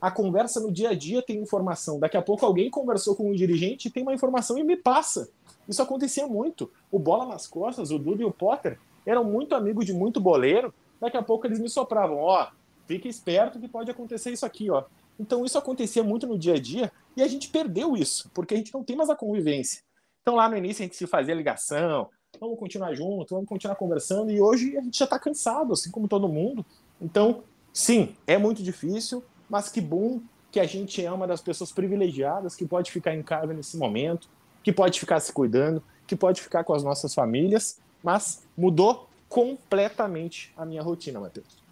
A 0.00 0.10
conversa 0.10 0.60
no 0.60 0.70
dia 0.70 0.90
a 0.90 0.94
dia 0.94 1.20
tem 1.20 1.40
informação. 1.40 1.98
Daqui 1.98 2.16
a 2.16 2.22
pouco 2.22 2.46
alguém 2.46 2.70
conversou 2.70 3.16
com 3.16 3.30
um 3.30 3.34
dirigente 3.34 3.88
e 3.88 3.90
tem 3.90 4.04
uma 4.04 4.14
informação 4.14 4.56
e 4.56 4.62
me 4.62 4.76
passa. 4.76 5.28
Isso 5.68 5.82
acontecia 5.82 6.26
muito. 6.26 6.70
O 6.90 6.98
Bola 6.98 7.26
nas 7.26 7.46
Costas, 7.46 7.90
o 7.90 7.98
Dudu 7.98 8.22
e 8.22 8.24
o 8.24 8.30
Potter 8.30 8.78
eram 9.04 9.24
muito 9.24 9.54
amigos 9.54 9.84
de 9.84 9.92
muito 9.92 10.20
boleiro. 10.20 10.72
Daqui 11.00 11.16
a 11.16 11.22
pouco 11.22 11.46
eles 11.46 11.58
me 11.58 11.68
sopravam, 11.68 12.18
ó, 12.18 12.48
fique 12.86 13.08
esperto 13.08 13.58
que 13.58 13.68
pode 13.68 13.90
acontecer 13.90 14.30
isso 14.30 14.46
aqui, 14.46 14.70
ó. 14.70 14.84
Então 15.18 15.44
isso 15.44 15.58
acontecia 15.58 16.04
muito 16.04 16.26
no 16.26 16.38
dia 16.38 16.54
a 16.54 16.60
dia 16.60 16.92
e 17.18 17.22
a 17.22 17.26
gente 17.26 17.48
perdeu 17.48 17.96
isso, 17.96 18.30
porque 18.32 18.54
a 18.54 18.56
gente 18.56 18.72
não 18.72 18.84
tem 18.84 18.94
mais 18.94 19.10
a 19.10 19.16
convivência. 19.16 19.82
Então 20.22 20.36
lá 20.36 20.48
no 20.48 20.56
início 20.56 20.82
a 20.82 20.86
gente 20.86 20.94
se 20.94 21.04
fazia 21.04 21.34
ligação, 21.34 22.08
vamos 22.38 22.56
continuar 22.56 22.94
junto, 22.94 23.34
vamos 23.34 23.48
continuar 23.48 23.74
conversando 23.74 24.30
e 24.30 24.40
hoje 24.40 24.76
a 24.76 24.80
gente 24.80 24.96
já 24.96 25.04
está 25.04 25.18
cansado, 25.18 25.72
assim 25.72 25.90
como 25.90 26.06
todo 26.06 26.28
mundo. 26.28 26.64
Então, 27.00 27.42
sim, 27.72 28.14
é 28.24 28.38
muito 28.38 28.62
difícil, 28.62 29.24
mas 29.50 29.68
que 29.68 29.80
bom 29.80 30.20
que 30.52 30.60
a 30.60 30.64
gente 30.64 31.04
é 31.04 31.10
uma 31.10 31.26
das 31.26 31.40
pessoas 31.40 31.72
privilegiadas 31.72 32.54
que 32.54 32.64
pode 32.64 32.92
ficar 32.92 33.12
em 33.12 33.22
casa 33.22 33.52
nesse 33.52 33.76
momento, 33.76 34.28
que 34.62 34.72
pode 34.72 35.00
ficar 35.00 35.18
se 35.18 35.32
cuidando, 35.32 35.82
que 36.06 36.14
pode 36.14 36.40
ficar 36.40 36.62
com 36.62 36.72
as 36.72 36.84
nossas 36.84 37.12
famílias, 37.12 37.80
mas 38.00 38.46
mudou 38.56 39.08
completamente 39.28 40.52
a 40.56 40.64
minha 40.64 40.82
rotina, 40.82 41.18
Matheus. 41.18 41.64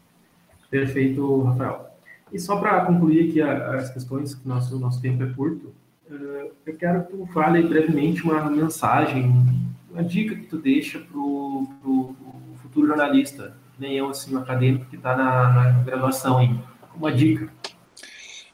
Perfeito, 0.68 1.42
Rafael. 1.42 1.95
E 2.32 2.38
só 2.38 2.56
para 2.56 2.84
concluir 2.84 3.30
aqui 3.30 3.42
as 3.42 3.90
questões, 3.90 4.34
que 4.34 4.46
nosso, 4.46 4.78
nosso 4.78 5.00
tempo 5.00 5.22
é 5.22 5.32
curto, 5.32 5.74
eh, 6.10 6.50
eu 6.66 6.76
quero 6.76 7.04
que 7.04 7.12
tu 7.12 7.26
fale 7.26 7.62
brevemente 7.62 8.22
uma 8.22 8.50
mensagem, 8.50 9.32
uma 9.90 10.02
dica 10.02 10.34
que 10.34 10.46
tu 10.46 10.58
deixa 10.58 10.98
para 10.98 11.18
o 11.18 12.16
futuro 12.56 12.88
jornalista, 12.88 13.56
nem 13.78 13.94
eu, 13.96 14.08
assim, 14.08 14.34
um 14.34 14.38
acadêmico 14.38 14.86
que 14.86 14.96
está 14.96 15.16
na, 15.16 15.52
na 15.52 15.82
graduação 15.82 16.38
ainda. 16.38 16.62
Uma 16.94 17.12
dica. 17.12 17.52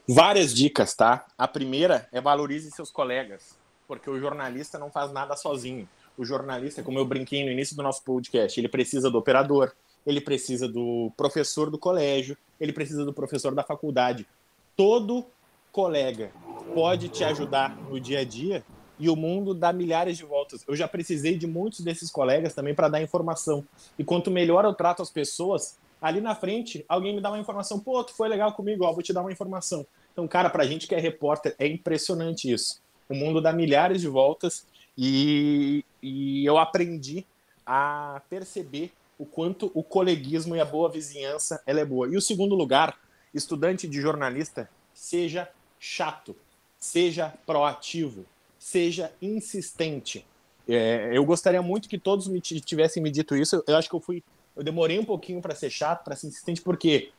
Várias 0.07 0.53
dicas, 0.53 0.93
tá? 0.93 1.25
A 1.37 1.47
primeira 1.47 2.07
é 2.11 2.19
valorize 2.19 2.69
seus 2.71 2.91
colegas 2.91 3.57
porque 3.87 4.09
o 4.09 4.19
jornalista 4.19 4.79
não 4.79 4.89
faz 4.89 5.11
nada 5.11 5.35
sozinho. 5.35 5.87
O 6.17 6.25
jornalista, 6.25 6.83
como 6.83 6.99
eu 6.99 7.05
brinquei 7.05 7.43
no 7.43 7.51
início 7.51 7.75
do 7.75 7.83
nosso 7.83 8.03
podcast, 8.03 8.59
ele 8.59 8.67
precisa 8.69 9.09
do 9.09 9.17
operador, 9.17 9.71
ele 10.05 10.21
precisa 10.21 10.67
do 10.67 11.11
professor 11.15 11.69
do 11.69 11.77
colégio, 11.77 12.37
ele 12.59 12.73
precisa 12.73 13.05
do 13.05 13.13
professor 13.13 13.53
da 13.53 13.63
faculdade. 13.63 14.27
Todo 14.75 15.25
colega 15.71 16.31
pode 16.73 17.09
te 17.09 17.23
ajudar 17.23 17.75
no 17.89 17.99
dia 17.99 18.19
a 18.19 18.23
dia 18.23 18.63
e 18.99 19.09
o 19.09 19.15
mundo 19.15 19.53
dá 19.53 19.73
milhares 19.73 20.17
de 20.17 20.23
voltas. 20.23 20.63
Eu 20.67 20.75
já 20.75 20.87
precisei 20.87 21.37
de 21.37 21.47
muitos 21.47 21.81
desses 21.81 22.11
colegas 22.11 22.53
também 22.53 22.73
para 22.73 22.87
dar 22.87 23.01
informação. 23.01 23.65
E 23.97 24.03
quanto 24.03 24.31
melhor 24.31 24.65
eu 24.65 24.73
trato 24.73 25.01
as 25.01 25.09
pessoas, 25.09 25.77
ali 26.01 26.21
na 26.21 26.35
frente, 26.35 26.85
alguém 26.87 27.15
me 27.15 27.21
dá 27.21 27.29
uma 27.29 27.39
informação, 27.39 27.79
pô, 27.79 28.03
tu 28.03 28.13
foi 28.13 28.27
legal 28.29 28.53
comigo, 28.53 28.83
ó, 28.83 28.91
vou 28.91 29.01
te 29.01 29.13
dar 29.13 29.21
uma 29.21 29.31
informação. 29.31 29.85
Então, 30.11 30.27
cara, 30.27 30.49
pra 30.49 30.65
gente 30.65 30.87
que 30.87 30.93
é 30.93 30.99
repórter, 30.99 31.55
é 31.57 31.67
impressionante 31.67 32.51
isso. 32.51 32.81
O 33.09 33.15
mundo 33.15 33.41
dá 33.41 33.51
milhares 33.51 34.01
de 34.01 34.07
voltas 34.07 34.65
e, 34.97 35.83
e 36.01 36.45
eu 36.45 36.57
aprendi 36.57 37.25
a 37.65 38.21
perceber 38.29 38.91
o 39.17 39.25
quanto 39.25 39.71
o 39.73 39.83
coleguismo 39.83 40.55
e 40.55 40.59
a 40.59 40.65
boa 40.65 40.89
vizinhança 40.89 41.61
ela 41.65 41.79
é 41.79 41.85
boa. 41.85 42.07
E 42.07 42.17
o 42.17 42.21
segundo 42.21 42.55
lugar, 42.55 42.97
estudante 43.33 43.87
de 43.87 44.01
jornalista, 44.01 44.69
seja 44.93 45.49
chato, 45.79 46.35
seja 46.79 47.33
proativo, 47.45 48.25
seja 48.57 49.11
insistente. 49.21 50.25
É, 50.67 51.11
eu 51.13 51.25
gostaria 51.25 51.61
muito 51.61 51.89
que 51.89 51.97
todos 51.97 52.27
me 52.27 52.39
tivessem 52.39 53.01
me 53.01 53.11
dito 53.11 53.35
isso. 53.35 53.63
Eu, 53.67 53.75
acho 53.75 53.89
que 53.89 53.95
eu 53.95 53.99
fui, 53.99 54.23
eu 54.55 54.63
demorei 54.63 54.99
um 54.99 55.05
pouquinho 55.05 55.41
para 55.41 55.55
ser 55.55 55.69
chato, 55.69 56.03
para 56.03 56.15
ser 56.15 56.27
insistente, 56.27 56.61
porque 56.61 57.11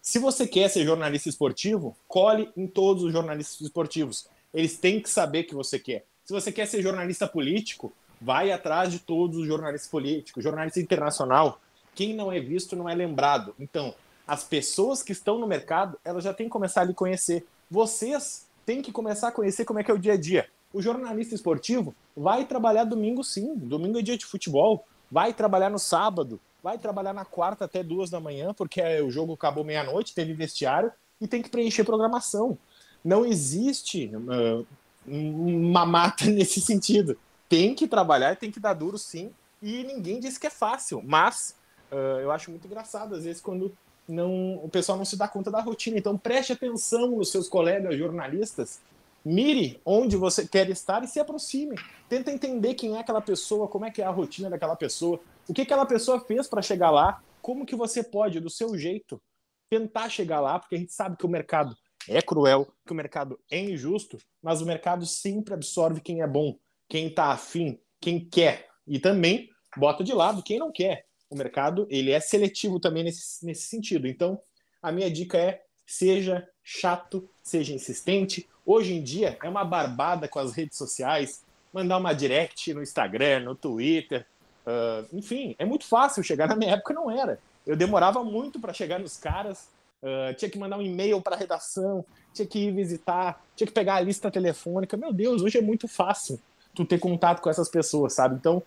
se 0.00 0.18
você 0.18 0.46
quer 0.46 0.68
ser 0.68 0.84
jornalista 0.84 1.28
esportivo, 1.28 1.96
cole 2.06 2.50
em 2.56 2.66
todos 2.66 3.02
os 3.02 3.12
jornalistas 3.12 3.60
esportivos 3.60 4.28
eles 4.52 4.76
têm 4.76 5.00
que 5.00 5.08
saber 5.08 5.44
que 5.44 5.54
você 5.54 5.78
quer. 5.78 6.04
Se 6.24 6.32
você 6.32 6.52
quer 6.52 6.66
ser 6.66 6.82
jornalista 6.82 7.26
político, 7.26 7.92
vai 8.22 8.52
atrás 8.52 8.92
de 8.92 8.98
todos 8.98 9.38
os 9.38 9.46
jornalistas 9.46 9.90
políticos, 9.90 10.44
jornalista 10.44 10.80
internacional. 10.80 11.60
Quem 11.94 12.14
não 12.14 12.32
é 12.32 12.40
visto 12.40 12.76
não 12.76 12.88
é 12.88 12.94
lembrado. 12.94 13.54
Então, 13.58 13.94
as 14.26 14.44
pessoas 14.44 15.02
que 15.02 15.12
estão 15.12 15.38
no 15.38 15.46
mercado, 15.46 15.98
elas 16.04 16.24
já 16.24 16.32
têm 16.32 16.46
que 16.46 16.52
começar 16.52 16.82
a 16.82 16.84
lhe 16.84 16.94
conhecer. 16.94 17.44
Vocês 17.70 18.46
têm 18.64 18.80
que 18.80 18.92
começar 18.92 19.28
a 19.28 19.32
conhecer 19.32 19.64
como 19.64 19.78
é 19.78 19.84
que 19.84 19.90
é 19.90 19.94
o 19.94 19.98
dia 19.98 20.14
a 20.14 20.16
dia. 20.16 20.48
O 20.72 20.80
jornalista 20.80 21.34
esportivo 21.34 21.94
vai 22.16 22.44
trabalhar 22.44 22.84
domingo 22.84 23.22
sim, 23.22 23.54
domingo 23.56 23.98
é 23.98 24.02
dia 24.02 24.16
de 24.16 24.24
futebol, 24.24 24.84
vai 25.10 25.34
trabalhar 25.34 25.68
no 25.68 25.78
sábado, 25.78 26.40
vai 26.62 26.78
trabalhar 26.78 27.12
na 27.12 27.24
quarta 27.24 27.66
até 27.66 27.82
duas 27.82 28.08
da 28.08 28.20
manhã, 28.20 28.54
porque 28.54 28.80
o 29.00 29.10
jogo 29.10 29.34
acabou 29.34 29.64
meia-noite, 29.64 30.14
teve 30.14 30.32
vestiário 30.32 30.90
e 31.20 31.26
tem 31.26 31.42
que 31.42 31.50
preencher 31.50 31.84
programação 31.84 32.56
não 33.04 33.26
existe 33.26 34.10
uh, 34.14 34.66
uma 35.06 35.84
mata 35.84 36.26
nesse 36.30 36.60
sentido. 36.60 37.16
Tem 37.52 37.74
que 37.74 37.86
trabalhar, 37.86 38.34
tem 38.34 38.50
que 38.50 38.58
dar 38.58 38.72
duro 38.72 38.96
sim, 38.96 39.30
e 39.60 39.84
ninguém 39.84 40.18
disse 40.18 40.40
que 40.40 40.46
é 40.46 40.50
fácil, 40.50 41.02
mas 41.04 41.54
uh, 41.90 42.18
eu 42.20 42.32
acho 42.32 42.50
muito 42.50 42.66
engraçado, 42.66 43.14
às 43.14 43.24
vezes, 43.24 43.42
quando 43.42 43.76
não, 44.08 44.54
o 44.64 44.70
pessoal 44.70 44.96
não 44.96 45.04
se 45.04 45.18
dá 45.18 45.28
conta 45.28 45.50
da 45.50 45.60
rotina. 45.60 45.98
Então, 45.98 46.16
preste 46.16 46.54
atenção 46.54 47.10
nos 47.10 47.30
seus 47.30 47.50
colegas 47.50 47.94
jornalistas, 47.98 48.80
mire 49.22 49.78
onde 49.84 50.16
você 50.16 50.48
quer 50.48 50.70
estar 50.70 51.04
e 51.04 51.06
se 51.06 51.20
aproxime. 51.20 51.76
Tenta 52.08 52.32
entender 52.32 52.72
quem 52.72 52.96
é 52.96 53.00
aquela 53.00 53.20
pessoa, 53.20 53.68
como 53.68 53.84
é 53.84 53.90
que 53.90 54.00
é 54.00 54.06
a 54.06 54.10
rotina 54.10 54.48
daquela 54.48 54.74
pessoa, 54.74 55.20
o 55.46 55.52
que 55.52 55.60
aquela 55.60 55.84
pessoa 55.84 56.20
fez 56.20 56.48
para 56.48 56.62
chegar 56.62 56.90
lá, 56.90 57.22
como 57.42 57.66
que 57.66 57.76
você 57.76 58.02
pode, 58.02 58.40
do 58.40 58.48
seu 58.48 58.78
jeito, 58.78 59.20
tentar 59.68 60.08
chegar 60.08 60.40
lá, 60.40 60.58
porque 60.58 60.76
a 60.76 60.78
gente 60.78 60.94
sabe 60.94 61.18
que 61.18 61.26
o 61.26 61.28
mercado 61.28 61.76
é 62.08 62.22
cruel, 62.22 62.66
que 62.86 62.92
o 62.92 62.96
mercado 62.96 63.38
é 63.50 63.60
injusto, 63.60 64.16
mas 64.42 64.62
o 64.62 64.64
mercado 64.64 65.04
sempre 65.04 65.52
absorve 65.52 66.00
quem 66.00 66.22
é 66.22 66.26
bom, 66.26 66.56
quem 66.92 67.06
está 67.06 67.28
afim, 67.28 67.78
quem 67.98 68.20
quer. 68.20 68.68
E 68.86 68.98
também 68.98 69.48
bota 69.78 70.04
de 70.04 70.12
lado 70.12 70.42
quem 70.42 70.58
não 70.58 70.70
quer. 70.70 71.06
O 71.30 71.34
mercado 71.34 71.86
ele 71.88 72.10
é 72.10 72.20
seletivo 72.20 72.78
também 72.78 73.02
nesse, 73.02 73.46
nesse 73.46 73.62
sentido. 73.62 74.06
Então, 74.06 74.38
a 74.82 74.92
minha 74.92 75.10
dica 75.10 75.38
é 75.38 75.62
seja 75.86 76.46
chato, 76.62 77.26
seja 77.42 77.72
insistente. 77.72 78.46
Hoje 78.66 78.92
em 78.92 79.02
dia 79.02 79.38
é 79.42 79.48
uma 79.48 79.64
barbada 79.64 80.28
com 80.28 80.38
as 80.38 80.52
redes 80.52 80.76
sociais, 80.76 81.42
mandar 81.72 81.96
uma 81.96 82.12
direct 82.12 82.74
no 82.74 82.82
Instagram, 82.82 83.40
no 83.40 83.54
Twitter. 83.54 84.26
Uh, 84.66 85.16
enfim, 85.16 85.56
é 85.58 85.64
muito 85.64 85.86
fácil 85.86 86.22
chegar. 86.22 86.46
Na 86.46 86.54
minha 86.54 86.72
época 86.72 86.92
não 86.92 87.10
era. 87.10 87.40
Eu 87.66 87.74
demorava 87.74 88.22
muito 88.22 88.60
para 88.60 88.74
chegar 88.74 89.00
nos 89.00 89.16
caras 89.16 89.66
Uh, 90.02 90.34
tinha 90.34 90.50
que 90.50 90.58
mandar 90.58 90.78
um 90.78 90.82
e-mail 90.82 91.22
para 91.22 91.36
a 91.36 91.38
redação, 91.38 92.04
tinha 92.34 92.44
que 92.44 92.58
ir 92.58 92.72
visitar, 92.72 93.40
tinha 93.54 93.68
que 93.68 93.72
pegar 93.72 93.94
a 93.94 94.00
lista 94.00 94.32
telefônica. 94.32 94.96
Meu 94.96 95.12
Deus, 95.12 95.42
hoje 95.42 95.58
é 95.58 95.62
muito 95.62 95.86
fácil 95.86 96.40
tu 96.74 96.84
ter 96.84 96.98
contato 96.98 97.40
com 97.40 97.50
essas 97.50 97.68
pessoas, 97.68 98.14
sabe? 98.14 98.36
Então, 98.36 98.62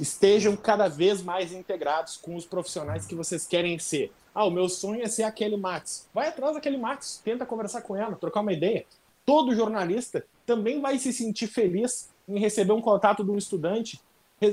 estejam 0.00 0.56
cada 0.56 0.88
vez 0.88 1.22
mais 1.22 1.52
integrados 1.52 2.16
com 2.16 2.36
os 2.36 2.44
profissionais 2.44 3.06
que 3.06 3.14
vocês 3.14 3.46
querem 3.46 3.78
ser. 3.78 4.12
Ah, 4.34 4.44
o 4.44 4.50
meu 4.50 4.68
sonho 4.68 5.02
é 5.02 5.06
ser 5.06 5.22
aquele 5.22 5.56
Max. 5.56 6.08
Vai 6.12 6.28
atrás 6.28 6.54
daquele 6.54 6.76
Max, 6.76 7.20
tenta 7.24 7.46
conversar 7.46 7.82
com 7.82 7.94
ela, 7.94 8.16
trocar 8.16 8.40
uma 8.40 8.52
ideia. 8.52 8.84
Todo 9.24 9.54
jornalista 9.54 10.24
também 10.44 10.80
vai 10.80 10.98
se 10.98 11.12
sentir 11.12 11.46
feliz 11.46 12.08
em 12.28 12.38
receber 12.38 12.72
um 12.72 12.80
contato 12.80 13.22
de 13.22 13.30
um 13.30 13.38
estudante 13.38 14.00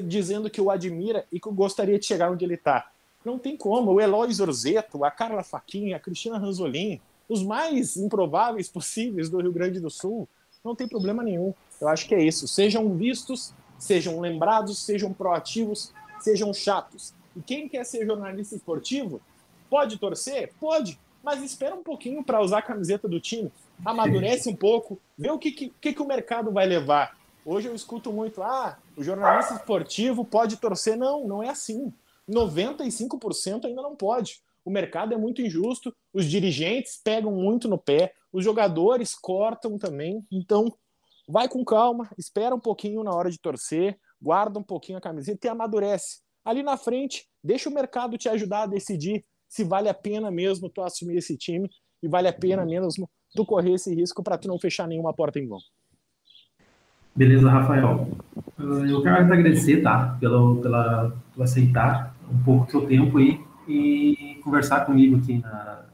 dizendo 0.05 0.49
que 0.49 0.61
o 0.61 0.69
admira 0.69 1.25
e 1.31 1.39
que 1.39 1.49
gostaria 1.49 1.97
de 1.97 2.05
chegar 2.05 2.31
onde 2.31 2.45
ele 2.45 2.53
está. 2.53 2.89
Não 3.25 3.37
tem 3.37 3.57
como. 3.57 3.91
O 3.91 3.99
Eloy 4.01 4.31
Zorzeto, 4.31 5.03
a 5.03 5.11
Carla 5.11 5.43
Faquinha, 5.43 5.97
a 5.97 5.99
Cristina 5.99 6.37
Ranzolin, 6.37 7.01
os 7.27 7.43
mais 7.43 7.97
improváveis 7.97 8.69
possíveis 8.69 9.29
do 9.29 9.39
Rio 9.39 9.51
Grande 9.51 9.79
do 9.79 9.89
Sul, 9.89 10.27
não 10.63 10.75
tem 10.75 10.87
problema 10.87 11.23
nenhum. 11.23 11.53
Eu 11.81 11.87
acho 11.87 12.07
que 12.07 12.15
é 12.15 12.23
isso. 12.23 12.47
Sejam 12.47 12.95
vistos, 12.95 13.53
sejam 13.79 14.19
lembrados, 14.19 14.79
sejam 14.79 15.11
proativos, 15.11 15.91
sejam 16.19 16.53
chatos. 16.53 17.13
E 17.35 17.41
quem 17.41 17.67
quer 17.67 17.83
ser 17.83 18.05
jornalista 18.05 18.55
esportivo, 18.55 19.19
pode 19.69 19.97
torcer? 19.97 20.53
Pode, 20.59 20.99
mas 21.23 21.41
espera 21.41 21.73
um 21.73 21.83
pouquinho 21.83 22.23
para 22.23 22.41
usar 22.41 22.59
a 22.59 22.61
camiseta 22.61 23.07
do 23.07 23.19
time. 23.19 23.51
Amadurece 23.83 24.47
um 24.47 24.55
pouco, 24.55 24.99
vê 25.17 25.31
o 25.31 25.39
que, 25.39 25.51
que, 25.51 25.93
que 25.93 26.01
o 26.01 26.07
mercado 26.07 26.51
vai 26.51 26.67
levar. 26.67 27.17
Hoje 27.43 27.67
eu 27.67 27.73
escuto 27.73 28.13
muito, 28.13 28.43
ah, 28.43 28.77
o 28.95 29.03
jornalista 29.03 29.55
esportivo 29.55 30.23
pode 30.23 30.57
torcer. 30.57 30.95
Não, 30.95 31.27
não 31.27 31.41
é 31.41 31.49
assim. 31.49 31.91
95% 32.29 33.65
ainda 33.65 33.81
não 33.81 33.95
pode. 33.95 34.41
O 34.63 34.69
mercado 34.69 35.13
é 35.13 35.17
muito 35.17 35.41
injusto, 35.41 35.93
os 36.13 36.25
dirigentes 36.25 36.99
pegam 37.03 37.31
muito 37.31 37.67
no 37.67 37.79
pé, 37.79 38.13
os 38.31 38.43
jogadores 38.43 39.15
cortam 39.15 39.77
também. 39.77 40.23
Então, 40.31 40.71
vai 41.27 41.47
com 41.47 41.63
calma, 41.63 42.09
espera 42.17 42.55
um 42.55 42.59
pouquinho 42.59 43.03
na 43.03 43.11
hora 43.11 43.29
de 43.29 43.39
torcer, 43.39 43.97
guarda 44.21 44.59
um 44.59 44.63
pouquinho 44.63 44.97
a 44.97 45.01
camiseta 45.01 45.47
e 45.47 45.49
amadurece. 45.49 46.21
Ali 46.43 46.63
na 46.63 46.77
frente, 46.77 47.25
deixa 47.43 47.69
o 47.69 47.73
mercado 47.73 48.17
te 48.17 48.27
ajudar 48.29 48.63
a 48.63 48.67
decidir 48.67 49.23
se 49.47 49.63
vale 49.63 49.89
a 49.89 49.93
pena 49.93 50.31
mesmo 50.31 50.69
tu 50.69 50.81
assumir 50.81 51.17
esse 51.17 51.37
time 51.37 51.69
e 52.01 52.07
vale 52.07 52.27
a 52.27 52.33
pena 52.33 52.65
mesmo 52.65 53.09
tu 53.35 53.45
correr 53.45 53.73
esse 53.73 53.93
risco 53.93 54.23
para 54.23 54.37
tu 54.37 54.47
não 54.47 54.57
fechar 54.57 54.87
nenhuma 54.87 55.13
porta 55.13 55.39
em 55.39 55.47
vão. 55.47 55.59
Beleza, 57.13 57.49
Rafael. 57.49 58.07
Eu 58.57 59.03
quero 59.03 59.27
te 59.27 59.33
agradecer, 59.33 59.81
tá? 59.83 60.17
Pelo, 60.19 60.61
pela, 60.61 61.13
por 61.35 61.43
aceitar 61.43 62.15
um 62.31 62.43
pouco 62.43 62.65
do 62.65 62.71
seu 62.71 62.87
tempo 62.87 63.17
aí 63.17 63.39
e 63.67 64.39
conversar 64.43 64.85
comigo 64.85 65.17
aqui 65.17 65.39
na, 65.39 65.85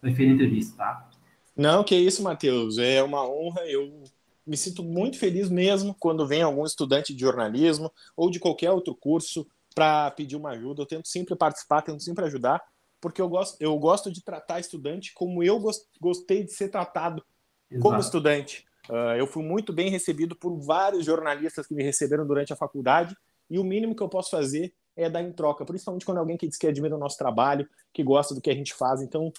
na 0.00 0.10
entrevista, 0.10 0.76
tá? 0.76 1.08
Não, 1.56 1.84
que 1.84 1.94
isso, 1.94 2.22
Matheus. 2.22 2.78
É 2.78 3.02
uma 3.02 3.28
honra. 3.28 3.66
Eu 3.66 4.02
me 4.46 4.56
sinto 4.56 4.82
muito 4.82 5.18
feliz 5.18 5.48
mesmo 5.48 5.94
quando 5.98 6.26
vem 6.26 6.42
algum 6.42 6.64
estudante 6.64 7.14
de 7.14 7.20
jornalismo 7.20 7.92
ou 8.16 8.30
de 8.30 8.40
qualquer 8.40 8.70
outro 8.70 8.94
curso 8.94 9.46
para 9.74 10.10
pedir 10.10 10.36
uma 10.36 10.50
ajuda. 10.50 10.82
Eu 10.82 10.86
tento 10.86 11.08
sempre 11.08 11.36
participar, 11.36 11.82
tento 11.82 12.02
sempre 12.02 12.24
ajudar, 12.24 12.62
porque 13.00 13.20
eu 13.20 13.28
gosto, 13.28 13.56
eu 13.60 13.76
gosto 13.78 14.10
de 14.10 14.22
tratar 14.22 14.60
estudante 14.60 15.12
como 15.14 15.42
eu 15.42 15.60
gostei 16.00 16.44
de 16.44 16.52
ser 16.52 16.68
tratado 16.68 17.24
Exato. 17.70 17.82
como 17.82 18.00
estudante. 18.00 18.64
Uh, 18.88 19.16
eu 19.16 19.26
fui 19.26 19.44
muito 19.44 19.72
bem 19.72 19.88
recebido 19.90 20.34
por 20.34 20.58
vários 20.58 21.04
jornalistas 21.04 21.66
que 21.66 21.74
me 21.74 21.84
receberam 21.84 22.26
durante 22.26 22.52
a 22.52 22.56
faculdade 22.56 23.16
e 23.48 23.58
o 23.58 23.64
mínimo 23.64 23.94
que 23.94 24.02
eu 24.02 24.08
posso 24.08 24.30
fazer 24.30 24.74
é 24.96 25.08
dar 25.08 25.22
em 25.22 25.32
troca, 25.32 25.64
principalmente 25.64 26.04
quando 26.04 26.18
é 26.18 26.20
alguém 26.20 26.36
que 26.36 26.46
diz 26.46 26.58
que 26.58 26.66
admira 26.66 26.94
o 26.94 26.98
nosso 26.98 27.16
trabalho, 27.16 27.68
que 27.92 28.02
gosta 28.02 28.34
do 28.34 28.40
que 28.40 28.50
a 28.50 28.54
gente 28.54 28.74
faz. 28.74 29.00
Então, 29.00 29.32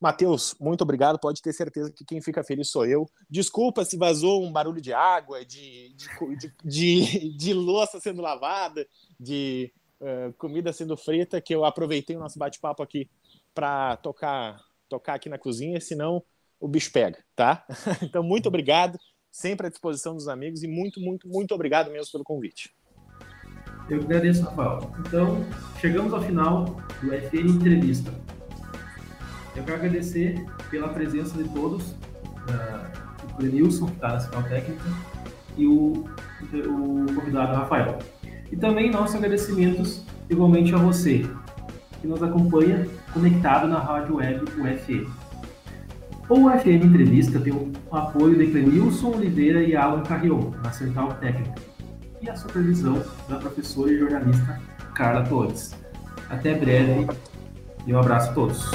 Matheus, 0.00 0.54
muito 0.60 0.82
obrigado. 0.82 1.18
Pode 1.18 1.42
ter 1.42 1.52
certeza 1.52 1.90
que 1.90 2.04
quem 2.04 2.20
fica 2.20 2.44
feliz 2.44 2.70
sou 2.70 2.86
eu. 2.86 3.08
Desculpa 3.28 3.84
se 3.84 3.96
vazou 3.96 4.44
um 4.44 4.52
barulho 4.52 4.80
de 4.80 4.92
água, 4.92 5.44
de, 5.44 5.94
de, 5.94 6.52
de, 6.64 7.36
de, 7.36 7.54
louça 7.54 7.98
sendo 7.98 8.22
lavada, 8.22 8.86
de 9.18 9.72
uh, 10.00 10.32
comida 10.34 10.72
sendo 10.72 10.96
frita, 10.96 11.40
que 11.40 11.54
eu 11.54 11.64
aproveitei 11.64 12.16
o 12.16 12.20
nosso 12.20 12.38
bate-papo 12.38 12.82
aqui 12.82 13.10
para 13.52 13.96
tocar, 13.96 14.60
tocar 14.88 15.14
aqui 15.14 15.28
na 15.28 15.38
cozinha, 15.38 15.80
senão 15.80 16.22
o 16.60 16.68
bicho 16.68 16.92
pega, 16.92 17.18
tá? 17.34 17.66
Então, 18.02 18.22
muito 18.22 18.46
obrigado. 18.46 18.98
Sempre 19.30 19.66
à 19.66 19.70
disposição 19.70 20.14
dos 20.14 20.26
amigos 20.26 20.62
e 20.62 20.68
muito, 20.68 21.00
muito, 21.00 21.28
muito 21.28 21.54
obrigado 21.54 21.90
mesmo 21.90 22.10
pelo 22.12 22.24
convite. 22.24 22.74
Eu 23.90 24.00
agradeço, 24.00 24.42
Rafael. 24.42 24.92
Então, 25.00 25.44
chegamos 25.80 26.12
ao 26.12 26.20
final 26.22 26.64
do 27.02 27.12
FN 27.12 27.48
Entrevista. 27.48 28.12
Eu 29.56 29.64
quero 29.64 29.76
agradecer 29.76 30.44
pela 30.70 30.88
presença 30.88 31.36
de 31.42 31.48
todos, 31.48 31.90
uh, 31.90 33.24
o 33.24 33.36
Clenilson, 33.36 33.86
que 33.86 33.94
está 33.94 34.08
na 34.08 34.20
Central 34.20 34.42
Técnica, 34.44 34.84
e 35.56 35.66
o, 35.66 36.04
o 36.52 37.06
convidado 37.14 37.56
Rafael. 37.56 37.98
E 38.50 38.56
também 38.56 38.90
nossos 38.90 39.16
agradecimentos 39.16 40.04
igualmente 40.30 40.74
a 40.74 40.78
você, 40.78 41.26
que 42.00 42.06
nos 42.06 42.22
acompanha 42.22 42.86
conectado 43.12 43.66
na 43.66 43.78
rádio 43.78 44.16
web 44.16 44.44
UFM. 44.44 45.08
O 46.28 46.46
UFM 46.46 46.84
Entrevista 46.84 47.40
tem 47.40 47.52
o 47.52 47.72
apoio 47.90 48.36
de 48.36 48.48
Clenilson 48.48 49.16
Oliveira 49.16 49.62
e 49.62 49.74
Alan 49.74 50.02
Carrion, 50.02 50.50
na 50.62 50.70
Central 50.70 51.14
Técnica, 51.14 51.54
e 52.20 52.28
a 52.28 52.36
supervisão 52.36 53.02
da 53.28 53.36
professora 53.36 53.90
e 53.90 53.98
jornalista 53.98 54.60
Carla 54.94 55.24
Torres. 55.24 55.74
Até 56.28 56.54
breve 56.54 57.06
e 57.88 57.94
um 57.94 57.98
abraço 57.98 58.30
a 58.30 58.32
todos. 58.34 58.70